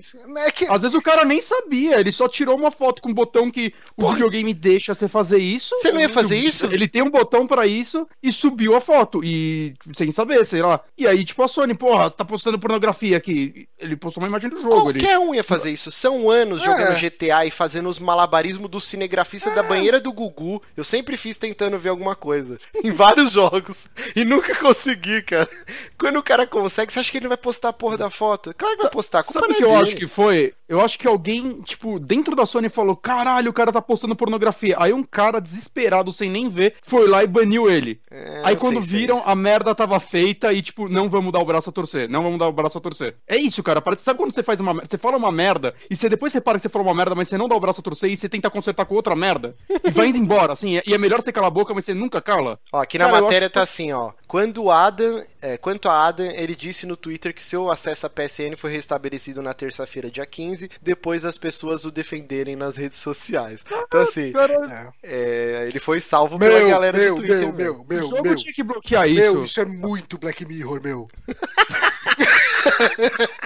[0.46, 3.14] é que Às vezes o cara nem sabia, ele só tirou uma foto com um
[3.14, 4.14] botão que o Porra.
[4.14, 5.76] videogame deixa você fazer isso.
[5.78, 6.66] Você não ia fazer isso?
[6.66, 9.24] Ele tem um botão pra isso e subiu a foto.
[9.24, 10.80] E sem saber, sei lá.
[10.98, 13.68] E aí, tipo, a Sony, porra, tá postando pornografia aqui.
[13.80, 14.90] Ele postou uma imagem do jogo.
[14.92, 15.00] Ele...
[15.00, 15.92] Qualquer um ia fazer isso.
[15.92, 16.66] São anos É.
[16.66, 20.45] jogando GTA e fazendo os malabarismos do cinegrafista da banheira do Gugu.
[20.76, 22.58] Eu sempre fiz tentando ver alguma coisa.
[22.84, 23.88] Em vários jogos.
[24.16, 25.50] E nunca consegui, cara.
[25.98, 28.54] Quando o cara consegue, você acha que ele vai postar a porra da foto?
[28.58, 29.24] Claro que vai postar.
[29.24, 30.54] Culpa Sabe o é que eu acho que foi?
[30.68, 34.76] Eu acho que alguém, tipo, dentro da Sony falou: caralho, o cara tá postando pornografia.
[34.80, 38.00] Aí um cara desesperado, sem nem ver, foi lá e baniu ele.
[38.10, 41.70] É, Aí quando viram, a merda tava feita e, tipo, não vamos dar o braço
[41.70, 42.10] a torcer.
[42.10, 43.16] Não vamos dar o braço a torcer.
[43.28, 43.80] É isso, cara.
[43.80, 44.90] Parece, sabe quando você faz uma merda?
[44.90, 47.38] Você fala uma merda e você depois repara que você falou uma merda, mas você
[47.38, 49.56] não dá o braço a torcer e você tenta consertar com outra merda.
[49.84, 50.82] E vai indo embora, assim.
[50.86, 52.60] E é melhor você calar a boca, mas você nunca cala.
[52.72, 54.12] Ó, aqui na Cara, matéria tá assim, ó.
[54.28, 58.10] Quando o Adam, é, quanto a Adam, ele disse no Twitter que seu acesso à
[58.10, 63.64] PSN foi restabelecido na terça-feira, dia 15, depois das pessoas o defenderem nas redes sociais.
[63.88, 65.64] Então, assim, Cara, É.
[65.64, 67.40] é, ele foi salvo pela Meu, galera meu, do Twitter.
[67.40, 68.36] meu, meu, o meu, jogo meu.
[68.36, 69.20] tinha que bloquear isso.
[69.34, 71.08] Meu, isso é muito Black Mirror, meu.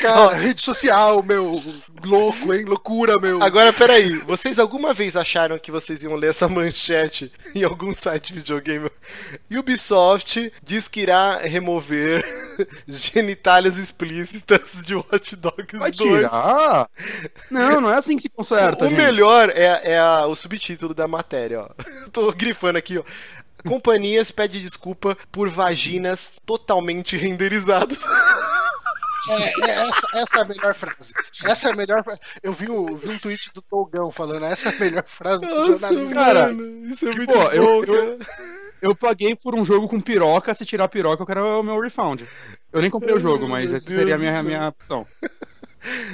[0.00, 1.62] Cara, rede social, meu.
[2.04, 2.64] Louco, hein?
[2.64, 3.42] Loucura, meu.
[3.42, 8.32] Agora, peraí, vocês alguma vez acharam que vocês iam ler essa manchete em algum site
[8.32, 8.90] de videogame?
[9.50, 12.24] Ubisoft diz que irá remover
[12.88, 16.20] genitálias explícitas de Watch Dogs Vai 2.
[16.20, 16.88] tirar?
[17.50, 18.84] Não, não é assim que se conserta.
[18.84, 18.96] O gente.
[18.98, 21.68] melhor é, é a- o subtítulo da matéria, ó.
[22.12, 23.02] Tô grifando aqui, ó.
[23.64, 27.98] Companhias pede desculpa por vaginas totalmente renderizadas.
[29.30, 31.14] É, é, essa, essa é a melhor frase.
[31.44, 32.20] Essa é a melhor frase.
[32.42, 35.54] Eu vi, o- vi um tweet do Togão falando, essa é a melhor frase do
[35.54, 36.14] Nossa, jornalismo.
[36.14, 36.50] cara.
[36.52, 38.18] isso é Tipo, muito bom, eu- cara.
[38.82, 41.80] Eu paguei por um jogo com piroca, se tirar a piroca eu quero o meu
[41.80, 42.22] refund.
[42.72, 44.42] Eu nem comprei o jogo, mas meu essa seria a minha, céu.
[44.42, 45.06] minha opção.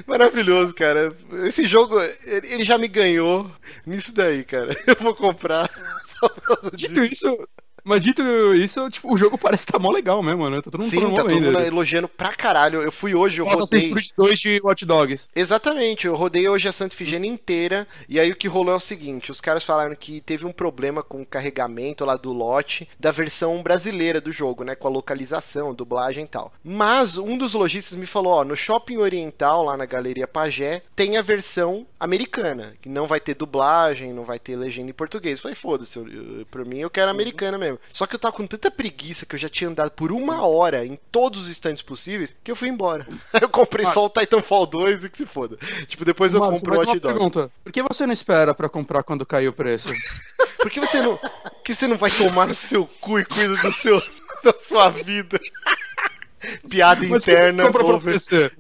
[0.07, 1.15] Maravilhoso, cara.
[1.47, 3.51] Esse jogo, ele ele já me ganhou
[3.87, 4.77] nisso daí, cara.
[4.87, 5.69] Eu vou comprar
[6.07, 7.15] só por causa Dito disso.
[7.27, 7.49] isso,
[7.89, 8.23] Mas dito
[8.55, 10.57] isso, tipo, o jogo parece que tá mó legal mesmo, né?
[10.59, 11.67] Tá todo mundo Sim, tá todo mundo dele.
[11.67, 12.83] elogiando pra caralho.
[12.83, 14.13] Eu fui hoje, eu Assassin's rodei.
[14.17, 15.23] 2 de Watch Dogs.
[15.35, 18.81] Exatamente, eu rodei hoje a Santa Ifigênia inteira, e aí o que rolou é o
[18.81, 23.11] seguinte, os caras falaram que teve um problema com o carregamento lá do lote da
[23.11, 26.53] versão brasileira do jogo, né, com a localização, dublagem e tal.
[26.63, 31.17] Mas um dos lojistas me falou, ó, no Shopping Oriental, lá na Galeria Pagé, tem
[31.17, 35.39] a versão americana, que não vai ter dublagem, não vai ter legenda em português.
[35.39, 35.99] Eu falei, foda-se,
[36.51, 37.78] pra mim eu quero americana mesmo.
[37.93, 40.85] Só que eu tava com tanta preguiça que eu já tinha andado por uma hora
[40.85, 43.07] em todos os stands possíveis, que eu fui embora.
[43.41, 45.57] eu comprei só o Titanfall 2 e que se foda.
[45.87, 47.19] Tipo, depois eu Márcio, compro o mas Watch Dogs.
[47.19, 47.51] pergunta.
[47.65, 49.89] Por que você não espera pra comprar quando cair o preço?
[50.59, 51.17] Por que você não.
[51.17, 54.03] Por que você não vai tomar no seu cu e cuida do seu,
[54.43, 55.39] da sua vida?
[56.69, 58.01] Piada Mas por que você interna, compra pra.
[58.01, 58.53] PC?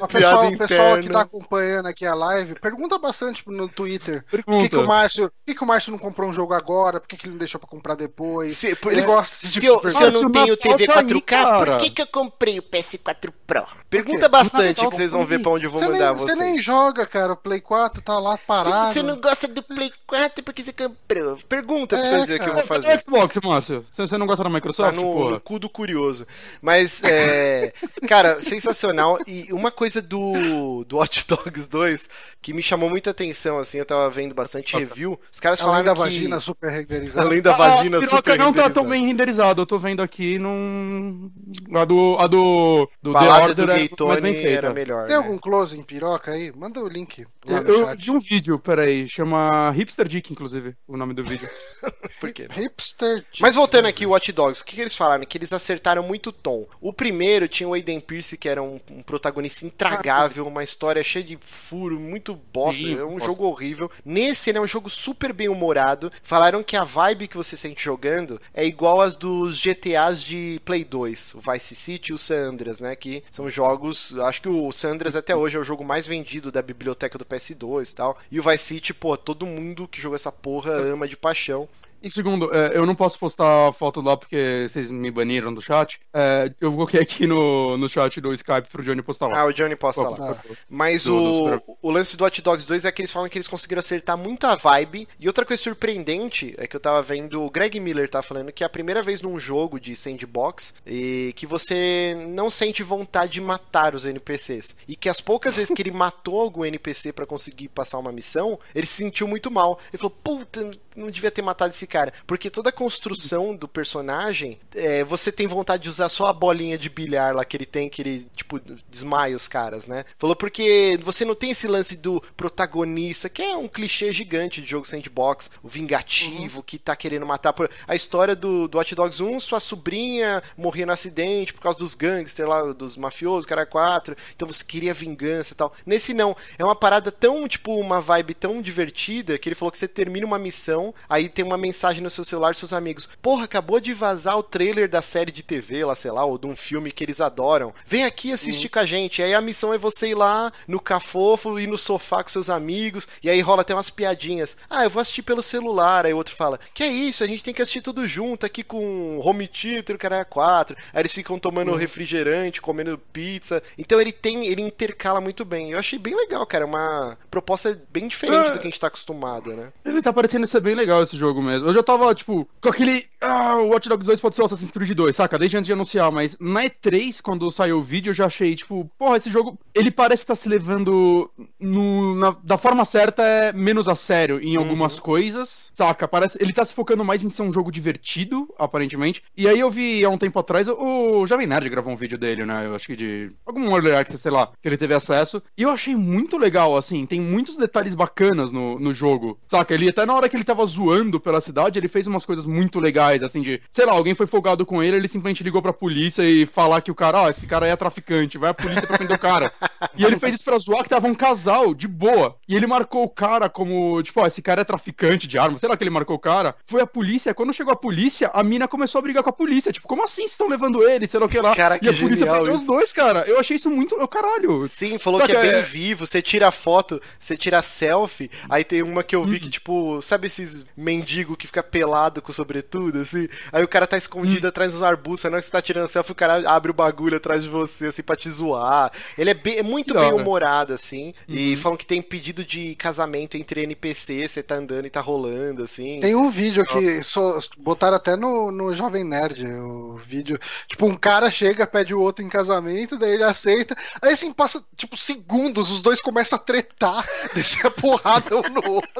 [0.00, 4.22] O pessoal, o pessoal que tá acompanhando aqui a live, pergunta bastante no Twitter.
[4.30, 4.68] Por que, Pergunta.
[4.68, 7.00] que o Márcio, por que, que o Márcio não comprou um jogo agora?
[7.00, 8.56] Por que, que ele não deixou pra comprar depois?
[8.56, 11.22] Se, por Ele gosta de se, eu, se eu não tenho TV tá aí, 4K,
[11.24, 11.76] cara.
[11.76, 13.66] por que, que eu comprei o PS4 Pro?
[13.88, 16.24] Pergunta bastante que vocês tá vão ver pra onde eu vou Você nem, mandar você
[16.34, 16.38] vocês.
[16.38, 17.32] nem joga, cara.
[17.32, 18.92] O Play 4 tá lá parado.
[18.92, 21.38] Você não gosta do Play 4 porque você comprou.
[21.48, 23.02] Pergunta pra É, vocês verem o que eu vou fazer.
[23.02, 23.84] Xbox, Márcio.
[23.94, 25.30] Você você não gosta da Tá Microsoft, no, porra?
[25.32, 26.26] no cu do curioso.
[26.60, 27.72] Mas, é.
[28.08, 29.18] cara, sensacional.
[29.26, 32.08] E uma coisa do, do Hot Dogs 2
[32.40, 35.18] que me chamou muita atenção, assim, eu tava vendo bastante review.
[35.30, 35.98] Os caras Além falaram da que.
[35.98, 37.26] vagina super renderizada.
[37.26, 38.88] Além da Ah, vagina a piroca super não tá tão renderizada.
[38.88, 39.62] bem renderizado.
[39.62, 41.30] Eu tô vendo aqui num.
[41.74, 42.16] A do.
[42.18, 42.88] A do.
[43.00, 44.48] do The Balada Order do é Gay mais Tony bem feita.
[44.48, 45.06] era melhor.
[45.06, 45.22] Tem né?
[45.22, 46.52] algum close em piroca aí?
[46.56, 48.04] Manda o link lá Eu, no eu chat.
[48.04, 51.48] vi um vídeo, peraí, chama Hipster Dick, inclusive, o nome do vídeo.
[52.20, 52.48] Por quê?
[52.50, 53.24] Hipster.
[53.40, 55.24] Mas voltando aqui, o Watch Dogs, o que, que eles falaram?
[55.24, 56.66] Que eles acertaram muito o tom.
[56.80, 61.24] O primeiro tinha o Aiden Pierce, que era um, um protagonista intragável, uma história cheia
[61.24, 63.26] de furo, muito bosta, Sim, é um bosta.
[63.26, 63.90] jogo horrível.
[64.04, 66.10] Nesse, ele é um jogo super bem humorado.
[66.22, 70.84] Falaram que a vibe que você sente jogando é igual às dos GTAs de Play
[70.84, 72.94] 2, o Vice City e o San Andreas, né?
[72.96, 74.16] Que são jogos.
[74.20, 77.24] Acho que o San Andreas até hoje é o jogo mais vendido da biblioteca do
[77.24, 78.18] PS2 e tal.
[78.30, 81.68] E o Vice City, pô, todo mundo que jogou essa porra ama de paixão.
[82.04, 85.60] Um segundo, é, eu não posso postar a foto lá porque vocês me baniram do
[85.62, 86.00] chat.
[86.12, 89.40] É, eu coloquei aqui no, no chat do Skype pro Johnny postar lá.
[89.40, 90.16] Ah, o Johnny posta lá.
[90.32, 90.54] Ah.
[90.68, 93.38] Mas Do- o, dos- o lance do Hot Dogs 2 é que eles falam que
[93.38, 95.06] eles conseguiram acertar muito a vibe.
[95.20, 98.62] E outra coisa surpreendente é que eu tava vendo, o Greg Miller tá falando que
[98.62, 103.40] é a primeira vez num jogo de sandbox e que você não sente vontade de
[103.40, 104.74] matar os NPCs.
[104.88, 108.58] E que as poucas vezes que ele matou algum NPC pra conseguir passar uma missão,
[108.74, 109.78] ele se sentiu muito mal.
[109.92, 112.12] Ele falou, puta, não devia ter matado esse cara.
[112.26, 116.78] Porque toda a construção do personagem, é, você tem vontade de usar só a bolinha
[116.78, 120.04] de bilhar lá que ele tem, que ele, tipo, desmaia os caras, né?
[120.18, 124.68] Falou porque você não tem esse lance do protagonista, que é um clichê gigante de
[124.68, 127.52] jogo sandbox, o vingativo, que tá querendo matar.
[127.52, 127.70] Por...
[127.86, 131.94] A história do, do Hot Dogs 1, sua sobrinha morria no acidente por causa dos
[131.94, 135.72] gangsters lá, dos mafiosos, cara 4, então você queria vingança e tal.
[135.84, 139.78] Nesse não, é uma parada tão, tipo, uma vibe tão divertida, que ele falou que
[139.78, 143.44] você termina uma missão, aí tem uma mensagem no seu celular dos seus amigos, porra,
[143.44, 146.56] acabou de vazar o trailer da série de TV lá, sei lá, ou de um
[146.56, 150.08] filme que eles adoram, vem aqui assistir com a gente, aí a missão é você
[150.08, 153.90] ir lá no cafofo, ir no sofá com seus amigos, e aí rola até umas
[153.90, 157.26] piadinhas, ah, eu vou assistir pelo celular, aí o outro fala, que é isso, a
[157.26, 161.38] gente tem que assistir tudo junto aqui com home theater, cara 4, aí eles ficam
[161.38, 166.46] tomando refrigerante, comendo pizza, então ele tem, ele intercala muito bem, eu achei bem legal,
[166.46, 168.50] cara, uma proposta bem diferente É.
[168.52, 169.72] do que a gente tá acostumado, né?
[169.84, 171.68] Ele tá parecendo ser bem legal esse jogo mesmo.
[171.68, 173.06] Eu já tava, tipo, com aquele.
[173.20, 175.38] Ah, o Watch Dogs 2 pode ser o Assassin's Creed 2, saca?
[175.38, 178.90] Desde antes de anunciar, mas na E3, quando saiu o vídeo, eu já achei, tipo,
[178.98, 179.56] porra, esse jogo.
[179.74, 181.30] Ele parece estar se levando
[181.60, 186.08] no, na- da forma certa, é menos a sério em algumas coisas, saca?
[186.08, 186.36] Parece.
[186.42, 189.22] Ele tá se focando mais em ser um jogo divertido, aparentemente.
[189.36, 192.44] E aí eu vi há um tempo atrás, o Jovem Nerd gravou um vídeo dele,
[192.44, 192.66] né?
[192.66, 193.30] Eu acho que de.
[193.46, 195.40] Algum early access, sei lá, que ele teve acesso.
[195.56, 199.72] E eu achei muito legal, assim, tem muitos detalhes bacanas no, no jogo, saca?
[199.74, 202.78] Ele até na hora que ele tava zoando pela cidade, ele fez umas coisas muito
[202.80, 206.22] legais, assim, de, sei lá, alguém foi folgado com ele, ele simplesmente ligou pra polícia
[206.22, 209.16] e falar que o cara, ó, esse cara é traficante, vai a polícia pra prender
[209.16, 209.52] o cara.
[209.96, 212.36] E ele fez isso pra zoar que tava um casal, de boa.
[212.48, 215.68] E ele marcou o cara como, tipo, ó, esse cara é traficante de armas, sei
[215.68, 216.54] lá que ele marcou o cara.
[216.66, 219.72] Foi a polícia, quando chegou a polícia, a mina começou a brigar com a polícia,
[219.72, 221.54] tipo, como assim vocês estão levando ele, sei lá o que lá.
[221.54, 223.24] Cara, que e a polícia prendeu os dois, cara.
[223.26, 224.66] Eu achei isso muito, eu, caralho.
[224.68, 226.06] Sim, falou Saca, que é bem é- vivo.
[226.06, 228.30] Você tira foto, você tira selfie.
[228.48, 229.26] Aí tem uma que eu Uhum.
[229.26, 233.28] vi que, tipo, sabe esses mendigo que fica pelado com sobretudo, assim?
[233.52, 233.98] Aí o cara tá Uhum.
[233.98, 235.32] escondido atrás dos arbustos.
[235.32, 238.16] Aí você tá tirando selfie, o cara abre o bagulho atrás de você, assim, pra
[238.16, 238.92] te zoar.
[239.16, 240.22] Ele é, bem- é muito Que da bem hora.
[240.22, 241.14] humorado, assim.
[241.28, 245.62] E falam que tem pedido de casamento entre NPC, você tá andando e tá rolando,
[245.62, 246.00] assim.
[246.00, 250.38] Tem um vídeo que só, botaram até no, no Jovem Nerd, o vídeo.
[250.68, 253.76] Tipo, um cara chega, pede o outro em casamento, daí ele aceita.
[254.00, 258.70] Aí assim, passa, tipo, segundos, os dois começam a tretar, descer a porrada um no
[258.72, 258.90] outro.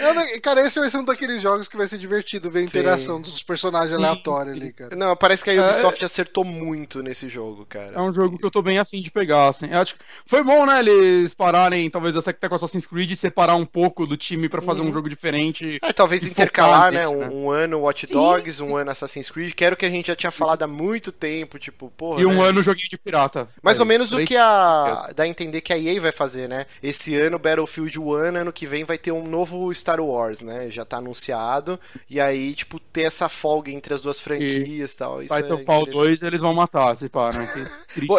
[0.00, 2.62] Eu não- cara, esse vai ser um daqueles jogos que vai ser divertido ver a
[2.62, 2.68] Sim.
[2.68, 4.94] interação dos personagens aleatórios ali, cara.
[4.96, 7.92] Não, parece que a Ubisoft acertou muito nesse jogo, cara.
[7.94, 9.66] É um jogo que eu tô bem afim de pegar, assim.
[9.70, 13.14] Eu acho que foi bom, né, eles pararem, talvez, essa que tá com Assassin's Creed,
[13.16, 15.78] separar um pouco do time pra fazer um jogo diferente.
[15.82, 17.06] É, talvez E intercalar, focar né?
[17.06, 17.28] nisso, Um, né?
[17.34, 20.16] um ano Watch Dogs, um ano Assassin's Creed, que era o que a gente já
[20.16, 22.20] tinha falado há muito tempo, tipo, porra.
[22.20, 22.48] E um né?
[22.48, 23.48] ano joguinho de pirata.
[23.62, 25.10] Mais É, ou menos o que a.
[25.14, 26.66] dá a entender que a EA vai fazer, né?
[26.82, 30.70] Esse ano Battlefield 1, ano que vem vai ter um novo Star Wars, né?
[30.70, 31.78] Já tá anunciado.
[32.08, 35.22] E aí, tipo, ter essa folga entre as duas franquias e tal.
[35.22, 36.20] Isso é Titanfall interessante.
[36.20, 37.70] 2 eles vão matar, se pá, né?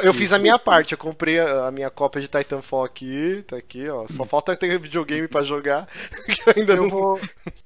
[0.04, 3.88] Eu fiz a minha parte, eu comprei a minha cópia de Titanfall aqui, tá aqui,
[3.90, 4.06] ó.
[4.08, 5.88] Só falta ter videogame pra jogar.
[6.32, 7.20] Que eu ainda Eu não vou,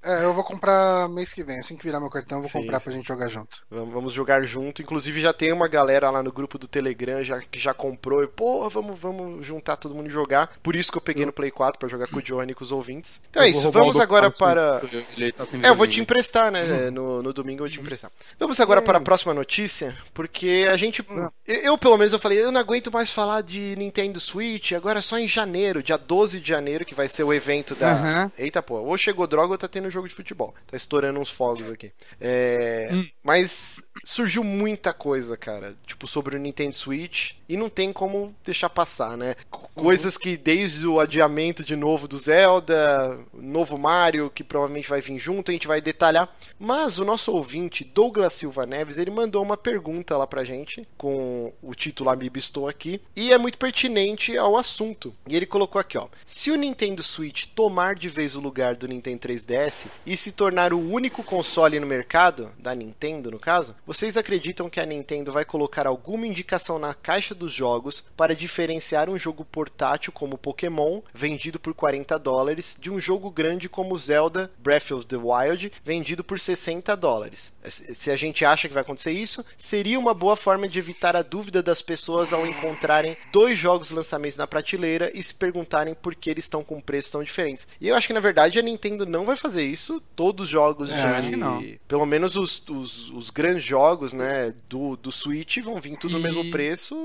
[0.04, 1.60] é, eu vou comprar mês que vem.
[1.60, 2.84] Assim que virar meu cartão, eu vou Sim, comprar sim.
[2.86, 3.58] pra gente jogar junto.
[3.70, 4.82] Vamos, jogar junto.
[4.82, 8.24] Inclusive já tem uma galera lá no grupo do Telegram já, que já comprou.
[8.24, 10.52] E, pô, vamos, vamos juntar todo mundo e jogar.
[10.62, 12.64] Por isso que eu peguei no Play 4 pra jogar com o Johnny e com
[12.64, 13.20] os ouvintes.
[13.30, 14.80] Então é Eu vou isso, vamos agora para.
[14.80, 16.90] tá É, eu vou te emprestar, né?
[16.90, 18.12] No, no domingo eu vou te emprestar.
[18.40, 21.04] Vamos agora para a próxima notícia, porque a gente.
[21.46, 25.00] Eu, eu, pelo menos, eu falei, eu não aguento mais falar de Nintendo Switch, agora
[25.00, 27.92] é só em janeiro, dia 12 de janeiro, que vai ser o evento da.
[27.92, 28.32] Aham.
[28.38, 30.54] Eita, pô, ou chegou droga ou tá tendo jogo de futebol.
[30.68, 31.92] Tá estourando uns fogos aqui.
[32.20, 33.08] É, Hum.
[33.24, 38.70] Mas surgiu muita coisa, cara, tipo, sobre o Nintendo Switch, e não tem como deixar
[38.70, 39.36] passar, né?
[39.52, 45.02] Co- Coisas que desde o adiamento de novo do Zelda, novo Mario, que provavelmente vai
[45.02, 46.34] vir junto, a gente vai detalhar.
[46.58, 51.52] Mas o nosso ouvinte, Douglas Silva Neves, ele mandou uma pergunta lá pra gente, com
[51.62, 55.14] o título Amiibo Estou Aqui, e é muito pertinente ao assunto.
[55.28, 56.08] E ele colocou aqui, ó.
[56.26, 60.72] Se o Nintendo Switch tomar de vez o lugar do Nintendo 3DS e se tornar
[60.74, 65.46] o único console no mercado, da Nintendo no caso, vocês acreditam que a Nintendo vai
[65.46, 71.58] colocar alguma indicação na caixa dos jogos para diferenciar um jogo portátil como Pokémon, vendido
[71.58, 76.42] por 40 dólares, de um jogo grande como Zelda Breath of the Wild, vendido por
[76.42, 77.54] 60 dólares?
[77.64, 81.22] Se a gente acha que vai acontecer isso, seria uma boa forma de evitar a
[81.22, 86.30] dúvida das pessoas ao encontrarem dois jogos lançamentos na prateleira e se perguntarem por que
[86.30, 87.66] eles estão com preços tão diferentes.
[87.80, 90.02] E eu acho que na verdade a Nintendo não vai fazer isso.
[90.18, 91.80] Todos os jogos É, de.
[91.88, 96.20] Pelo menos os, os, os grandes jogos, né, do, do Switch vão vir tudo no
[96.20, 96.96] E- mesmo preço.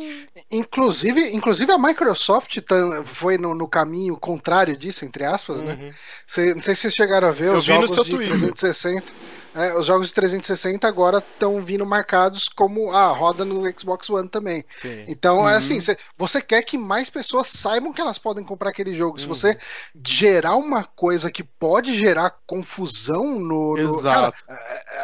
[0.51, 5.75] Inclusive, inclusive a Microsoft tá- foi no, no caminho contrário disso, entre aspas, né?
[5.81, 5.91] Uhum.
[6.27, 8.11] Cê- não sei se vocês chegaram a ver Eu os vi no jogos seu de
[8.11, 8.39] Twitter.
[8.39, 9.13] 360.
[9.55, 14.29] É, os jogos de 360 agora estão vindo marcados como ah, roda no Xbox One
[14.29, 14.65] também.
[14.81, 15.05] Sim.
[15.09, 15.59] Então é Uhum.
[15.59, 19.19] assim, cê- você quer que mais pessoas saibam que elas podem comprar aquele jogo.
[19.19, 19.35] Se Uhum.
[19.35, 19.59] você
[20.07, 23.77] gerar uma coisa que pode gerar confusão no.
[23.77, 24.03] no- Exato.
[24.03, 24.35] Cara,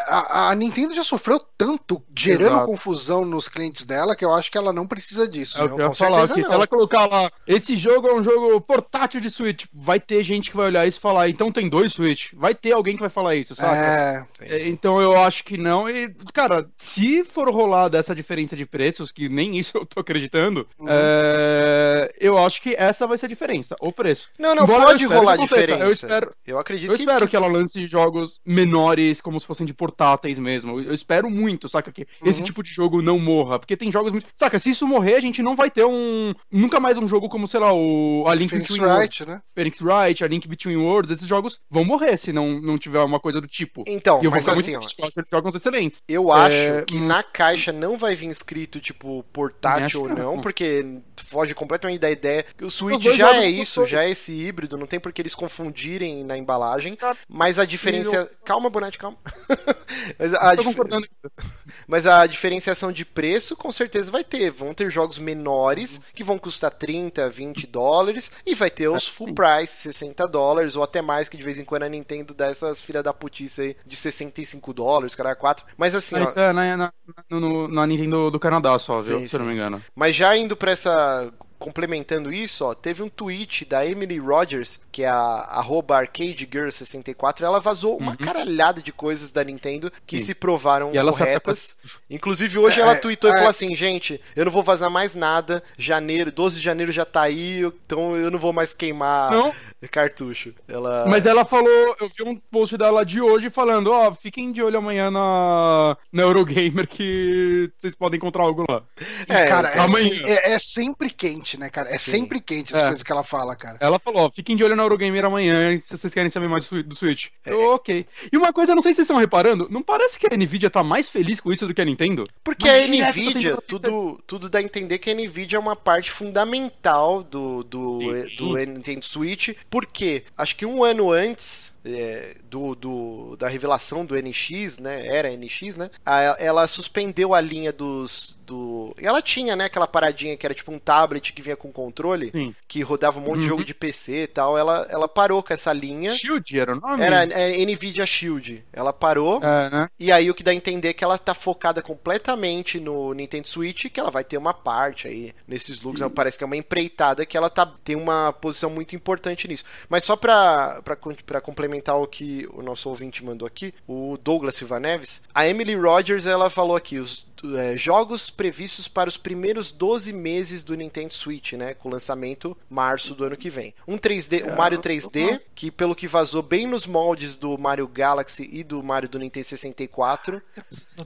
[0.08, 2.66] a, a Nintendo já sofreu tanto gerando Exato.
[2.66, 5.58] confusão nos clientes dela que eu acho que ela não precisa disso.
[5.60, 6.48] É eu ia com falar, certeza que não.
[6.48, 10.50] se ela colocar lá, esse jogo é um jogo portátil de Switch, vai ter gente
[10.50, 12.32] que vai olhar isso e falar, então tem dois Switch.
[12.34, 13.76] Vai ter alguém que vai falar isso, saca?
[13.76, 15.88] É, É, Então eu acho que não.
[15.88, 20.66] E, cara, se for rolar dessa diferença de preços, que nem isso eu tô acreditando,
[20.78, 20.86] Uhum.
[20.88, 24.28] é, eu acho que essa vai ser a diferença, o preço.
[24.38, 25.84] Não, não, Embora pode rolar aconteça, diferença.
[25.84, 27.02] Eu espero, Eu acredito eu que.
[27.02, 30.80] espero que ela lance jogos menores, como se fossem de portáteis mesmo.
[30.80, 31.90] Eu espero muito, saca?
[31.92, 32.46] Que esse Uhum.
[32.46, 33.58] tipo de jogo não morra.
[33.58, 34.26] Porque tem jogos muito.
[34.34, 36.34] Saca, se isso morrer, a gente não vai ter um.
[36.50, 38.24] Nunca mais um jogo como, sei lá, o.
[38.26, 39.20] A Link Phoenix Between Worlds.
[39.20, 39.40] Wright, né?
[39.54, 43.20] Phoenix Wright, a Link Between Worlds, esses jogos vão morrer se não, não tiver uma
[43.20, 43.84] coisa do tipo.
[43.86, 46.02] Então, e eu mas assim, muito ó, eu eles jogos excelentes.
[46.08, 47.06] Eu acho É, que hum.
[47.06, 50.40] na caixa não vai vir escrito, tipo, portátil ou não, não.
[50.40, 52.44] porque foge completamente da ideia.
[52.62, 56.24] O Switch já é isso, já é esse híbrido, não tem por que eles confundirem
[56.24, 56.96] na embalagem.
[56.96, 57.16] Tá.
[57.28, 58.30] Mas a diferença.
[58.44, 59.18] Calma, Bonatti, calma.
[60.18, 60.76] mas, a dif-
[61.86, 64.50] mas a diferenciação de preço com certeza vai ter.
[64.50, 68.30] Vão ter jogos menores que vão custar 30, 20 dólares.
[68.44, 71.64] E vai ter os full price, 60 dólares, ou até mais, que de vez em
[71.64, 75.66] quando a Nintendo dá essas filha da putice aí de 65 dólares, cara, 4.
[75.76, 76.92] Mas assim, ó, Isso é na, na,
[77.30, 79.20] no- na Nintendo do Canadá só, viu?
[79.20, 79.50] Sim, se eu não sim.
[79.50, 79.84] me engano.
[79.94, 81.32] Mas já indo pra essa.
[81.58, 87.60] Complementando isso, ó, teve um tweet da Emily Rogers, que é a arroba ArcadeGirl64, ela
[87.60, 90.20] vazou uma caralhada de coisas da Nintendo que Uhum.
[90.20, 90.26] Sim.
[90.26, 91.76] se provaram E ela corretas.
[92.10, 93.36] Inclusive hoje ela É, tweetou e é.
[93.36, 97.22] falou assim, gente, eu não vou vazar mais nada, janeiro, 12 de janeiro já tá
[97.22, 99.54] aí, então eu não vou mais queimar Não.
[99.90, 100.52] cartucho.
[100.66, 101.06] Ela...
[101.08, 104.78] Mas ela falou, eu vi um post dela de hoje falando, ó, fiquem de olho
[104.78, 108.82] amanhã na, na Eurogamer que vocês podem encontrar algo lá.
[109.28, 110.10] E, É, cara, é, amanhã.
[110.10, 111.88] se- é- é sempre quente, quente, né, cara?
[111.90, 112.10] É Sim.
[112.10, 112.84] sempre quente as É.
[112.86, 113.78] coisas que ela fala, cara.
[113.80, 116.68] Ela falou, ó, fiquem de olho na Eurogamer amanhã se vocês querem saber mais do
[116.68, 117.28] Swi- do Switch.
[117.44, 118.04] Eu, ok.
[118.32, 120.82] E uma coisa, não sei se vocês estão reparando, não parece que a Nvidia tá
[120.82, 122.28] mais feliz com isso do que a Nintendo?
[122.42, 125.76] Porque Mas a tá Nvidia, tudo, tudo dá a entender que a Nvidia é uma
[125.76, 128.36] parte fundamental do, do, Sim.
[128.36, 129.50] do Nintendo Switch.
[129.70, 130.24] Por quê?
[130.36, 135.06] Acho que um ano antes é, do, do- da revelação do NX, né?
[135.06, 135.90] Era NX, né?
[136.04, 138.34] a- ela suspendeu a linha dos.
[138.46, 138.94] Do...
[138.96, 142.54] Ela tinha, né, aquela paradinha que era tipo um tablet que vinha com controle, Sim.
[142.68, 143.48] que rodava um monte de Uhum.
[143.48, 144.56] jogo de PC e tal.
[144.56, 146.14] Ela, ela parou com essa linha.
[146.14, 147.02] Shield era o nome?
[147.02, 148.64] Era é, Nvidia Shield.
[148.72, 149.42] Ela parou.
[149.42, 149.90] É, né?
[149.98, 153.48] E aí o que dá a entender é que ela tá focada completamente no Nintendo
[153.48, 157.26] Switch, que ela vai ter uma parte aí nesses looks, parece que é uma empreitada
[157.26, 159.64] que ela tá, tem uma posição muito importante nisso.
[159.88, 164.16] Mas só pra, pra, con- pra complementar o que o nosso ouvinte mandou aqui, o
[164.22, 169.16] Douglas Silva Neves, a Emily Rogers, ela falou aqui, os é, jogos previstos para os
[169.16, 173.74] primeiros 12 meses do Nintendo Switch, né, com lançamento março do ano que vem.
[173.86, 178.48] Um 3D, o Mario 3D, que pelo que vazou bem nos moldes do Mario Galaxy
[178.52, 180.42] e do Mario do Nintendo 64,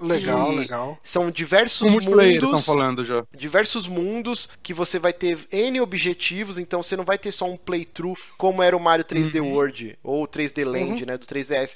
[0.00, 0.98] Legal, legal.
[1.02, 3.24] são diversos mundos, falando já.
[3.36, 7.56] diversos mundos que você vai ter N objetivos, então você não vai ter só um
[7.56, 9.52] playthrough como era o Mario 3D Uhum.
[9.52, 11.74] World ou o 3D Land, né, do 3DS.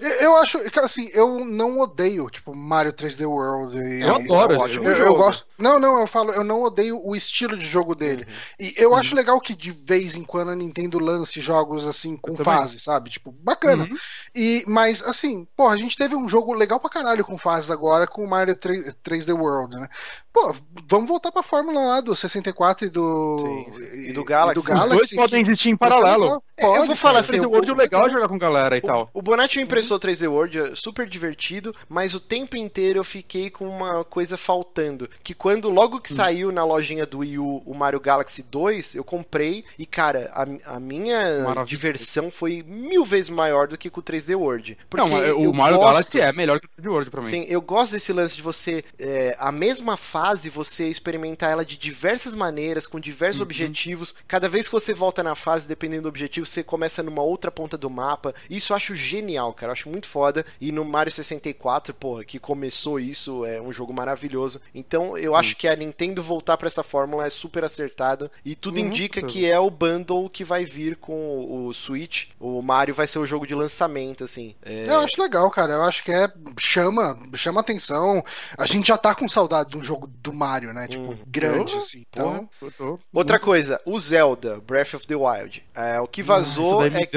[0.00, 3.78] Eu, eu acho que assim, eu não odeio, tipo, Mario 3D World.
[3.88, 5.18] E- Eu adoro é um esse ótimo Eu, eu jogo.
[5.22, 5.46] gosto.
[5.58, 8.24] Não, não, eu falo, eu não odeio o estilo de jogo dele.
[8.28, 8.34] Uhum.
[8.60, 12.30] E eu acho legal que de vez em quando a Nintendo lance jogos assim com
[12.30, 12.54] Eu também.
[12.60, 13.10] fase, sabe?
[13.10, 13.84] Tipo, bacana.
[13.84, 13.96] Uhum.
[14.34, 18.06] E, mas assim, porra, a gente teve um jogo legal pra caralho com fases agora
[18.06, 19.88] com o Mario 3, 3D World, né?
[20.32, 20.54] Pô,
[20.88, 23.38] vamos voltar pra fórmula lá do 64 e do.
[23.40, 24.58] Sim, e do Galaxy.
[24.60, 26.40] Os dois podem existir em paralelo.
[26.56, 29.10] É, eu vou falar assim, Mas o World é legal jogar com galera e tal.
[29.12, 33.04] O, o Bonatti me emprestou 3D World, é super divertido, mas o tempo inteiro eu
[33.04, 35.08] fiquei com uma coisa faltando.
[35.22, 39.04] Que quando, logo que saiu na lojinha do Wii U o Mario Galaxy 2, eu
[39.04, 41.66] comprei e, cara, a, a minha Maravilhoso.
[41.66, 44.76] diversão foi mil vezes maior do que com o 3D World.
[44.88, 47.28] Porque não, o Mario gosto- Galaxy é melhor que o 3D World pra mim.
[47.28, 48.84] Sim, eu gosto desse lance de você.
[48.98, 53.42] é, a mesma fase, você experimentar ela de diversas maneiras, com diversos Uhum.
[53.44, 54.14] objetivos.
[54.26, 57.76] Cada vez que você volta na fase, dependendo do objetivo, você começa numa outra ponta
[57.76, 58.34] do mapa.
[58.48, 59.70] Isso eu acho genial, cara.
[59.70, 60.44] Eu acho muito foda.
[60.60, 64.60] E no Mario 64, porra, que começou isso, é um jogo maravilhoso.
[64.74, 68.30] Então eu acho que a Nintendo voltar pra essa fórmula é super acertada.
[68.44, 68.86] E tudo Uhum.
[68.86, 72.28] indica que é o bundle que vai vir com o Switch.
[72.40, 74.54] O Mario vai ser o jogo de lançamento, assim.
[74.62, 75.74] É, Eu acho legal, cara.
[75.74, 76.30] Eu acho que é.
[76.58, 78.24] Chama, chama atenção.
[78.56, 80.86] A gente já tá com saudade de um jogo do Mario, né?
[80.88, 81.18] Tipo, Hum.
[81.26, 81.78] grande, Eu?
[81.78, 82.04] assim.
[82.10, 82.48] Então.
[82.60, 85.64] Eu tô- Outra coisa, o Zelda Breath of the Wild.
[85.74, 87.16] É, o que vazou Ah, daí me é que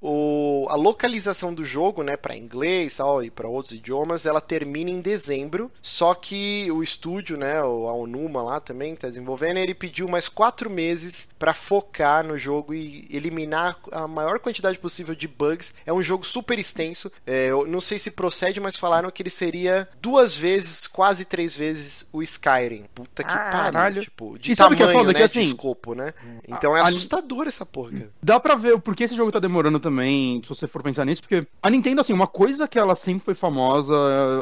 [0.00, 4.90] o, a localização do jogo, né, para inglês tal, e para outros idiomas, ela termina
[4.90, 5.61] em dezembro.
[5.80, 10.28] Só que o estúdio, né, a Onuma lá também que tá desenvolvendo, ele pediu mais
[10.28, 15.74] quatro meses para focar no jogo e eliminar a maior quantidade possível de bugs.
[15.84, 17.10] É um jogo super extenso.
[17.26, 21.54] É, eu não sei se procede, mas falaram que ele seria duas vezes, quase três
[21.56, 22.84] vezes o Skyrim.
[22.94, 24.02] Puta que pariu, Caralho.
[24.02, 25.12] tipo, de E sabe que tamanho, foda?
[25.12, 26.14] né, Que de assim, escopo, né?
[26.46, 28.10] Então é a- assustador essa porra, cara.
[28.22, 31.22] Dá pra ver o porquê esse jogo tá demorando também, se você for pensar nisso,
[31.22, 33.94] porque a Nintendo, assim, uma coisa que ela sempre foi famosa,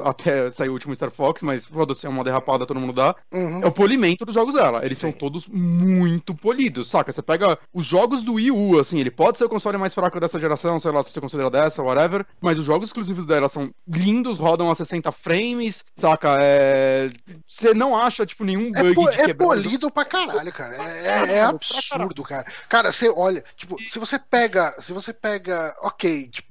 [0.05, 3.63] até sair o último Star Fox, mas foda-se, é uma derrapada, todo mundo dá, Uhum.
[3.63, 4.85] é o polimento dos jogos dela.
[4.85, 5.17] Eles são Sim.
[5.19, 7.13] todos muito polidos, saca?
[7.13, 10.19] Você pega os jogos do Wii U, assim, ele pode ser o console mais fraco
[10.21, 13.71] dessa geração, sei lá, se você considera dessa, whatever, mas os jogos exclusivos dela são
[13.87, 16.39] lindos, rodam a 60 frames, saca?
[16.41, 17.11] É...
[17.47, 19.63] Você não acha, tipo, nenhum É, bug po- é quebrar o jogo.
[19.63, 20.77] polido pra caralho, cara.
[20.77, 22.47] É, é- é absurdo, cara.
[22.69, 24.73] Cara, você olha, tipo, se você pega.
[24.81, 25.75] Se você pega.
[25.83, 26.49] Ok, tipo.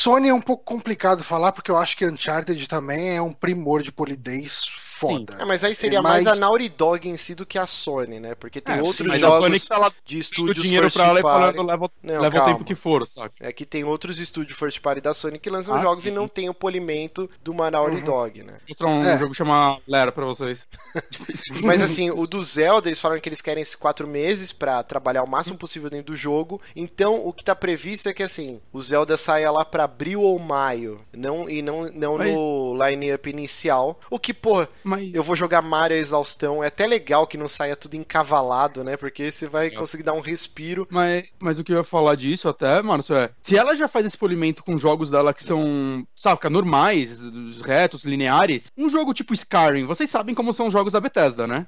[0.00, 3.82] Sony é um pouco complicado falar, porque eu acho que Uncharted também é um primor
[3.82, 4.70] de polidez
[5.00, 5.36] foda.
[5.38, 7.66] É, mas aí seria É mais mais- a Naughty Dog em si do que a
[7.66, 8.34] Sony, né?
[8.34, 10.90] Porque tem É, outros sim, Mas a jogos Sony que tá lá de estúdios dinheiro
[10.90, 11.58] pra ela party.
[11.60, 13.32] leva, Não, leva o tempo que for, saca?
[13.40, 16.10] É que tem outros estúdios first party da Sony que lançam Ah, jogos sim.
[16.10, 18.04] e não tem o polimento do uma Naughty Uhum.
[18.04, 18.52] Dog, né?
[18.52, 19.18] Vou mostrar um É.
[19.18, 20.60] jogo chamar Lera pra vocês.
[21.62, 25.22] Mas assim, o do Zelda, eles falaram que eles querem esses quatro meses pra trabalhar
[25.22, 26.60] o máximo possível dentro do jogo.
[26.74, 30.38] Então, o que tá previsto é que assim, o Zelda saia lá pra abril ou
[30.38, 33.98] maio, não e não, não Mas- no line-up inicial.
[34.10, 36.62] O que, pô, Mas eu vou jogar Mario exaustão.
[36.62, 38.96] É até legal que não saia tudo encavalado, né?
[38.96, 39.70] Porque você vai É.
[39.70, 40.86] conseguir dar um respiro.
[40.90, 43.30] Mas, mas o que eu ia falar disso até, mano, é.
[43.42, 47.20] Se ela já faz esse polimento com jogos dela que são, saca, normais,
[47.64, 51.66] retos, lineares, um jogo tipo Skyrim, vocês sabem como são os jogos da Bethesda, né?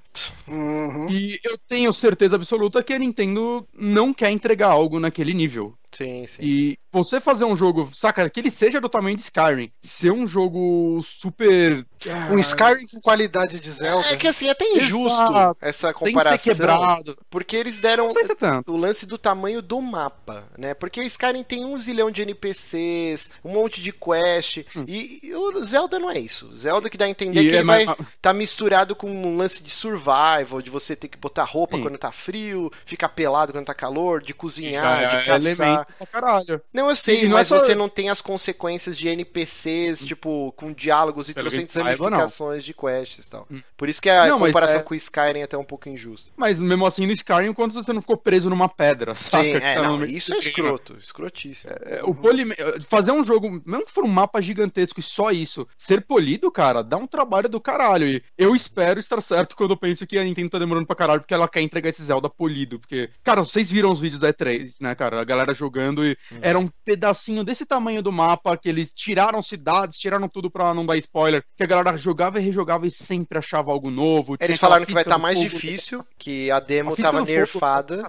[0.48, 1.10] Uhum.
[1.10, 5.74] E eu tenho certeza absoluta que a Nintendo não quer entregar algo naquele nível.
[5.92, 6.42] Sim, sim.
[6.42, 10.26] E você fazer um jogo, saca, que ele seja do tamanho de Skyrim, ser um
[10.26, 11.86] jogo super.
[12.30, 14.08] Um Skyrim com qualidade de Zelda.
[14.08, 15.56] É que assim, é até injusto Exato.
[15.60, 16.38] essa Tem que comparação.
[16.38, 17.18] ser quebrado.
[17.30, 20.74] Porque eles deram se é o lance do tamanho do mapa, né?
[20.74, 25.64] Porque o Skyrim tem um zilhão de NPCs, um monte de quest, e, e o
[25.64, 26.48] Zelda não é isso.
[26.48, 27.44] O Zelda que dá a entender Hum.
[27.44, 30.94] E que é ele vai mais- tá misturado com um lance de survival, de você
[30.94, 31.82] ter que botar roupa Sim.
[31.82, 35.36] quando tá frio, ficar pelado quando tá calor, de Já cozinhar, de é caçar.
[35.36, 36.60] elemento pra caralho.
[36.72, 40.52] Não, eu sei, não é mas só- você não tem as consequências de NPCs, tipo,
[40.56, 41.82] com diálogos e trocentas não.
[41.84, 43.48] ramificações de quests e tal.
[43.76, 46.32] Por isso que a Não, comparação é- com o Skyrim é até um pouco injusta.
[46.36, 49.42] Mas mesmo assim, no Skyrim, enquanto você não ficou preso numa pedra, saca?
[49.44, 51.72] Sim, é, não, isso é escroto, escrotíssimo.
[51.84, 52.54] É, O polime...
[52.88, 56.82] Fazer um jogo, mesmo que for um mapa gigantesco e só isso, ser polido, cara,
[56.82, 58.06] dá um trabalho do caralho.
[58.08, 61.20] E eu espero estar certo quando eu penso que a Nintendo tá demorando pra caralho
[61.20, 62.78] porque ela quer entregar esse Zelda polido.
[62.78, 65.20] Porque, cara, vocês viram os vídeos da E3, né, cara?
[65.20, 66.38] A galera jogando e Hum.
[66.40, 70.84] era um pedacinho desse tamanho do mapa que eles tiraram cidades, tiraram tudo pra não
[70.84, 71.44] dar spoiler.
[71.56, 74.36] Que a galera jogava e rejogava e sempre achava algo novo.
[74.40, 75.48] Eles falaram que vai estar do mais fogo.
[75.48, 78.04] difícil, que a demo A tava nerfada.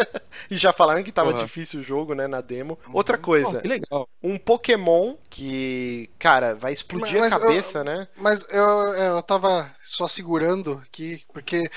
[0.50, 1.44] e já falaram que tava Porra.
[1.44, 2.78] difícil o jogo, né, na demo.
[2.92, 4.08] Outra coisa, legal.
[4.22, 8.08] um Pokémon que, cara, vai explodir Mas- a cabeça, né?
[8.16, 8.64] Mas eu,
[8.94, 11.70] eu tava só segurando aqui, porque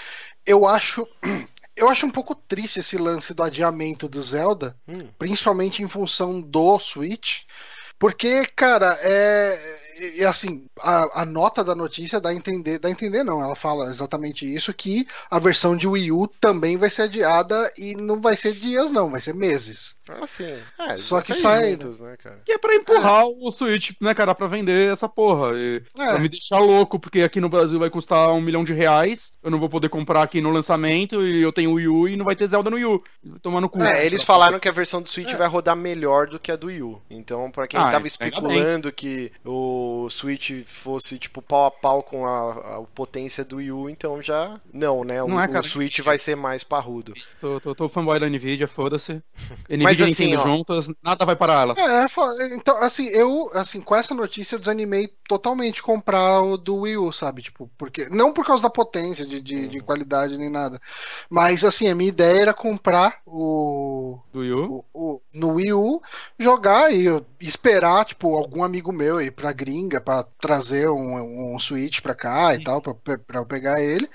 [0.46, 1.08] eu acho.
[1.80, 5.08] Eu acho um pouco triste esse lance do adiamento do Zelda, Hum.
[5.18, 7.44] principalmente em função do Switch.
[7.98, 9.80] Porque, cara, é.
[10.18, 13.56] E assim, a, a nota da notícia dá a entender, dá a entender não, ela
[13.56, 18.22] fala exatamente isso, que a versão de Wii U também vai ser adiada e não
[18.22, 19.99] vai ser dias não, vai ser meses.
[20.22, 20.46] Assim,
[20.80, 22.42] é, Só que sai, juntos, né, cara?
[22.46, 25.52] Que é pra empurrar o Switch, né, cara, pra vender essa porra.
[25.56, 26.06] E É.
[26.08, 29.32] Pra me deixar louco, porque aqui no Brasil vai custar um milhão de reais.
[29.44, 32.16] Eu não vou poder comprar aqui no lançamento e eu tenho o Wii U e
[32.18, 33.04] não vai ter Zelda no Wii U.
[33.42, 33.82] Tomando cu.
[33.82, 36.68] É, eles falaram que a versão do Switch vai rodar melhor do que a do
[36.68, 37.02] Wii U.
[37.10, 42.26] Então, pra quem Ah, tava especulando que o Switch fosse, tipo, pau a pau com
[42.28, 44.60] a, a potência do Wii U, então já.
[44.74, 45.24] Não, né?
[45.24, 45.64] O, Não é, o cara.
[45.64, 47.14] Switch vai ser mais parrudo.
[47.40, 49.22] Tô, tô, tô fanboy da Nvidia, foda-se.
[49.70, 50.40] Nvidia Mas assim, ó.
[50.44, 51.74] juntas, nada vai parar ela.
[51.78, 56.78] É, fo- então, assim, eu, assim, com essa notícia eu desanimei totalmente comprar o do
[56.78, 57.42] Wii U, sabe?
[57.42, 58.08] Tipo, porque.
[58.10, 60.80] Não por causa da potência, de, de, de qualidade nem nada.
[61.30, 64.20] Mas, assim, a minha ideia era comprar o.
[64.34, 64.86] Do Wii U.
[64.94, 66.02] o- o- no Wii U,
[66.38, 67.06] jogar e
[67.40, 72.54] esperar, tipo, algum amigo meu ir pra gringa pra trazer um, um Switch pra cá
[72.56, 74.10] e tal, pra, pra eu pegar ele.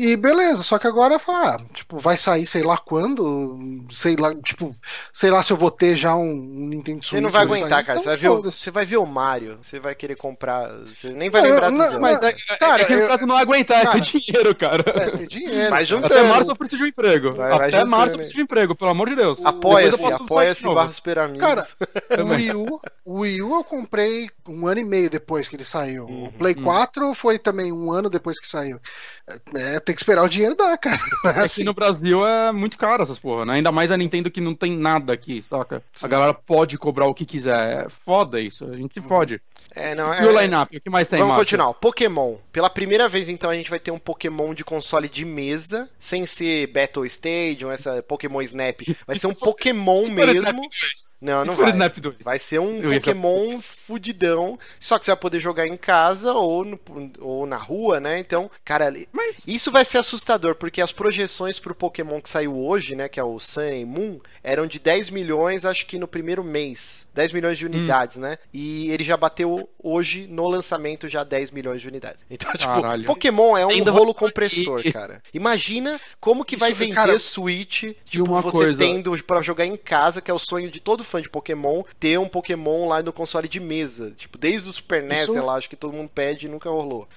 [0.00, 4.32] E beleza, só que agora falo, ah, tipo, vai sair sei lá quando, sei lá,
[4.42, 4.72] tipo,
[5.12, 7.18] sei lá se eu vou ter já um, um Nintendo Switch.
[7.18, 7.98] Você não vai aguentar, sair, cara.
[7.98, 10.68] então Você vai, ver o, você vai ver o Mario, você vai querer comprar.
[10.86, 11.98] Você nem vai lembrar do não, Zelda.
[12.00, 14.20] mas Mas é, cara, é que no eu- caso não é aguentar, é cara, ter
[14.20, 14.84] dinheiro, cara.
[14.86, 15.70] É, ter dinheiro.
[15.70, 16.14] Vai juntando.
[16.14, 17.32] Até março eu preciso de um emprego.
[17.32, 19.44] Vai- vai Até juntando, março eu preciso de um emprego, pelo amor de Deus.
[19.44, 21.40] Apoia-se, apoia-se peramigos.
[21.44, 21.66] Cara,
[22.22, 22.28] o.
[22.28, 26.04] Wii, U, o Wii U eu comprei um ano e meio depois que ele saiu.
[26.04, 28.78] Uhum, o Play 4 foi também um ano depois que saiu.
[29.54, 30.98] É, tem que esperar o dinheiro dar, cara.
[31.24, 31.64] É Aqui assim.
[31.64, 33.54] no Brasil é muito caro essas porra, né?
[33.54, 35.82] Ainda mais a Nintendo que não tem nada aqui, saca?
[36.02, 37.86] A galera pode cobrar o que quiser.
[37.86, 39.40] É foda isso, a gente se fode.
[39.74, 41.46] É, não, E o é, line-up, o que mais tem, Vamos Márcio?
[41.46, 41.74] continuar.
[41.74, 42.36] Pokémon.
[42.58, 46.26] Pela primeira vez, então, a gente vai ter um Pokémon de console de mesa, sem
[46.26, 48.80] ser Battle Stadium, essa Pokémon Snap.
[49.06, 50.62] Vai ser um Pokémon for mesmo.
[50.62, 51.08] 2.
[51.20, 51.70] Não, não vai.
[51.70, 52.16] Snap 2.
[52.22, 56.64] Vai ser um Eu Pokémon fudidão, só que você vai poder jogar em casa ou,
[56.64, 56.80] no-
[57.20, 58.18] ou na rua, né?
[58.18, 62.94] Então, cara, Mas isso vai ser assustador, porque as projeções pro Pokémon que saiu hoje,
[62.96, 66.42] né, que é o Sun e Moon, eram de 10 milhões, acho que no primeiro
[66.42, 67.06] mês.
[67.14, 67.70] 10 milhões de Hum.
[67.70, 68.38] unidades, né?
[68.52, 72.24] E ele já bateu hoje, no lançamento, já 10 milhões de unidades.
[72.30, 72.47] Então.
[72.58, 75.22] tipo, Pokémon é um Ainda rolo compressor, cara.
[75.32, 79.66] Imagina como que vai Isso, vender cara, Switch, tipo, uma você coisa- tendo pra jogar
[79.66, 83.02] em casa, que é o sonho de todo fã de Pokémon, ter um Pokémon lá
[83.02, 84.12] no console de mesa.
[84.16, 86.70] Tipo, desde o Super NES, Isso- sei lá, acho que todo mundo pede e nunca
[86.70, 87.08] rolou.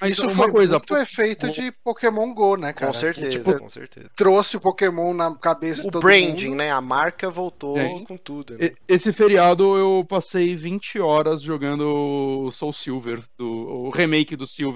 [0.00, 2.92] Mas Isso uma foi coisa, muito efeito de Pokémon Go, né, cara?
[2.92, 4.10] com certeza, Que, tipo, com certeza.
[4.14, 6.58] trouxe o Pokémon na cabeça de O todo branding, mundo.
[6.58, 6.70] né?
[6.70, 8.04] A marca voltou Sim.
[8.04, 8.56] com tudo.
[8.58, 8.72] Né?
[8.86, 11.82] Esse feriado eu passei 20 horas jogando
[12.46, 14.67] o Soul Silver, do, o remake do Silver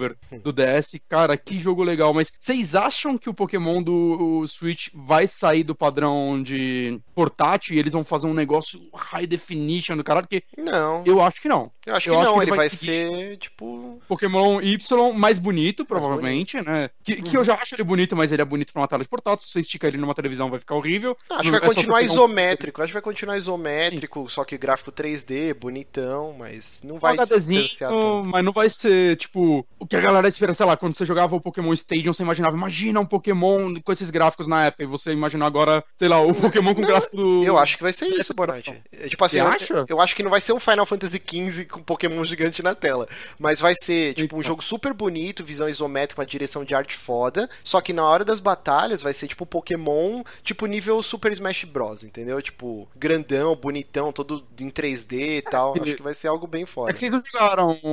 [0.43, 1.01] do DS.
[1.09, 2.13] Cara, que jogo legal.
[2.15, 7.79] Mas vocês acham que o Pokémon do Switch vai sair do padrão de portátil e
[7.79, 10.27] eles vão fazer um negócio high definition do caralho?
[10.27, 11.71] Porque Não, eu acho que não.
[11.87, 12.35] eu acho que eu acho não.
[12.35, 14.01] que ele ele vai vai ser, tipo.
[14.09, 16.91] Pokémon Y mais bonito, provavelmente, né?
[17.03, 19.09] Que, que eu já acho ele bonito, mas ele é bonito pra uma tela de
[19.09, 19.47] portátil.
[19.47, 21.17] Se você estica ele numa televisão, vai ficar horrível.
[21.29, 22.83] Não, acho que vai é continuar pegar um- isométrico.
[22.83, 27.91] Acho que vai continuar isométrico, só que gráfico 3D, bonitão, mas não vai HDzinho, distanciar
[27.91, 28.29] tanto.
[28.29, 31.35] mas não vai ser, tipo, o que a galera espera, sei lá, quando você jogava
[31.37, 35.13] o Pokémon Stadium, você imaginava, imagina um Pokémon com esses gráficos na época, e você
[35.13, 37.45] imaginou agora, sei lá, o Pokémon com gráfico do...
[37.45, 38.83] Eu acho que vai ser isso, Fortnite.
[38.93, 39.85] É, Tipo assim, eu, acha?
[39.89, 43.09] eu acho que não vai ser um Final Fantasy XV com Pokémon gigante na tela.
[43.39, 47.49] Mas vai ser, tipo, um jogo super bonito, visão isométrica, uma direção de arte foda.
[47.65, 52.05] Só que na hora das batalhas vai ser, tipo, Pokémon, tipo, nível Super Smash Bros,
[52.05, 52.41] entendeu?
[52.41, 55.77] Tipo, grandão, bonitão, todo em 3D e tal.
[55.77, 56.93] É, Acho que vai ser algo bem É foda.
[56.93, 57.89] que vocês não jogaram o,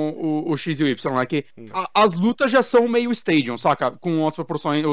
[0.50, 1.26] o, o X e o Y, né?
[1.26, 1.46] Que.
[1.84, 3.92] A- as lutas já são meio stadium, saca?
[3.92, 4.84] Com as proporções.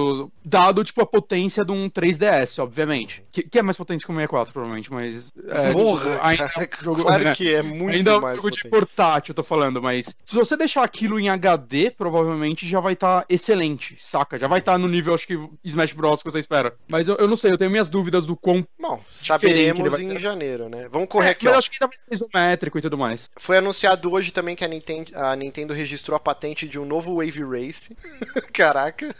[0.44, 3.22] dado, tipo, a potência de um 3DS, obviamente.
[3.32, 5.32] Que, que é mais potente que o 64, provavelmente, mas.
[5.48, 7.34] É, Porra, tipo, ainda cara, é um jogo- claro né?
[7.34, 8.70] que é muito Ainda é um mais jogo de potente.
[8.70, 13.24] portátil, eu tô falando, mas se você deixar aquilo em HD, provavelmente já vai estar
[13.28, 14.38] excelente, saca?
[14.38, 16.22] Já vai estar no nível, acho que, Smash Bros.
[16.22, 16.74] que você espera.
[16.88, 18.66] Mas eu, eu não sei, eu tenho minhas dúvidas do quão.
[18.80, 20.88] Bom, saberemos em janeiro, né?
[20.90, 21.58] Vamos correr É, aqui, mas ó.
[21.58, 23.30] acho que ainda vai ser isométrico e tudo mais.
[23.36, 27.16] Foi anunciado hoje também que a Nintendo, a Nintendo registrou a patente de um novo
[27.16, 27.96] Wave Race.
[28.52, 29.14] Caraca,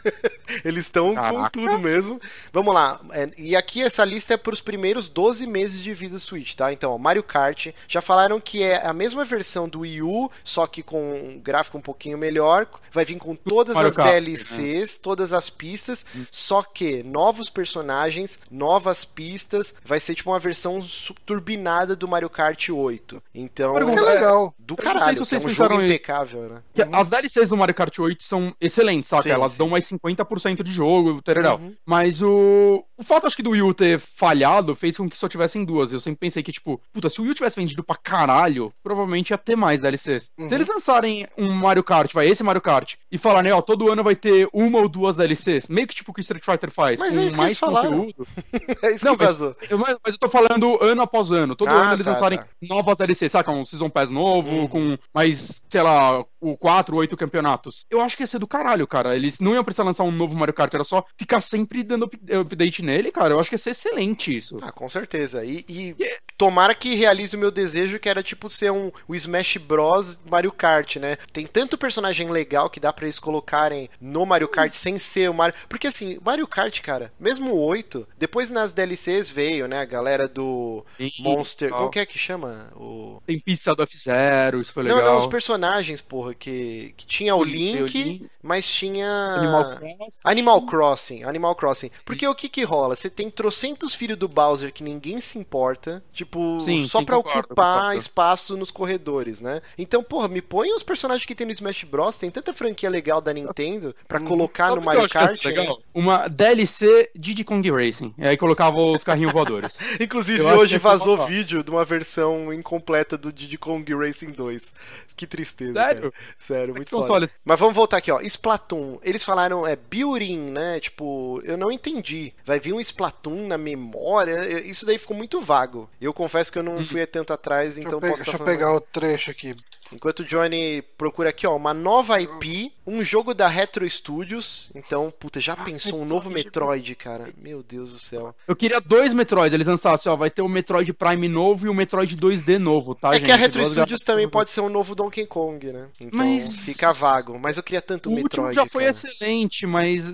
[0.65, 2.21] eles estão com tudo mesmo.
[2.53, 6.15] Vamos lá, é, e aqui essa lista é para os primeiros 12 meses de vida
[6.15, 6.73] do Switch, tá?
[6.73, 10.67] Então, ó, Mario Kart, já falaram que é a mesma versão do Wii U, só
[10.67, 12.67] que com um gráfico um pouquinho melhor.
[12.91, 18.39] Vai vir com todas Mario as Kart, DLCs, todas as pistas, só que novos personagens,
[18.51, 19.75] novas pistas.
[19.85, 20.81] Vai ser tipo uma versão
[21.25, 23.23] turbinada do Mario Kart 8.
[23.35, 24.55] Então, Pergunta, legal.
[24.59, 25.95] do caralho, se vocês que é um jogo pensaram isso.
[25.95, 26.63] impecável, né?
[26.75, 29.25] Que As DLCs do Mario Kart 8 são excelentes, saca?
[29.25, 29.59] Sim, Elas sim.
[29.59, 31.57] dão mais 50% de jogo, tererel.
[31.57, 31.75] Uhum.
[31.85, 32.85] Mas o.
[32.99, 35.93] O fato, acho que, do Wii U ter falhado fez com que só tivessem duas.
[35.93, 39.31] Eu sempre pensei que, tipo, puta, se o Wii U tivesse vendido pra caralho, provavelmente
[39.31, 40.31] ia ter mais DLCs.
[40.39, 40.49] Uhum.
[40.49, 44.03] Se eles lançarem um Mario Kart, vai, esse Mario Kart, e falarem, ó, todo ano
[44.03, 46.99] vai ter uma ou duas DLCs, meio que tipo o que o Street Fighter faz,
[46.99, 47.91] Mas com é isso que mais eles falaram.
[48.07, 48.27] conteúdo.
[48.83, 49.41] É isso Não, que mas-.
[49.41, 51.55] Eu- mas, mas eu tô falando ano após ano.
[51.57, 52.47] Todo Ah, ano eles tá, lançarem tá.
[52.63, 53.51] novas DLCs, saca?
[53.51, 54.69] Um Season Pass novo, Uhum.
[54.69, 57.85] com mais, sei lá, o 4, 8 campeonatos.
[57.91, 59.15] Eu acho que ia ser do caralho, cara.
[59.17, 62.19] Eles não iam precisar lançar um novo Mario Kart, era só ficar sempre dando up-
[62.33, 63.35] update nele, cara.
[63.35, 64.57] Eu acho que ia ser excelente isso.
[64.63, 65.45] Ah, com certeza.
[65.45, 65.97] E, e
[66.37, 70.53] tomara que realize o meu desejo, que era tipo ser um o Smash Bros Mario
[70.53, 71.17] Kart, né?
[71.33, 75.35] Tem tanto personagem legal que dá pra eles colocarem no Mario Kart sem ser o
[75.35, 75.55] Mario.
[75.69, 79.81] Porque assim, Mario Kart, cara, mesmo o 8, depois nas DLCs veio, né?
[79.81, 81.71] A galera do Sim, Monster.
[81.71, 82.71] Como que é que chama?
[82.77, 83.21] O.
[83.27, 85.13] Tem pista do F0, isso foi Não, legal.
[85.13, 87.57] não, os personagens, porra, que, que tinha o Tem o
[87.87, 88.31] Link, Link.
[88.43, 89.07] mas tinha.
[89.37, 90.21] Animal Crossing.
[90.25, 91.91] Animal Crossing, Animal Crossing.
[92.05, 92.95] Porque o que que rola?
[92.95, 96.26] Você tem trocentos filhos do Bowser que ninguém se importa, tipo,
[96.61, 97.99] Sim, só sim, pra concordo, ocupar concordo.
[97.99, 99.61] espaço nos corredores, né?
[99.79, 102.17] Então, porra, me põe os personagens que tem no Smash Bros.
[102.17, 105.45] Tem tanta franquia legal da Nintendo pra colocar Sabe no Mario Kart.
[105.45, 105.51] né?
[105.51, 105.79] legal?
[105.95, 108.15] Uma DLC Diddy Kong Racing.
[108.19, 109.71] E aí colocava os carrinhos voadores.
[110.01, 114.75] Inclusive, Eu hoje ser vazou vídeo de uma versão incompleta do Diddy Kong Racing 2.
[115.17, 116.13] Que tristeza, Sério?
[116.13, 116.25] cara.
[116.39, 117.13] Sério, muito Então, foda.
[117.13, 118.21] olha, Mas vamos voltar aqui, ó.
[118.21, 118.99] Splatoon.
[119.03, 120.79] Eles falaram, é building, né?
[120.81, 122.33] Tipo, eu não entendi.
[122.45, 124.61] Vai vir um Splatoon na memória?
[124.61, 125.89] Isso daí ficou muito vago.
[126.01, 128.33] Eu confesso que eu não fui tanto atrás, Deixa então eu, pe- posso deixa estar
[128.33, 128.59] eu falando.
[128.59, 129.55] pegar o trecho aqui.
[129.93, 134.69] Enquanto o Johnny procura aqui, ó, uma nova IP, um jogo da Retro Studios.
[134.75, 137.29] Então, puta, já pensou um novo Metroid, cara?
[137.37, 138.35] Meu Deus do céu.
[138.47, 141.75] Eu queria dois Metroid, eles lançassem, ó, vai ter o Metroid Prime novo e o
[141.75, 143.25] Metroid 2D novo, tá, é gente?
[143.27, 144.03] que a Retro Studios gravações.
[144.05, 145.89] também pode ser um novo Donkey Kong, né?
[146.01, 147.39] Então Mas- fica vago.
[147.39, 148.55] Mas eu queria tanto O Metroid.
[148.55, 148.91] já foi cara.
[148.91, 150.05] excelente, mas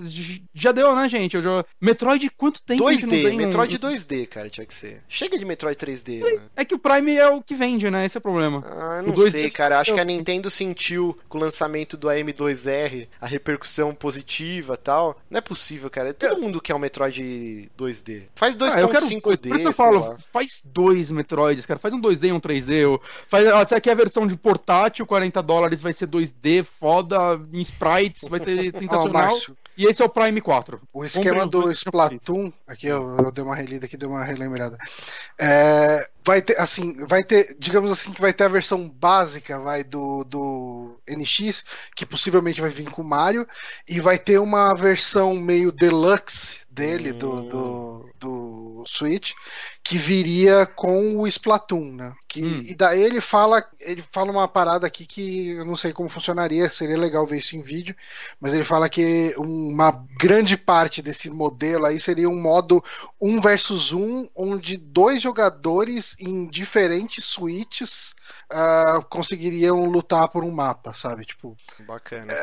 [0.53, 1.35] já deu, né, gente?
[1.35, 1.65] Eu já...
[1.79, 5.03] Metroid, quanto tempo a gente não 2D, tem um- Metroid 2D, cara, tinha que ser.
[5.07, 6.41] Chega de Metroid 3D, né?
[6.55, 8.05] É que o Prime é o que vende, né?
[8.05, 8.63] Esse é o problema.
[8.65, 9.62] Ah, O não 2D sei, cara.
[9.71, 14.77] Acho eu- que a Nintendo sentiu com o lançamento do AM2R a repercussão positiva e
[14.77, 15.19] tal.
[15.29, 16.13] Não é possível, cara.
[16.13, 18.23] Todo mundo quer um Metroid 2D.
[18.35, 20.17] Faz Ah, eu quero 2.5D, Por isso que eu sei falo, lá.
[20.31, 21.79] faz dois Metroids, cara.
[21.79, 22.85] Faz um 2D e um 3D.
[22.85, 26.63] ou- Faz, ah, se aqui é a versão de portátil, 40 dólares vai ser 2D,
[26.79, 29.37] foda, em sprites, vai ser sensacional.
[29.77, 30.81] E esse é o Prime 4.
[30.93, 34.77] o esquema do Splatoon, aqui eu, eu dei uma relida aqui, dei uma relembrada.
[35.39, 39.83] É, vai ter, assim, vai ter, digamos assim, que vai ter a versão básica, vai,
[39.83, 41.63] do, do NX,
[41.95, 43.47] que possivelmente vai vir com o Mario,
[43.87, 47.49] e vai ter uma versão meio deluxe dele, do, Hum.
[47.49, 49.33] do, do Switch,
[49.83, 52.13] que viria com o Splatoon, né?
[52.33, 52.63] Que, Hum.
[52.65, 56.67] E daí ele fala, ele fala uma parada aqui que eu não sei como funcionaria,
[56.67, 57.95] seria legal ver isso em vídeo,
[58.41, 62.83] mas ele fala que uma grande parte desse modelo aí seria um modo
[63.21, 68.15] um versus um, onde dois jogadores em diferentes suítes
[68.49, 71.25] ah, conseguiriam lutar por um mapa, sabe?
[71.25, 71.55] Tipo,
[71.87, 72.33] Bacana.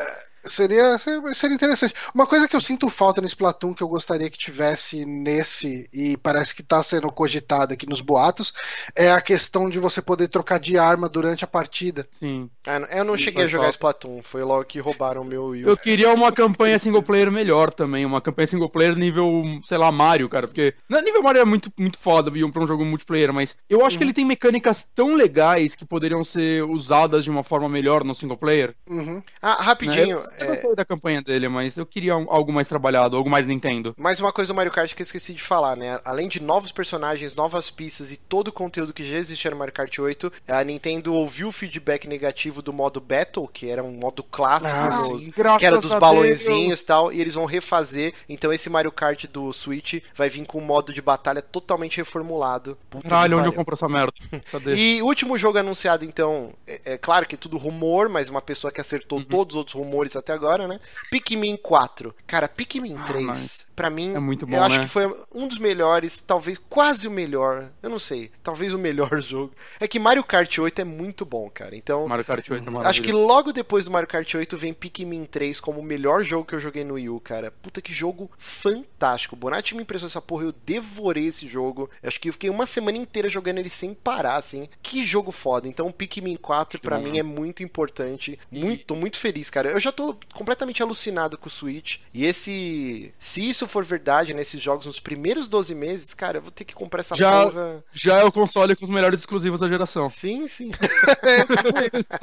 [0.43, 1.93] Seria, seria seria interessante.
[2.15, 6.17] Uma coisa que eu sinto falta nesse Splatoon que eu gostaria que tivesse nesse e
[6.17, 8.51] parece que tá sendo cogitado aqui nos boatos,
[8.95, 12.07] é a questão de você poder trocar de arma durante a partida.
[12.19, 12.49] Sim.
[12.65, 13.75] Ah, eu não Isso cheguei a é jogar top.
[13.75, 15.63] Splatoon, foi logo que roubaram o meu Wii.
[15.63, 19.91] Eu queria uma campanha single player melhor também, uma campanha single player nível, sei lá,
[19.91, 23.33] Mario, cara, porque não, nível Mario é muito, muito foda viu, pra um jogo multiplayer,
[23.33, 27.43] mas eu acho que ele tem mecânicas tão legais que poderiam ser usadas de uma
[27.43, 28.75] forma melhor no single player.
[28.87, 29.21] Uhum.
[29.41, 29.65] Ah, né?
[29.65, 30.17] rapidinho.
[30.17, 33.29] Eu, eu é, gostei da campanha dele, mas eu queria um- algo mais trabalhado, algo
[33.29, 33.93] mais Nintendo.
[33.97, 35.99] Mais uma coisa do Mario Kart que eu esqueci de falar, né?
[36.05, 39.70] Além de novos personagens, novas pistas e todo o conteúdo que já existia no Mario
[39.71, 44.23] Kart 8, a Nintendo ouviu o feedback negativo do modo Battle, que era um modo
[44.23, 48.13] clássico, Ah, no- que era dos a balãozinhos e tal, e eles vão refazer.
[48.27, 52.77] Então esse Mario Kart do Switch vai vir com um modo de batalha totalmente reformulado.
[52.89, 54.13] Puta que onde eu compro essa merda?
[54.51, 54.75] Cadê?
[54.75, 58.41] E o último jogo anunciado, então, é, é claro que é tudo rumor, mas uma
[58.41, 59.25] pessoa que acertou Uhum.
[59.25, 60.79] todos os outros rumores até agora, né?
[61.09, 62.13] Pikmin 4.
[62.25, 64.83] Cara, Pikmin Ah, 3, mas pra mim, é muito bom, eu acho né?
[64.83, 69.19] que foi um dos melhores, talvez quase o melhor, eu não sei, talvez o melhor
[69.23, 69.53] jogo.
[69.79, 71.75] É que Mario Kart 8 é muito bom, cara.
[71.75, 73.01] Então, Mario Kart 8 é acho maravilhoso.
[73.01, 76.53] que logo depois do Mario Kart 8 vem Pikmin 3 como o melhor jogo que
[76.53, 77.51] eu joguei no Wii U, cara.
[77.51, 79.35] Puta que jogo fantástico.
[79.35, 81.89] Bonatti me impressionou essa porra, eu devorei esse jogo.
[82.01, 84.67] Eu acho que eu fiquei uma semana inteira jogando ele sem parar, assim.
[84.81, 85.67] Que jogo foda.
[85.67, 88.37] Então o Pikmin 4 Que pra bom, mim é muito importante.
[88.51, 89.71] Muito, tô muito feliz, cara.
[89.71, 91.97] Eu já tô completamente alucinado com o Switch.
[92.13, 93.13] E esse.
[93.19, 96.75] Se isso for verdade nesses jogos nos primeiros 12 meses, cara, eu vou ter que
[96.75, 97.83] comprar essa Já- porra.
[97.93, 100.09] Já é o console com os melhores exclusivos da geração.
[100.09, 100.71] Sim, sim.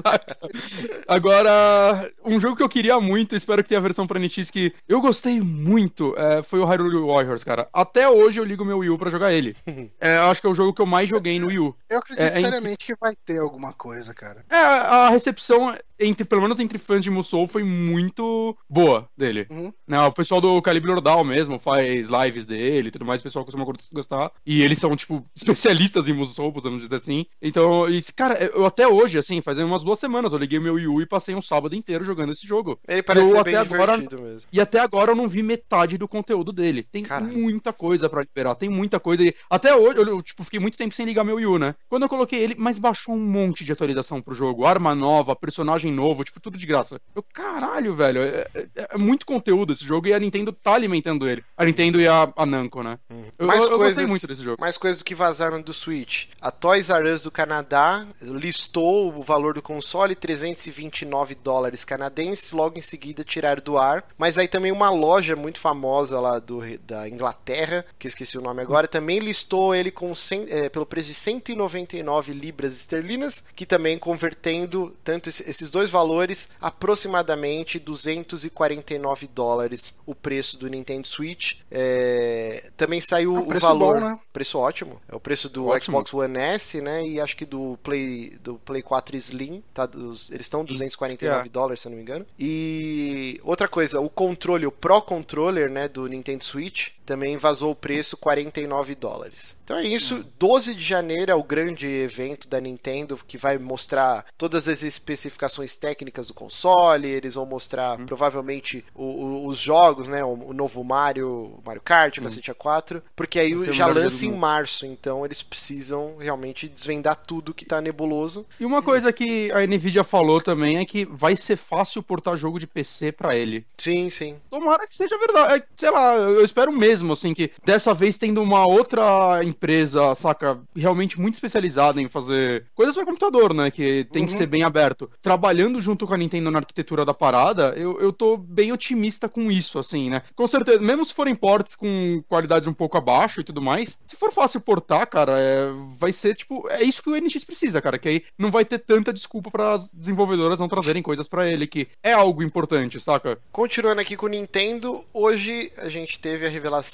[1.07, 4.73] Agora, um jogo que eu queria muito, espero que tenha a versão pra NX que
[4.89, 7.69] eu gostei muito, é, foi o Hyrule Warriors, cara.
[7.73, 9.57] Até hoje eu ligo meu Wii U pra jogar ele.
[10.01, 11.75] É, eu acho que é o jogo que eu mais joguei no Wii U.
[11.89, 14.45] Eu acredito É, é seriamente que vai ter alguma coisa, cara.
[14.51, 19.47] É, a recepção, entre, pelo menos entre fãs de Musou, foi muito boa dele.
[19.51, 19.73] Uhum.
[19.87, 23.45] Né, o pessoal do Calibre Ordal mesmo faz lives dele e tudo mais, o pessoal
[23.45, 24.31] costuma gostar.
[24.47, 27.27] E eles são, tipo, especialistas em Musou, podemos dizer assim.
[27.43, 30.87] Então, e, cara, eu até hoje, assim, faz umas duas semanas, eu liguei meu Wii
[30.87, 32.79] U e passei um sábado inteiro jogando esse jogo.
[32.87, 34.49] Ele parece Eu ser até bem agora- divertido mesmo.
[34.53, 36.87] E até agora eu não vi metade do conteúdo dele.
[36.91, 37.33] Tem Caralho.
[37.37, 39.23] muita coisa pra liberar, tem muita coisa.
[39.23, 41.75] E até hoje, eu, eu, tipo, fiquei muito tempo sem ligar meu Wii U, né?
[41.89, 44.65] Quando eu coloquei ele, mas baixou um monte de atualização pro jogo.
[44.67, 47.01] Arma nova, personagem novo, tipo, tudo de graça.
[47.15, 51.29] Eu, caralho, velho, é, é- é muito conteúdo esse jogo e a Nintendo tá alimentando
[51.29, 51.45] ele.
[51.57, 52.99] A Nintendo e a, a Namco, né?
[53.39, 54.57] Eu, Mais eu, eu coisas- gostei muito desse jogo.
[54.61, 56.27] Mais coisas que vazaram do Switch.
[56.41, 62.79] A Toys R Us do Canadá listou o valor do console 329 dólares canadenses, logo
[62.79, 64.05] em seguida tiraram do ar.
[64.17, 68.43] Mas aí também uma loja muito famosa lá do, da Inglaterra, que eu esqueci o
[68.43, 73.67] nome agora, também listou ele com 100, eh, pelo preço de 199 libras esterlinas, que
[73.67, 81.55] também convertendo tanto esse- esses dois valores, aproximadamente 249 dólares o preço do Nintendo Switch.
[81.71, 83.95] É, também saiu É um o preço valor.
[83.95, 84.19] bom, né?
[84.33, 85.01] Preço ótimo.
[85.09, 85.97] É o preço do Ótimo.
[85.99, 87.03] Xbox One S, né?
[87.05, 89.63] E acho que do Play, do Play 4 Slim.
[89.73, 91.51] Tá, dos- eles estão 249 Yeah.
[91.53, 92.27] dólares, se eu não me engano.
[92.39, 95.89] E outra coisa, o controle, o Pro Controller, né?
[95.89, 99.57] Do Nintendo Switch, também vazou o preço 49 dólares.
[99.65, 100.25] Então é isso.
[100.39, 105.75] 12 de janeiro é o grande evento da Nintendo que vai mostrar todas as especificações
[105.75, 107.09] técnicas do console.
[107.09, 110.23] Eles vão mostrar provavelmente o- o- os jogos, né?
[110.25, 113.03] O, o novo Mario, Mario Kart, o Cacete 4.
[113.17, 114.85] Porque aí já lança em março.
[114.87, 118.47] Então eles precisam realmente desvendar tudo que tá nebuloso.
[118.61, 122.59] E uma coisa que a Nvidia falou também é que vai ser fácil portar jogo
[122.61, 123.67] de PC pra ele.
[123.79, 124.37] Sim, sim.
[124.51, 125.55] Tomara que seja verdade.
[125.63, 130.59] É, sei lá, eu espero mesmo, assim, que dessa vez tendo uma outra empresa, saca,
[130.75, 133.71] realmente muito especializada em fazer coisas para computador, né?
[133.71, 134.39] Que tem que Uhum.
[134.39, 135.11] ser bem aberto.
[135.23, 139.51] Trabalhando junto com a Nintendo na arquitetura da parada, eu, eu tô bem otimista com
[139.51, 140.23] isso, assim, né?
[140.35, 144.17] Com certeza, mesmo se forem ports com qualidade um pouco abaixo e tudo mais, se
[144.17, 145.69] for fácil portar, cara, é,
[145.99, 146.69] vai ser tipo.
[146.69, 149.73] É isso que o NX precisa, cara, que aí não vai ter tanta desculpa para
[149.73, 153.39] as desenvolvedoras não trazerem coisas pra ele, que é algo importante, saca?
[153.53, 156.88] Continuando aqui com o Nintendo, hoje a gente teve a revelação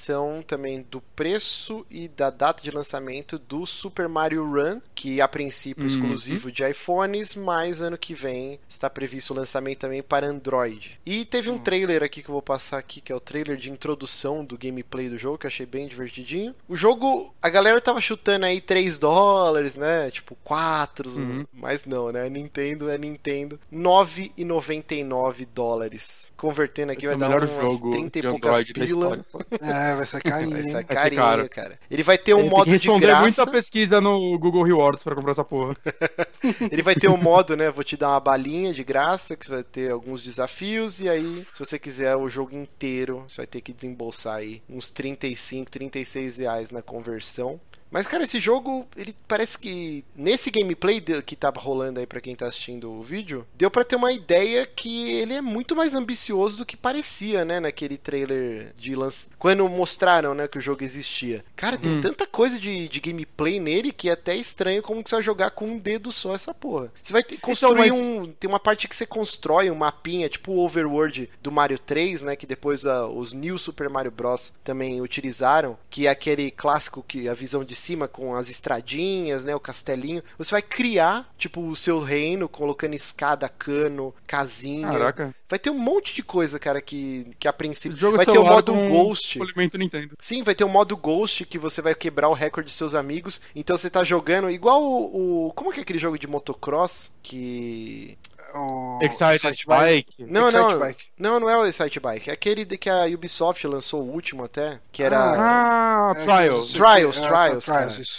[0.46, 5.82] também do preço e da data de lançamento do Super Mario Run, que a princípio
[5.82, 5.88] é Uhum.
[5.90, 10.98] exclusivo de iPhones, mas ano que vem está previsto o lançamento também para Android.
[11.06, 13.70] E teve um trailer aqui que eu vou passar aqui, que é o trailer de
[13.70, 16.54] introdução do gameplay do jogo, que eu achei bem divertidinho.
[16.68, 20.10] O jogo, a galera tava chutando aí 3 dólares, né?
[20.10, 21.46] Tipo 4, Uhum.
[21.52, 22.28] mas não, né?
[22.28, 23.58] Nintendo é Nintendo.
[23.72, 26.30] 9,99 dólares.
[26.44, 29.16] Convertendo aqui é vai dar melhor umas jogo 30 e poucas Android da pila.
[29.16, 29.24] história.
[29.62, 30.50] É, vai ser carinho.
[30.50, 31.48] Vai ser ser carinho, caro.
[31.48, 31.78] cara.
[31.90, 33.20] Ele vai ter um Ele tem modo que de graça.
[33.22, 35.74] muita pesquisa no Google Rewards pra comprar essa porra.
[36.70, 37.70] Ele vai ter um modo, né?
[37.70, 41.46] Vou te dar uma balinha de graça, que você vai ter alguns desafios, e aí,
[41.54, 46.36] se você quiser o jogo inteiro, você vai ter que desembolsar aí uns 35, 36
[46.38, 47.58] reais na conversão.
[47.94, 52.34] Mas, cara, esse jogo, ele parece que nesse gameplay que tá rolando aí pra quem
[52.34, 56.58] tá assistindo o vídeo, deu pra ter uma ideia que ele é muito mais ambicioso
[56.58, 59.28] do que parecia, né, naquele trailer de lance...
[59.38, 61.44] quando mostraram, né, que o jogo existia.
[61.54, 62.00] Cara, tem Hum.
[62.00, 65.50] tanta coisa de, de gameplay nele que é até estranho como que você vai jogar
[65.52, 66.90] com um dedo só essa porra.
[67.00, 70.50] Você vai ter, construir mas- um tem uma parte que você constrói um mapinha, tipo
[70.50, 72.34] o Overworld do Mario 3, né?
[72.34, 74.52] Que depois ah, os New Super Mario Bros.
[74.64, 79.54] também utilizaram, que é aquele clássico que a visão de cima com as estradinhas, né?
[79.54, 80.22] O castelinho.
[80.38, 84.88] Você vai criar, tipo, o seu reino, colocando escada, cano, casinha.
[84.90, 85.34] Caraca.
[85.48, 87.96] Vai ter um monte de coisa, cara, que, que a princípio.
[87.98, 89.38] Jogo vai ter o modo Ghost.
[89.38, 90.16] Polimento Nintendo.
[90.18, 93.40] Sim, vai ter um modo Ghost que você vai quebrar o recorde de seus amigos.
[93.54, 95.46] Então você tá jogando igual o.
[95.48, 97.10] o- como que é aquele jogo de motocross?
[97.22, 98.16] Que.
[98.54, 100.24] O Excited Bike.
[100.24, 100.78] Não, Excite não.
[100.78, 101.06] Bike.
[101.18, 102.30] Não, não é o Excite Bike.
[102.30, 104.78] É aquele que a Ubisoft lançou o último até.
[104.92, 105.18] Que era.
[105.18, 106.72] Ah, É, Trials.
[106.72, 107.64] Trials, é, tá, Trials.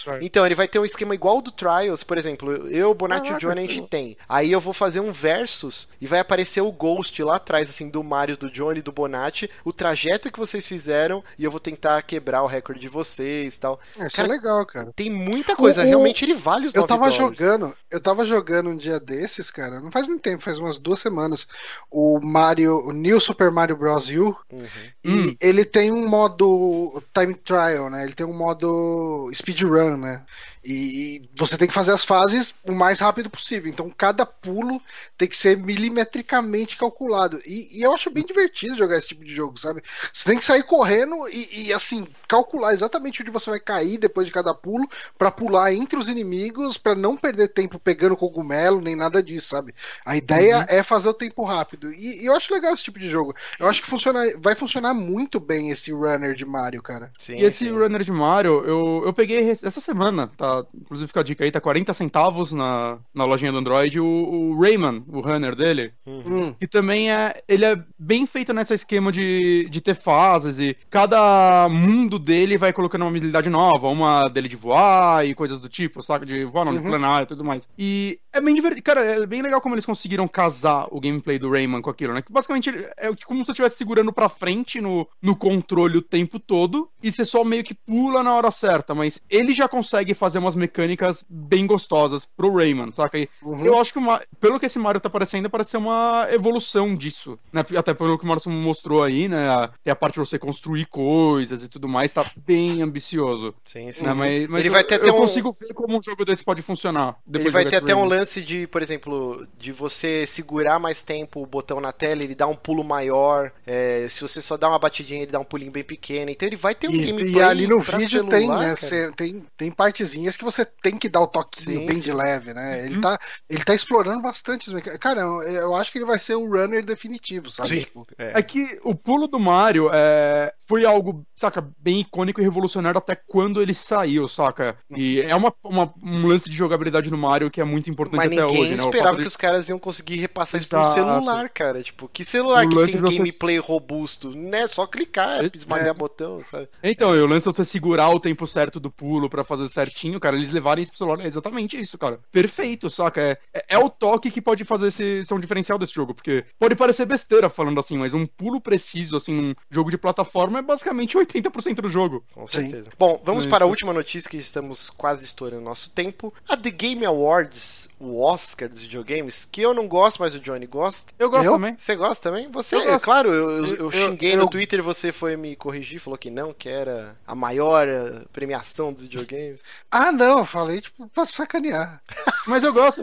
[0.04, 0.20] Trials.
[0.22, 3.36] Então, ele vai ter um esquema igual ao do Trials, por exemplo, eu, Bonatti e
[3.36, 4.18] o Johnny a gente tem.
[4.28, 8.04] Aí eu vou fazer um versus e vai aparecer o Ghost lá atrás, assim, do
[8.04, 12.02] Mario, do Johnny e do Bonatti, o trajeto que vocês fizeram e eu vou tentar
[12.04, 13.80] quebrar o recorde de vocês e tal.
[14.00, 14.92] É, Isso Cara, é legal, cara.
[14.96, 17.18] Tem muita coisa, O- o- realmente ele vale os Eu 9 tava dólares.
[17.38, 21.00] jogando, eu tava jogando um dia desses, cara, não faz muito tempo, faz umas duas
[21.00, 21.48] semanas,
[21.92, 24.10] o Mario, o New Super Mario Bros.
[24.10, 24.68] U, Uhum.
[25.04, 25.36] e Hum.
[25.40, 28.04] ele tem um modo time trial, né?
[28.04, 30.26] Ele tem um modo speedrun, né?
[30.66, 33.70] E e você tem que fazer as fases o mais rápido possível.
[33.70, 34.82] Então cada pulo
[35.18, 37.40] tem que ser milimetricamente calculado.
[37.46, 39.82] E, e eu acho bem divertido jogar esse tipo de jogo, sabe?
[40.12, 44.26] Você tem que sair correndo e, e, assim, calcular exatamente onde você vai cair depois
[44.28, 44.88] de cada pulo
[45.18, 49.74] pra pular entre os inimigos, pra não perder tempo pegando cogumelo, nem nada disso, sabe?
[50.06, 50.68] A ideia Uhum.
[50.68, 51.94] é fazer o tempo rápido.
[51.94, 53.36] E, e eu acho legal esse tipo de jogo.
[53.60, 57.14] Eu acho que funciona, vai funcionar muito bem esse runner de Mario, cara.
[57.18, 57.70] Sim, E esse sim.
[57.70, 60.55] runner de Mario, eu, eu peguei essa semana, tá?
[60.74, 64.60] Inclusive fica a dica aí, tá 40 centavos na, na lojinha do Android, o, o
[64.62, 65.94] Rayman, o runner dele.
[66.06, 66.24] Uhum.
[66.26, 67.42] Hum, Que também é.
[67.48, 72.72] Ele é bem feito nesse esquema de, de ter fases e cada mundo dele vai
[72.72, 76.26] colocando uma habilidade nova, uma dele de voar e coisas do tipo, saca?
[76.26, 76.90] De voar, não, de Uhum.
[76.90, 77.68] planar e tudo mais.
[77.78, 78.84] E é bem divertido.
[78.84, 82.22] Cara, é bem legal como eles conseguiram casar o gameplay do Rayman com aquilo, né?
[82.22, 86.40] Que basicamente é como se você estivesse segurando pra frente no, no controle o tempo
[86.40, 90.38] todo e você só meio que pula na hora certa, mas ele já consegue fazer
[90.40, 93.18] umas mecânicas bem gostosas pro Rayman, saca?
[93.18, 93.66] E uhum.
[93.66, 97.40] eu acho que, uma, pelo que esse Mario tá parecendo, parece ser uma evolução disso,
[97.52, 97.66] né?
[97.76, 99.50] Até pelo que o Mario mostrou aí, né?
[99.50, 103.54] a- Tem a parte de você construir coisas e tudo mais, tá bem ambicioso.
[103.66, 104.06] Sim, sim.
[104.06, 104.14] Né?
[104.14, 106.44] Mas, mas Ele eu, vai ter eu até um- consigo ver como um jogo desse
[106.44, 107.16] pode funcionar.
[107.34, 111.46] Ele vai ter até um lance de, por exemplo, de você segurar mais tempo o
[111.46, 113.52] botão na tela, ele dá um pulo maior.
[113.66, 116.30] é, se você só dá uma batidinha, ele dá um pulinho bem pequeno.
[116.32, 118.76] Então ele vai ter um E, gameplay e ali no pra vídeo celular, tem, né?
[118.76, 122.02] cê- tem, tem partezinhas que você tem que dar o toquinho Sim, bem sim.
[122.02, 122.86] de leve, né?
[122.86, 123.02] Ele, Uhum.
[123.02, 123.20] tá,
[123.50, 124.70] ele tá explorando bastante.
[125.00, 127.70] Cara, eu, eu acho que ele vai ser o runner definitivo, sabe?
[127.70, 127.75] Sim.
[127.82, 128.40] Tipo, É.
[128.40, 133.16] É que o pulo do Mario é, foi algo, saca, bem icônico e revolucionário até
[133.16, 134.78] quando ele saiu, saca?
[134.90, 138.28] E é uma, uma- um lance de jogabilidade no Mario que é muito importante Mas
[138.32, 138.84] até ninguém hoje, né?
[138.84, 140.94] O esperava que de- os caras iam conseguir repassar isso pro Exato.
[140.94, 141.82] celular, cara.
[141.84, 144.36] Tipo, que celular O que tem você- gameplay robusto?
[144.36, 145.52] Não é só clicar, É.
[145.54, 146.68] esmagar botão, sabe?
[146.84, 150.36] Então, o lance é você segurar o tempo certo do pulo pra fazer certinho, cara.
[150.36, 151.20] Eles levarem isso pro celular.
[151.24, 152.20] É exatamente isso, cara.
[152.32, 153.22] Perfeito, saca?
[153.22, 156.14] É, é, é o toque que pode fazer ser um diferencial desse jogo.
[156.14, 160.60] Porque pode parecer besteira falando assim, mas um pulo preciso, assim, num jogo de plataforma
[160.60, 162.24] é basicamente 80% do jogo.
[162.34, 162.62] Com Sim.
[162.62, 162.90] certeza.
[162.98, 166.34] Bom, vamos Mas- para a última notícia que estamos quase estourando nosso tempo.
[166.48, 170.66] A The Game Awards, o Oscar dos videogames, que eu não gosto, mas o Johnny
[170.68, 171.12] gosta.
[171.18, 171.54] Eu gosto Eu?
[171.54, 171.76] também.
[171.78, 172.50] Você gosta também?
[172.52, 176.18] Você, Eu claro, eu, eu- eu xinguei eu- no Twitter, você foi me corrigir, falou
[176.18, 179.62] que não, que era a maior eh, premiação dos videogames.
[179.92, 182.02] Ah, não, eu falei, tipo, pra sacanear.
[182.48, 183.02] Mas eu gosto.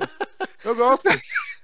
[0.65, 1.03] Eu gosto.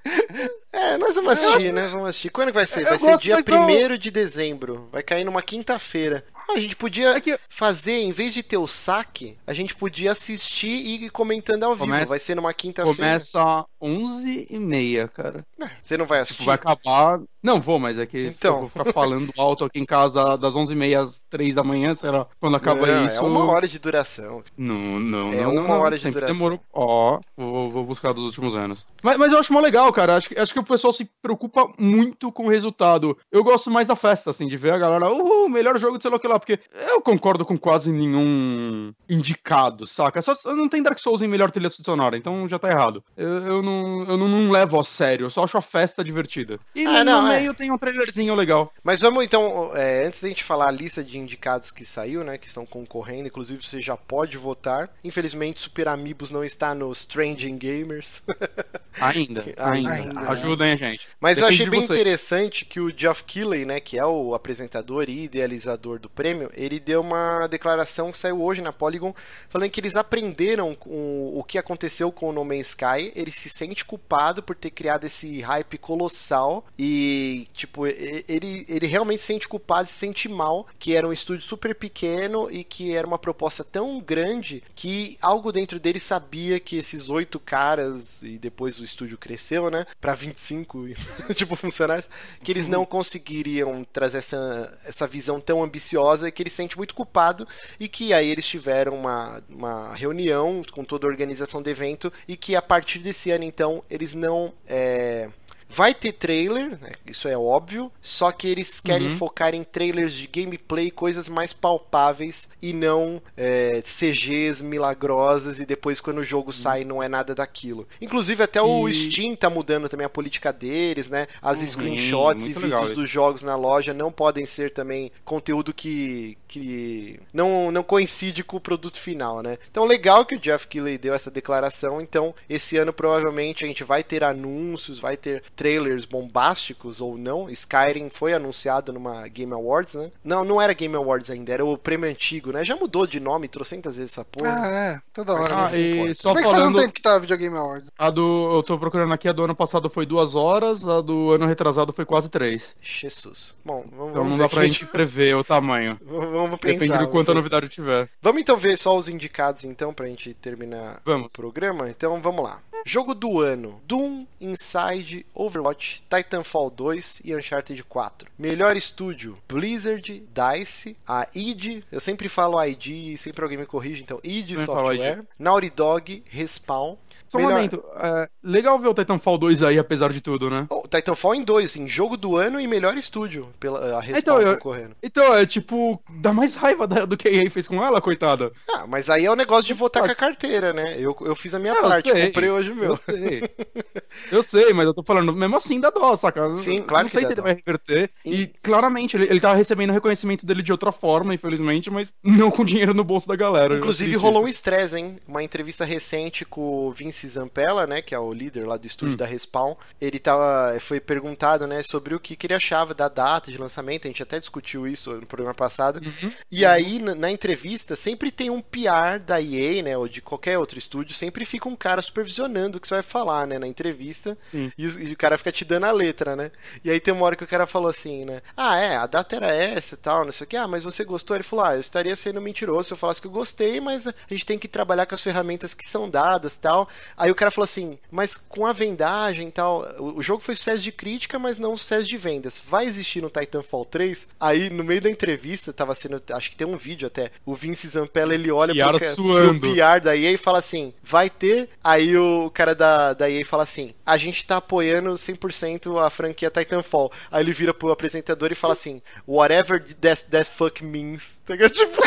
[0.73, 1.89] É, nós vamos assistir, né?
[1.89, 2.31] Vamos assistir.
[2.31, 2.83] Quando que vai ser?
[2.83, 4.89] Eu Vai ser gosto, dia mas não- 1 de dezembro.
[4.93, 6.25] Vai cair numa quinta-feira.
[6.51, 10.13] A gente podia É que fazer, em vez de ter o saque, a gente podia
[10.13, 11.85] assistir e ir comentando ao vivo.
[11.85, 12.97] Começa- Vai ser numa quinta-feira.
[12.97, 15.45] começa 11 e meia, cara.
[15.83, 16.45] Você não vai Tipo, assistir?
[16.47, 17.21] vai acabar.
[17.41, 18.55] Não vou, mas é que Então.
[18.55, 22.11] eu vou ficar falando alto aqui em casa das 11h30 às 3 da manhã, sei
[22.11, 22.27] lá.
[22.41, 23.17] Quando acaba Não, isso.
[23.17, 24.43] É uma hora de duração.
[24.57, 26.35] Não, não, É não, uma não, hora de duração.
[26.35, 26.61] Demorou.
[26.73, 28.87] Ó, vou, vou buscar dos últimos anos.
[29.03, 30.17] Mas, mas eu acho mó legal, cara.
[30.17, 33.17] Acho, que- acho que o pessoal se preocupa muito com o resultado.
[33.31, 36.11] Eu gosto mais da festa, assim, de ver a galera, uhul, melhor jogo de sei
[36.11, 36.38] lá o que lá.
[36.39, 40.21] Porque eu concordo com quase nenhum indicado, saca?
[40.23, 43.03] Só, não tem Dark Souls em melhor trilha sonora, então já tá errado.
[43.17, 46.59] Eu, eu, não, eu não, não, levo a sério, eu só acho a festa divertida.
[46.75, 47.39] E ah, no, não, é.
[47.39, 48.73] meio tem um trailerzinho legal.
[48.83, 52.39] Mas vamos então, é, antes da gente falar a lista de indicados que saiu, né,
[52.39, 54.91] que estão concorrendo, inclusive você já pode votar.
[55.03, 58.23] Infelizmente, Super Amigos não está no Stranging Gamers.
[59.01, 59.93] Ainda, ainda.
[59.93, 60.21] ainda.
[60.31, 61.07] Ajudem a gente.
[61.21, 65.09] Mas Depende eu achei bem interessante que o Geoff Keighley, né, que é o apresentador
[65.09, 69.15] e idealizador do prêmio, ele deu uma declaração que saiu hoje na Polygon,
[69.49, 73.49] falando que eles aprenderam o, o que aconteceu com o No Man's Sky, ele se
[73.49, 79.49] sente culpado por ter criado esse hype colossal e, tipo, ele, ele realmente se sente
[79.49, 83.65] culpado, se sente mal, que era um estúdio super pequeno e que era uma proposta
[83.65, 89.19] tão grande que algo dentro dele sabia que esses oito caras e depois o estúdio
[89.19, 90.89] cresceu, né, para 25
[91.35, 92.09] tipo funcionários,
[92.43, 97.47] que eles não conseguiriam trazer essa, essa visão tão ambiciosa que ele sente muito culpado
[97.79, 102.37] e que aí eles tiveram uma, uma reunião com toda a organização do evento e
[102.37, 105.29] que a partir desse ano então eles não é,
[105.69, 106.93] Vai ter trailer, né?
[107.07, 109.17] isso é óbvio, só que eles querem uhum.
[109.17, 116.01] focar em trailers de gameplay, coisas mais palpáveis e não é, CGs milagrosas e depois
[116.01, 116.53] quando o jogo uhum.
[116.53, 117.87] sai não é nada daquilo.
[118.01, 121.27] Inclusive até o Steam tá mudando também a política deles, né?
[121.43, 121.67] As uhum.
[121.67, 127.71] screenshots e vídeos dos jogos na loja não podem ser também conteúdo que, que não,
[127.71, 129.59] não coincide com o produto final, né?
[129.71, 133.85] Então legal que o Jeff Keighley deu essa declaração, então esse ano provavelmente a gente
[133.85, 137.51] vai ter anúncios, vai ter trailers bombásticos ou não.
[137.51, 140.13] Skyrim foi anunciado numa Game Awards, né?
[140.23, 142.65] Não, não era Game Awards ainda, era o prêmio antigo, né?
[142.65, 144.55] Já mudou de nome trocentas vezes essa porra.
[144.57, 145.67] Ah, é, toda hora.
[145.67, 146.61] Ah, e só Como falando...
[146.61, 147.91] faz um tempo que tá Video Game Awards?
[147.99, 151.33] A do, eu tô procurando aqui, a do ano passado foi duas horas, a do
[151.33, 152.77] ano retrasado foi quase três.
[152.81, 153.53] Jesus.
[153.65, 155.99] Bom, vamos, Então não dá pra gente prever o tamanho.
[156.07, 156.79] vamos pensar.
[156.79, 158.09] Depende do quanto a novidade tiver.
[158.23, 161.27] Vamos então ver só os indicados então pra gente terminar vamos.
[161.27, 161.91] o programa.
[161.91, 162.61] Então vamos lá.
[162.85, 168.31] Jogo do ano: Doom, Inside, Overwatch, Titanfall 2 e Uncharted 4.
[168.39, 174.03] Melhor estúdio: Blizzard, DICE, a id, eu sempre falo id e sempre alguém me corrige,
[174.03, 176.97] então id Software, Naughty Dog, Respawn,
[177.29, 177.57] só um Melhor...
[177.57, 177.85] momento.
[177.97, 180.67] É, legal ver o Titanfall 2 aí, apesar de tudo, né?
[180.71, 184.55] O Titanfall em 2, em jogo do ano e melhor estúdio, pela a então, eu,
[184.57, 184.97] concorrendo.
[185.03, 188.51] Então, é tipo, dá mais raiva do que a EA fez com ela, coitada.
[188.71, 190.97] Ah, mas aí é o negócio de votar com a carteira, né?
[190.99, 192.91] Eu, eu fiz a minha parte, sei, comprei hoje o meu.
[192.91, 193.43] Eu sei.
[194.33, 196.53] eu sei, mas eu tô falando, mesmo assim dá dó, saca?
[196.55, 198.11] Sim, claro não sei se ele vai reverter.
[198.25, 202.51] E, e claramente, ele, ele tá recebendo reconhecimento dele de outra forma, infelizmente, mas não
[202.51, 203.77] com dinheiro no bolso da galera.
[203.77, 205.19] Inclusive rolou um estresse, hein?
[205.27, 208.03] Uma entrevista recente com o Vince Zampella, né?
[208.03, 209.17] Que é o líder lá do estúdio hum.
[209.17, 209.75] da Respawn.
[210.01, 211.83] Ele tava, foi perguntado, né?
[211.83, 214.07] Sobre o que, que ele achava da data de lançamento.
[214.07, 216.01] A gente até discutiu isso no programa passado.
[216.05, 216.33] Uhum.
[216.51, 216.71] E uhum.
[216.71, 219.97] aí, na, na, entrevista, sempre tem um PR da EA, né?
[219.97, 221.15] Ou de qualquer outro estúdio.
[221.15, 223.59] Sempre fica um cara supervisionando o que você vai falar, né?
[223.59, 224.37] Na entrevista.
[224.53, 226.51] E, e, o cara fica te dando a letra, né?
[226.85, 228.43] E aí tem uma hora que o cara falou assim, né?
[228.57, 230.57] Ah, é, a data era essa e tal, não sei o que.
[230.57, 231.37] Ah, mas você gostou?
[231.37, 234.15] Ele falou, ah, eu estaria sendo mentiroso se eu falasse que eu gostei, mas a
[234.31, 236.89] gente tem que trabalhar com as ferramentas que são dadas tal.
[237.17, 240.83] Aí o cara falou assim, mas com a vendagem e tal, o, jogo foi sucesso
[240.83, 242.61] de crítica, mas não sucesso de vendas.
[242.65, 244.27] Vai existir no Titanfall 3?
[244.39, 247.89] Aí, no meio da entrevista, tava sendo, acho que tem um vídeo até, o Vince
[247.89, 251.69] Zampella, ele olha pro, pro PR da EA e fala assim, vai ter?
[251.83, 256.51] Aí o cara da, da EA fala assim, a gente tá apoiando 100% a franquia
[256.51, 257.13] Titanfall.
[257.31, 261.39] Aí ele vira pro apresentador e fala assim, whatever that, that fuck means.
[261.49, 261.97] Tá tipo,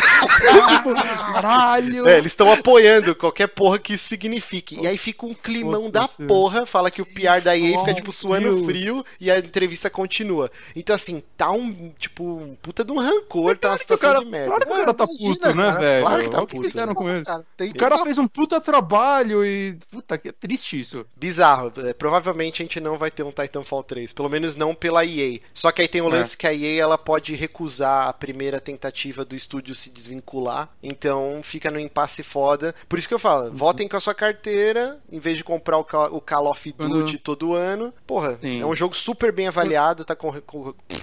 [0.69, 0.93] tipo,
[1.33, 2.07] Caralho!
[2.07, 4.79] É, eles estão apoiando qualquer porra que isso signifique.
[4.79, 8.11] E aí fica um climão da porra, fala que o PR da EA fica, tipo,
[8.11, 10.51] suando frio e a entrevista continua.
[10.75, 14.29] Então, assim, tá um, tipo, um puta de um rancor, tá uma situação cara, de
[14.29, 14.47] merda.
[14.47, 16.05] Claro que o cara tá puto, né, velho?
[16.05, 16.57] Claro que tá puto.
[16.57, 17.23] O que fizeram com ele?
[17.23, 19.77] Cara, o cara fez um puta trabalho e.
[19.89, 21.05] Puta, que é triste isso.
[21.15, 21.71] Bizarro.
[21.77, 24.13] É, provavelmente a gente não vai ter um Titanfall 3.
[24.13, 25.39] Pelo menos não pela EA.
[25.53, 26.11] Só que aí tem o é.
[26.11, 26.37] lance é.
[26.37, 30.69] que a EA ela pode recusar a primeira tentativa do estúdio se desvincular.
[30.81, 32.73] Então fica no impasse foda.
[32.87, 33.55] Por isso que eu falo, uhum.
[33.55, 34.80] votem com a sua carteira,
[35.11, 37.17] em vez de comprar o, Call, o Call of Duty Quando...
[37.19, 37.93] todo ano.
[38.05, 38.61] Porra, Sim.
[38.61, 40.15] é um jogo super bem avaliado, tá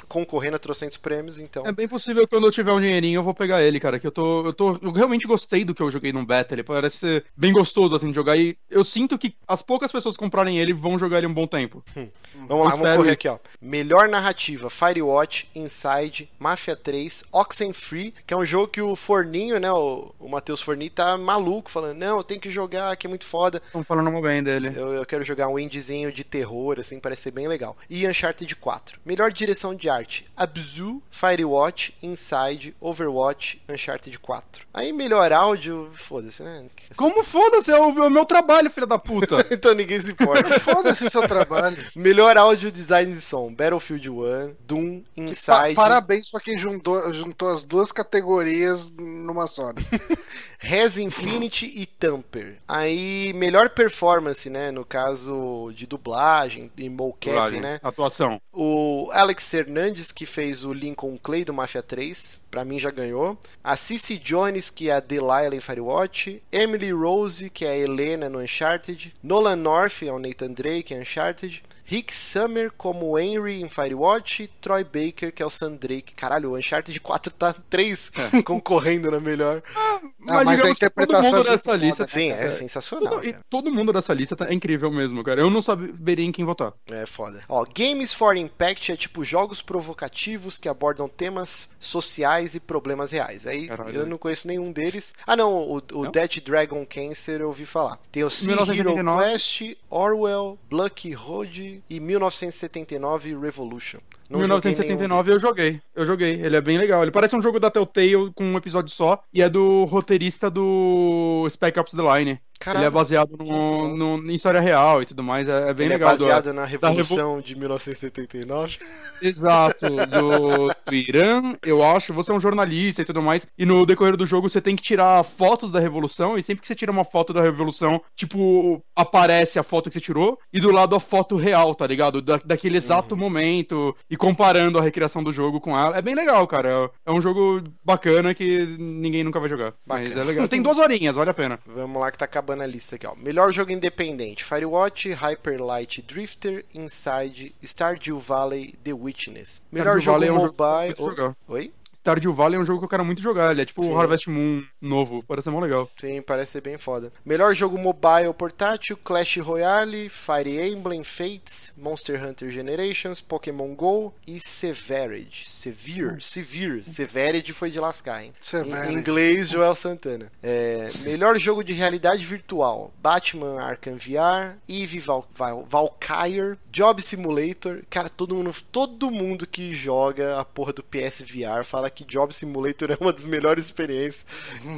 [0.08, 1.66] concorrendo a trocentos prêmios, então.
[1.66, 3.98] É bem possível que quando eu tiver um dinheirinho eu vou pegar ele, cara.
[3.98, 4.46] Que eu tô.
[4.46, 4.78] Eu tô.
[4.82, 6.54] Eu realmente gostei do que eu joguei no beta.
[6.54, 8.36] Ele parece ser bem gostoso assim de jogar.
[8.36, 11.46] E eu sinto que as poucas pessoas que comprarem ele vão jogar ele um bom
[11.46, 11.84] tempo.
[11.96, 12.08] Hum.
[12.46, 13.12] Vamos lá, vamos correr isso.
[13.12, 13.38] aqui, ó.
[13.60, 19.70] Melhor narrativa: Firewatch, Inside, Mafia 3, Oxenfree, que é um jogo que o Forninho, né?
[19.72, 23.24] O, o Matheus Forni tá maluco, falando, não, eu tenho que jogar, que é muito
[23.24, 23.62] foda.
[23.68, 24.72] Estão falando muito bem dele.
[24.74, 27.76] Eu, eu quero jogar um indiezinho de terror, assim, parece ser bem legal.
[27.88, 28.98] E Uncharted 4.
[29.04, 34.66] Melhor direção de arte: Abzu, Firewatch, Inside Overwatch, Uncharted 4.
[34.74, 36.64] Aí melhor áudio, foda-se, né?
[36.96, 37.70] Como foda-se?
[37.70, 39.46] É o, é o meu trabalho, filha da puta.
[39.50, 40.58] então ninguém se importa.
[40.60, 41.76] Foda-se o seu trabalho.
[41.94, 47.50] melhor áudio, design de som, Battlefield 1, Doom, Pa- Inside, parabéns pra quem juntou, juntou
[47.50, 49.72] as duas categorias numa só.
[49.72, 49.82] né?
[50.60, 52.58] Res Infinity e Tamper.
[52.66, 54.70] Aí, melhor performance, né?
[54.70, 57.80] No caso de dublagem e mocap, Dublagem, né?
[57.82, 58.40] Atuação.
[58.52, 63.38] O Alex Hernandes, que fez o Lincoln Clay do Mafia 3, pra mim já ganhou.
[63.62, 66.42] A Cici Jones, que é a Delilah em Firewatch.
[66.50, 69.14] Emily Rose, que é a Helena no Uncharted.
[69.22, 71.62] Nolan North, é o Nathan Drake em Uncharted.
[71.90, 74.46] Rick Summer como Henry em Firewatch.
[74.60, 76.12] Troy Baker, que é o Sam Drake.
[76.14, 78.12] Caralho, o Uncharted 4 tá três
[78.44, 79.62] concorrendo na melhor.
[79.74, 81.96] Ah, mas a digamos que interpretação todo é mundo dessa lista.
[82.06, 82.52] foda, Sim, né, é cara?
[82.52, 83.14] sensacional.
[83.14, 85.40] Todo, e todo mundo dessa lista tá- é incrível mesmo, cara.
[85.40, 86.74] Eu não saberia em quem votar.
[86.90, 87.40] É foda.
[87.48, 93.46] Ó, Games for Impact é tipo jogos provocativos que abordam temas sociais e problemas reais.
[93.46, 94.00] Aí Caralho.
[94.00, 95.14] eu não conheço nenhum deles.
[95.26, 96.10] Ah, não, o, o Não?
[96.10, 97.98] Dead Dragon Cancer eu ouvi falar.
[98.12, 99.32] Tem o Sea Hero 1979.
[99.32, 104.00] Quest, Orwell, Blucky Road e 1979 Revolution.
[104.28, 105.80] Não joguei nenhum 1979 eu joguei.
[105.94, 106.32] Eu joguei.
[106.40, 107.02] Ele é bem legal.
[107.02, 109.22] Ele parece um jogo da Telltale com um episódio só.
[109.32, 112.40] E é do roteirista do Spec Ops The Line.
[112.60, 112.82] Caralho.
[112.82, 115.48] Ele é baseado no, no- em história real e tudo mais.
[115.48, 116.10] É, é bem Ele legal.
[116.10, 118.78] é do- baseado na revo- Revolução de 1979.
[119.22, 122.12] Exato, do, do Irã, eu acho.
[122.14, 123.46] Você é um jornalista e tudo mais.
[123.56, 126.36] E no decorrer do jogo você tem que tirar fotos da revolução.
[126.36, 130.00] E sempre que você tira uma foto da revolução, tipo, aparece a foto que você
[130.00, 130.36] tirou.
[130.52, 132.20] E do lado a foto real, tá ligado?
[132.20, 133.94] Da, daquele exato momento.
[134.10, 135.96] E comparando a recriação do jogo com ela.
[135.96, 136.90] É bem legal, cara.
[137.06, 139.72] É um jogo bacana que ninguém nunca vai jogar.
[139.86, 140.20] Mas Bacana.
[140.20, 140.48] é legal.
[140.48, 141.58] Tem duas horinhas, vale a pena.
[141.66, 143.14] Vamos lá que tá acabando a lista aqui, ó.
[143.14, 149.62] Melhor jogo independente: Firewatch, Hyper Light Drifter, Inside, Stardew Valley, The Witness.
[149.72, 151.34] Melhor Stardew jogo Valley é um jogo mobile.
[151.48, 151.72] Oi?
[152.08, 153.50] Stardew Valley é um jogo que eu quero muito jogar.
[153.50, 153.94] Ele é tipo Sim.
[153.94, 155.22] Harvest Moon novo.
[155.28, 155.90] Parece ser mó legal.
[156.00, 157.12] Sim, parece ser bem foda.
[157.22, 164.40] Melhor jogo mobile portátil: Clash Royale, Fire Emblem Fates, Monster Hunter Generations, Pokémon Go e
[164.40, 165.44] Severed.
[165.46, 166.82] Severe, Severe.
[166.84, 168.32] Severed foi de lascar, hein?
[168.40, 168.90] Severed.
[168.90, 170.32] Em inglês, Joel Santana.
[170.42, 177.82] É, melhor jogo de realidade virtual: Batman Arkham VR, Eve Val Val Valkyrie, Job Simulator.
[177.90, 182.34] Cara, todo mundo, todo mundo que joga a porra do PS VR fala que Job
[182.34, 184.24] Simulator é uma das melhores experiências,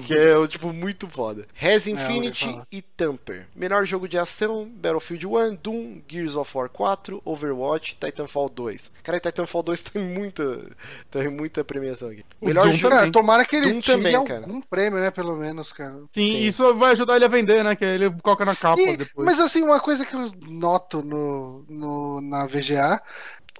[0.06, 1.46] que é tipo muito foda.
[1.54, 2.66] Res ouvi Infinity falar.
[2.70, 3.46] e Tamper.
[3.54, 8.92] Melhor jogo de ação: Battlefield 1, Doom, Gears of War 4, Overwatch, Titanfall 2.
[9.02, 10.66] Cara, Titanfall 2 tem muita,
[11.10, 12.24] tem muita premiação aqui.
[12.40, 12.82] O Melhor Doom jogo.
[12.94, 12.98] também.
[12.98, 15.10] Cara, tomara que ele Doom tire também, algum prêmio, né?
[15.10, 15.94] Pelo menos, cara.
[16.12, 16.46] Sim, Sim.
[16.46, 17.74] isso vai ajudar ele a vender, né?
[17.76, 19.26] Que ele coloca na capa E- depois.
[19.26, 23.00] mas assim, uma coisa que eu noto no, no- na VGA,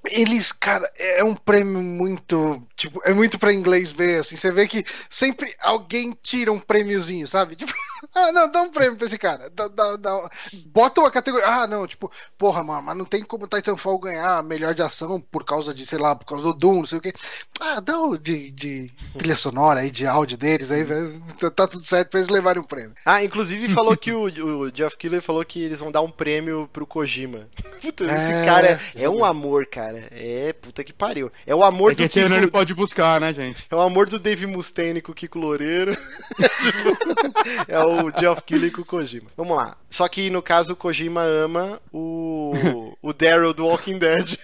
[0.04, 4.66] eles, cara, é um prêmio muito, tipo, é muito pra inglês ver, assim, você vê
[4.66, 7.56] que sempre alguém tira um prêmiozinho, sabe?
[7.60, 7.72] Tipo,
[8.14, 10.30] ah, não, dá um prêmio pra esse cara, dá, dá- dá-
[10.66, 14.74] bota uma categoria, ah, não, tipo, porra, mano, mas não tem como Titanfall ganhar melhor
[14.74, 17.12] de ação por causa de, sei lá, por causa do Doom, não sei o quê.
[17.60, 18.86] Ah, dá o de, de
[19.18, 20.84] trilha sonora aí, de áudio deles aí,
[21.38, 22.94] tá, tá tudo certo pra eles levarem um prêmio.
[23.04, 24.24] Ah, inclusive falou que o,
[24.62, 27.48] o Jeff Killer falou que eles vão dar um prêmio pro Kojima.
[27.80, 30.06] Puta, esse É, cara é, um amor, cara.
[30.10, 31.32] É, puta que pariu.
[31.46, 33.66] É o amor É que do esse ele pode buscar, né, gente?
[33.70, 35.96] é o amor do Dave Mustaine com o Kiko Loureiro.
[36.60, 36.96] Tipo,
[37.68, 39.30] é o Jeff Killer com o Kojima.
[39.36, 39.76] Vamos lá.
[39.88, 42.52] Só que no caso o Kojima ama o
[43.02, 44.38] o Daryl do Walking Dead.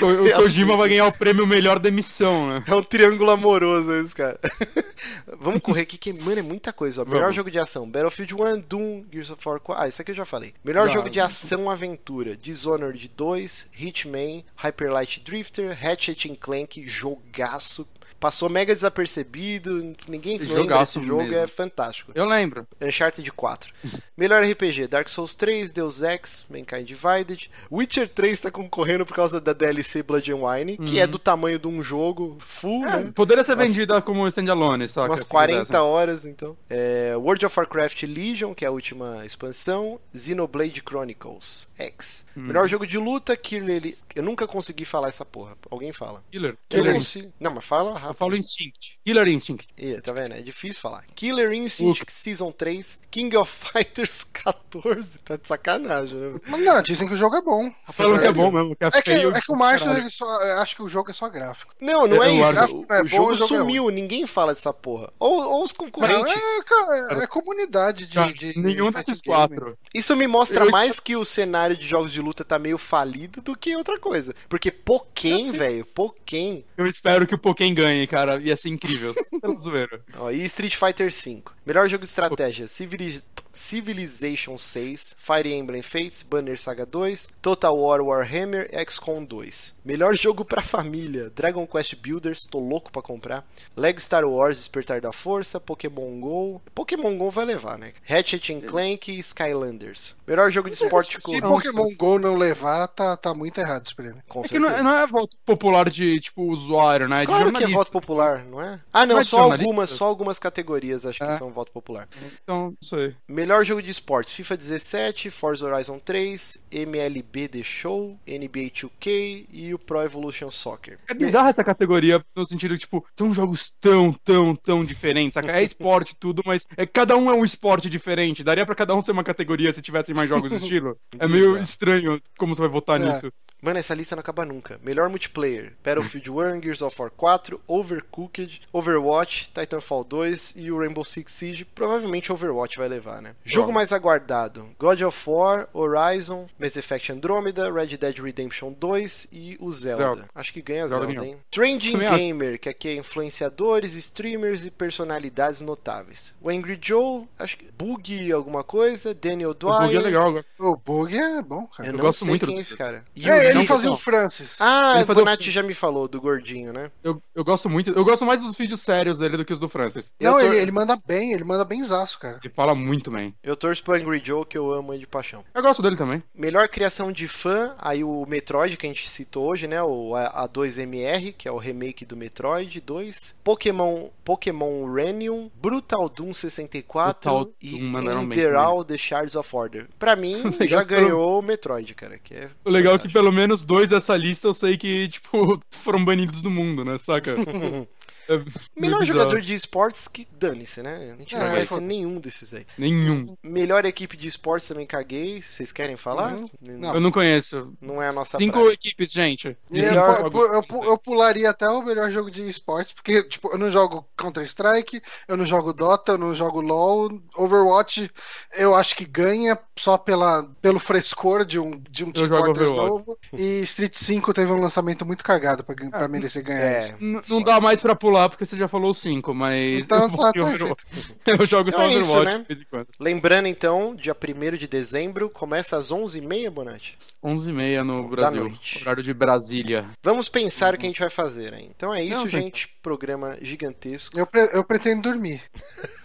[0.00, 2.64] O, o Kojima vai ganhar o prêmio melhor demissão, né?
[2.66, 4.38] É um triângulo amoroso esse, cara.
[5.38, 7.02] Vamos correr aqui, que, mano, é muita coisa.
[7.02, 7.04] Ó.
[7.04, 7.36] Melhor Vamos.
[7.36, 9.84] jogo de ação: Battlefield 1, Doom, Gears of War 4.
[9.84, 10.54] Ah, isso aqui eu já falei.
[10.64, 10.94] Melhor Já.
[10.94, 17.86] jogo de ação aventura: Dishonored 2, Hitman, Hyper Light Drifter, Ratchet Clank, jogaço.
[18.20, 21.36] Passou mega desapercebido, ninguém lembra Jogaço desse jogo, mesmo.
[21.38, 22.12] é fantástico.
[22.14, 22.66] Eu lembro.
[22.80, 23.72] Uncharted 4.
[24.16, 27.50] Melhor RPG: Dark Souls 3, Deus Ex, Mankind Divided.
[27.72, 30.98] Witcher 3 tá concorrendo por causa da DLC Blood and Wine, que Uhum.
[31.00, 33.12] é do tamanho de um jogo full, É, né?
[33.14, 35.08] poderia ser vendida como standalone, saca?
[35.08, 35.76] Umas Se 40 quisesse.
[35.78, 36.56] horas, então.
[36.68, 39.98] É, World of Warcraft Legion, que é a última expansão.
[40.14, 42.24] Xenoblade Chronicles X.
[42.36, 42.42] Hum.
[42.42, 43.96] Melhor jogo de luta, Killer...
[44.14, 45.56] Eu nunca consegui falar essa porra.
[45.70, 46.20] Alguém fala.
[46.32, 46.56] Killer.
[46.68, 47.00] Killer.
[47.38, 48.98] Não, mas fala Eu falo Instinct.
[49.04, 49.68] Killer Instinct.
[49.78, 50.34] Ih, tá vendo?
[50.34, 51.04] É difícil falar.
[51.14, 55.18] Killer Instinct Season 3, King of Fighters 14.
[55.20, 56.38] Tá de sacanagem, né?
[56.46, 57.70] Mas não, dizem que o jogo é bom.
[57.92, 59.30] Falam que é bom mesmo, que é, É que, feio.
[59.36, 60.26] é que o ele só,
[60.60, 61.72] acho que o jogo é só gráfico.
[61.80, 62.76] Não, não é eu isso.
[62.76, 65.12] O, é o jogo jogo é sumiu, ninguém fala dessa porra.
[65.18, 66.32] Ou, ou os Não, concorrentes.
[66.34, 69.76] é, cara, é comunidade de, Cara, de- nenhum de desses quatro.
[69.94, 73.40] Isso me mostra Eu- mais que o cenário de jogos de luta tá meio falido
[73.42, 74.34] do que outra coisa.
[74.48, 76.62] Porque Pokémon, velho, Pokémon.
[76.76, 78.40] Eu espero que o Pokémon ganhe também, cara.
[78.40, 79.14] Ia ser incrível.
[79.40, 80.00] Pelo zoeiro.
[80.16, 81.42] Ó, e Street Fighter V.
[81.66, 83.22] Melhor jogo de estratégia: Civili-
[83.60, 89.74] Civilization 6, Fire Emblem Fates, Banner Saga 2, Total War Warhammer, XCOM 2.
[89.84, 93.46] Melhor jogo pra família: Dragon Quest Builders, tô louco pra comprar.
[93.76, 96.62] Lego Star Wars Despertar da Força, Pokémon Go.
[96.74, 97.92] Pokémon Go vai levar, né?
[98.02, 100.16] Ratchet and Clank e Skylanders.
[100.26, 101.48] Melhor jogo de esporte Se corrido.
[101.48, 104.22] Pokémon GO não levar, tá, tá muito errado esse prêmio.
[104.28, 104.84] Com É que não, certeza.
[104.88, 107.18] não é voto popular de, tipo, usuário, né?
[107.18, 108.80] É de Claro que é voto popular, não é?
[108.92, 111.36] Ah, não, Não é só algumas, só algumas categorias acho que É.
[111.36, 112.08] são voto popular.
[112.42, 113.16] Então, não sei.
[113.28, 119.74] Melhor jogo de esportes: FIFA 17, Forza Horizon 3, MLB The Show, NBA 2K e
[119.74, 120.98] o Pro Evolution Soccer.
[121.08, 125.50] É bizarra essa categoria, no sentido, tipo, são jogos tão, tão, tão diferentes, saca?
[125.52, 128.44] É esporte tudo, mas é, cada um é um esporte diferente.
[128.44, 130.96] Daria pra cada um ser uma categoria se tivesse mais jogos do estilo?
[131.18, 133.04] É meio estranho como você vai votar É.
[133.04, 133.32] nisso.
[133.62, 134.80] Mano, essa lista não acaba nunca.
[134.82, 141.04] Melhor multiplayer: Battlefield 1, Gears of War 4, Overcooked, Overwatch, Titanfall 2 e o Rainbow
[141.04, 141.64] Six Siege.
[141.64, 143.34] Provavelmente Overwatch vai levar, né?
[143.44, 149.56] Jogo mais aguardado: God of War, Horizon, Mass Effect Andromeda, Red Dead Redemption 2 e
[149.60, 150.04] o Zelda.
[150.04, 150.24] Zelda.
[150.34, 151.36] Acho que ganha Zelda Zelda, hein?
[151.50, 151.98] Trending.
[151.98, 156.32] Gamer, que aqui é influenciadores, streamers e personalidades notáveis.
[156.40, 159.80] O Angry Joe, acho que Bug alguma coisa, Daniel O Dwyer.
[159.82, 160.48] bug é legal, eu gosto.
[160.58, 161.88] O bug é bom, cara.
[161.88, 163.04] Eu Eu não gosto sei muito quem do- é esse cara.
[163.16, 164.60] E É, o ele fazia o Francis.
[164.60, 166.90] Ah, Ele o fazia o- já me falou do gordinho, né?
[167.02, 167.90] Eu, eu gosto muito.
[167.90, 170.12] Eu gosto mais dos vídeos sérios dele do que os do Francis.
[170.20, 172.38] Não, tor- ele, ele manda bem, ele manda benzaço, cara.
[172.42, 173.34] Ele fala muito bem.
[173.42, 175.44] Eu torço pro Angry Joe, que eu amo ele de paixão.
[175.54, 176.22] Eu gosto dele também.
[176.34, 179.82] Melhor criação de fã, aí o Metroid, que a gente citou hoje, né?
[179.82, 183.34] O A- A2MR, que é o remake do Metroid 2.
[183.42, 189.86] Pokémon, Pokémon Renium, Brutal Doom 64 Brutal e bem Enderal The Shards of Order.
[189.98, 192.18] Pra mim, já ganhou o Metroid, cara.
[192.18, 195.60] Que é O legal é que pelo menos dois dessa lista eu sei que, tipo,
[195.70, 196.98] foram banidos do mundo, né?
[196.98, 197.36] Saca?
[198.30, 199.04] É Melhor bizarro.
[199.18, 201.12] jogador de esportes que dane-se, né?
[201.14, 201.80] A gente não É, conhece foda.
[201.80, 202.66] nenhum desses aí.
[202.78, 203.36] Nenhum.
[203.42, 205.42] Melhor equipe de esportes também caguei.
[205.42, 206.34] Vocês querem falar?
[206.34, 206.48] Uhum.
[206.60, 206.94] Não.
[206.94, 207.72] Eu não conheço.
[207.80, 208.72] Não é a nossa Cinco praia.
[208.72, 209.56] equipes, gente.
[209.70, 213.58] Melhor eu, eu, pu- eu pularia até o melhor jogo de esporte, porque tipo, eu
[213.58, 218.10] não jogo Counter-Strike, eu não jogo Dota, eu não jogo LoL, Overwatch
[218.56, 222.88] eu acho que ganha só pela, pelo frescor de um, de um Team Fortress Overwatch.
[222.90, 223.18] novo.
[223.32, 226.78] E Street 5 teve um lançamento muito cagado pra, Ah, pra merecer ganhar É.
[226.80, 226.96] isso.
[227.28, 230.28] Não dá mais pra pular porque você já falou cinco, mas Então eu, tá, tá
[230.42, 230.76] Overwatch.
[231.26, 232.38] eu jogo só Então é isso, Overwatch né?
[232.42, 232.86] de vez em quando.
[232.98, 236.96] Lembrando então, dia 1 de dezembro, começa às 11h30, Bonatti.
[237.24, 238.52] 11h30 no Brasil.
[238.80, 239.88] Horário de Brasília.
[240.02, 241.70] Vamos pensar o que a gente vai fazer, hein?
[241.74, 242.68] Então é isso, Não, gente.
[242.82, 244.18] Programa gigantesco.
[244.18, 245.42] Eu, pre- eu pretendo dormir.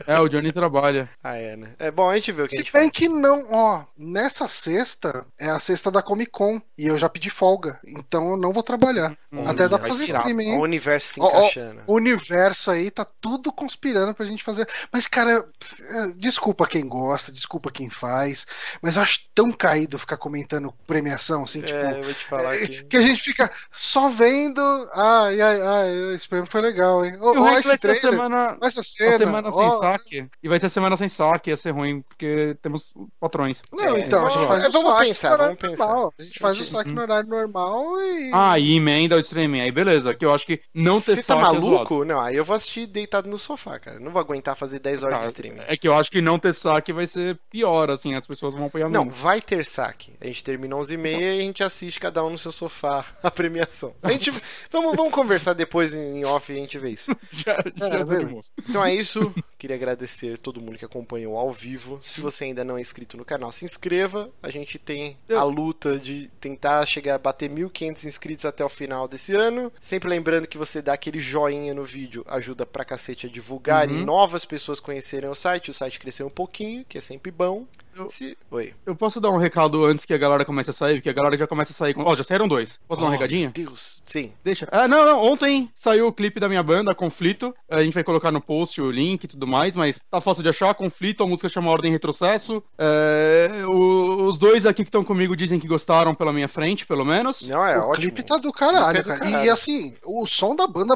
[0.05, 1.09] É, o Johnny trabalha.
[1.23, 1.69] Ah, é, né?
[1.79, 2.91] É bom, a gente vê o que a Se gente bem faz.
[2.91, 7.31] que não, ó, nessa sexta é a sexta da Comic Con e eu já pedi
[7.31, 9.17] folga, então eu não vou trabalhar.
[9.31, 10.59] Hum, Até dá vai pra fazer streaming, O hein?
[10.61, 11.81] universo se Ó, ó, encaixando.
[11.87, 14.67] O universo aí tá tudo conspirando pra gente fazer.
[14.91, 15.45] Mas, cara,
[15.89, 18.45] é, desculpa quem gosta, desculpa quem faz,
[18.81, 21.77] mas eu acho tão caído ficar comentando premiação, assim, tipo.
[21.77, 22.83] É, eu vou te falar é, que.
[22.85, 24.61] Que a gente fica só vendo.
[24.93, 27.17] Ai, ai, ai, esse prêmio foi legal, hein?
[27.19, 29.17] Ó, o ó esse vai ser a trailer, semana, essa a cena.
[29.17, 29.79] semana sem ó.
[29.79, 30.27] saque.
[30.43, 33.61] E vai ser a semana sem saque, ia ser ruim, porque temos patrões.
[33.71, 35.87] Não, É, então, a gente vamos- faz o vamos saque pensar, vamos pensar.
[35.87, 36.13] normal.
[36.17, 36.95] A gente faz o saque uhum.
[36.95, 38.31] no horário normal e.
[38.33, 39.61] Ah, e emenda o streaming.
[39.61, 41.57] Aí beleza, que eu acho que não ter Você tá saque
[41.99, 42.05] maluco?
[42.05, 43.99] não, aí eu vou assistir deitado no sofá, cara.
[43.99, 45.61] Não vou aguentar fazer 10 horas de Tá, streaming.
[45.67, 48.65] É que eu acho que não ter saque vai ser pior, assim, as pessoas vão
[48.65, 49.19] apoiar Não, menos.
[49.19, 50.13] vai ter saque.
[50.21, 53.93] A gente termina 11h30 e a gente assiste cada um no seu sofá a premiação.
[54.01, 54.31] A gente,
[54.71, 57.15] vamos, vamos conversar depois em off e a gente vê isso.
[57.31, 58.25] Já, já É, beleza.
[58.29, 58.39] bom.
[58.69, 59.33] Então é isso.
[59.57, 61.99] Queria agradecer todo mundo que acompanhou ao vivo.
[62.01, 64.29] Se você ainda não é inscrito no canal, se inscreva.
[64.41, 69.07] A gente tem a luta de tentar chegar a bater 1.500 inscritos até o final
[69.07, 69.71] desse ano.
[69.81, 74.01] Sempre lembrando que você dá aquele joinha no vídeo ajuda pra cacete a divulgar Uhum.
[74.01, 75.69] e novas pessoas conhecerem o site.
[75.69, 77.67] O site cresceu um pouquinho, que é sempre bom.
[77.95, 78.37] Eu- Se...
[78.51, 78.73] Oi.
[78.85, 81.37] Eu posso dar um recado antes que a galera comece a sair, porque a galera
[81.37, 82.01] já começa a sair com.
[82.03, 82.77] Ó, já saíram dois.
[82.87, 83.51] Posso dar um Oh, recadinho?
[83.51, 84.01] Deus.
[84.05, 84.33] Sim.
[84.43, 84.67] Deixa.
[84.71, 85.23] Ah, não, não.
[85.23, 87.55] Ontem saiu o clipe da minha banda, Conflito.
[87.69, 90.49] A gente vai colocar no post o link e tudo mais, mas tá fácil de
[90.49, 90.73] achar.
[90.75, 92.61] Conflito, a música chama Ordem Retrocesso.
[92.77, 97.05] É, o- os dois aqui que estão comigo dizem que gostaram pela minha frente, pelo
[97.05, 97.41] menos.
[97.47, 97.95] Não, é o ótimo.
[97.95, 99.25] clipe tá do caralho, é do cara.
[99.27, 99.53] E caralho.
[99.53, 100.95] assim, o som da banda,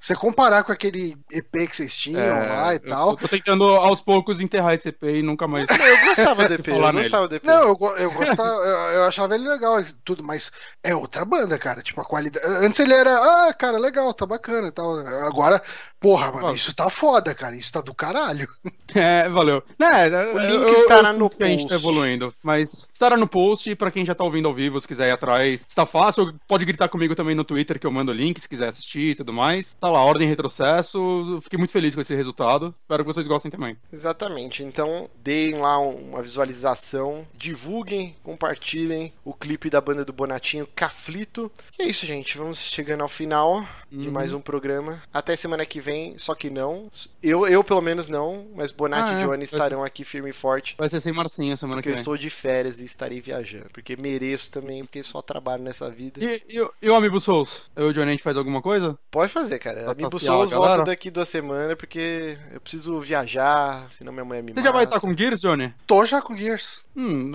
[0.00, 3.16] você comparar com aquele EP que vocês tinham É, lá e eu tal.
[3.16, 5.66] Tô tentando aos poucos enterrar esse EP e nunca mais.
[5.70, 7.44] Eu gostava gostava do EP, eu Falar gostava do EP.
[7.44, 10.50] Não, eu, eu gostava, eu, eu achava ele legal e tudo, mas
[10.82, 11.82] é outra banda, cara.
[11.82, 12.44] Tipo, a qualidade.
[12.46, 13.14] Antes ele era,
[13.48, 14.96] ah, cara, legal, tá bacana e tal.
[15.26, 15.62] Agora,
[16.00, 17.54] porra, mano, isso tá foda, cara.
[17.56, 18.48] Isso tá do caralho.
[18.92, 19.62] É, valeu.
[19.78, 19.88] Né,
[20.34, 21.86] O eu- link eu- estará eu no que a gente tá post.
[21.86, 22.34] evoluindo.
[22.42, 25.64] Mas estará no post, pra quem já tá ouvindo ao vivo, se quiser ir atrás.
[25.68, 28.66] Está fácil, pode gritar comigo também no Twitter que eu mando o link, se quiser
[28.70, 29.76] assistir e tudo mais.
[29.80, 31.38] Tá lá, Ordem Retrocesso.
[31.42, 32.74] Fiquei muito feliz com esse resultado.
[32.82, 33.76] Espero que vocês gostem também.
[33.92, 34.64] Exatamente.
[34.64, 41.50] Então, deem lá um- uma visualização, divulguem, compartilhem o clipe da banda do Bonatinho, Caflito.
[41.78, 42.36] E é isso, gente.
[42.38, 44.12] Vamos chegando ao final de Uhum.
[44.12, 45.02] mais um programa.
[45.12, 46.90] Até semana que vem, só que não.
[47.22, 49.26] Eu, eu pelo menos não, mas Bonatti Ah, e é.
[49.26, 50.74] Johnny estarão aqui firme e forte.
[50.78, 52.00] Vai ser sem Marcinha semana Porque que eu vem.
[52.00, 53.66] estou de férias e estarei viajando.
[53.72, 56.22] Porque mereço também, porque só trabalho nessa vida.
[56.22, 57.68] E, e, o- e o Amiibo Souls?
[57.74, 58.96] Eu e o Johnny a gente faz alguma coisa?
[59.10, 59.82] Pode fazer, cara.
[59.82, 60.84] Pra Amiibo a Souls volta galera?
[60.84, 64.96] daqui duas semanas, porque eu preciso viajar, senão minha mãe me Você já vai mata.
[64.96, 65.74] estar com Gears, Johnny?
[65.86, 66.84] Tô já com Gears.
[66.96, 67.32] Hum,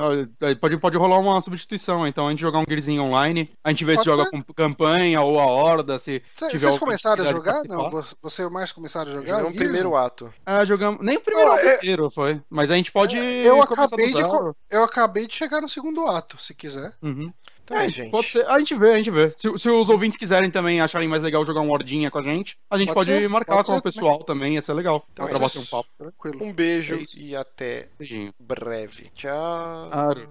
[0.59, 3.93] pode, pode rolar uma substituição, então a gente jogar um Gearzinho online, a gente vê
[3.93, 4.43] se Pode joga ser.
[4.43, 7.63] com campanha ou a horda, se Cê- tiver Vocês a começaram a jogar?
[7.63, 7.89] Não,
[8.21, 9.37] você e o Marcos começaram a jogar?
[9.39, 9.57] Um Gears?
[9.57, 10.33] primeiro ato.
[10.45, 10.99] É, jogamos.
[11.05, 12.41] Nem o primeiro Não, ato é- inteiro foi.
[12.49, 13.17] Mas a gente pode.
[13.17, 14.21] Eu começar acabei, de,
[14.69, 16.93] eu acabei de chegar no segundo ato, se quiser.
[17.01, 17.31] Uhum.
[17.65, 18.11] Então é, É, gente.
[18.11, 18.45] Pode ser.
[18.47, 19.31] A gente vê, a gente vê.
[19.35, 22.55] Se, se os ouvintes quiserem também acharem mais legal jogar um hordinha com a gente,
[22.69, 24.53] a gente Pode pode, ser, marcar pode com o ser pessoal também.
[24.53, 25.03] ia ser legal.
[25.11, 25.89] Então é pra bater um papo.
[25.97, 26.43] Tranquilo.
[26.43, 28.31] Um beijo É e até Beijinho.
[28.39, 29.09] breve.
[29.15, 29.89] Tchau.
[29.91, 30.29] Claro.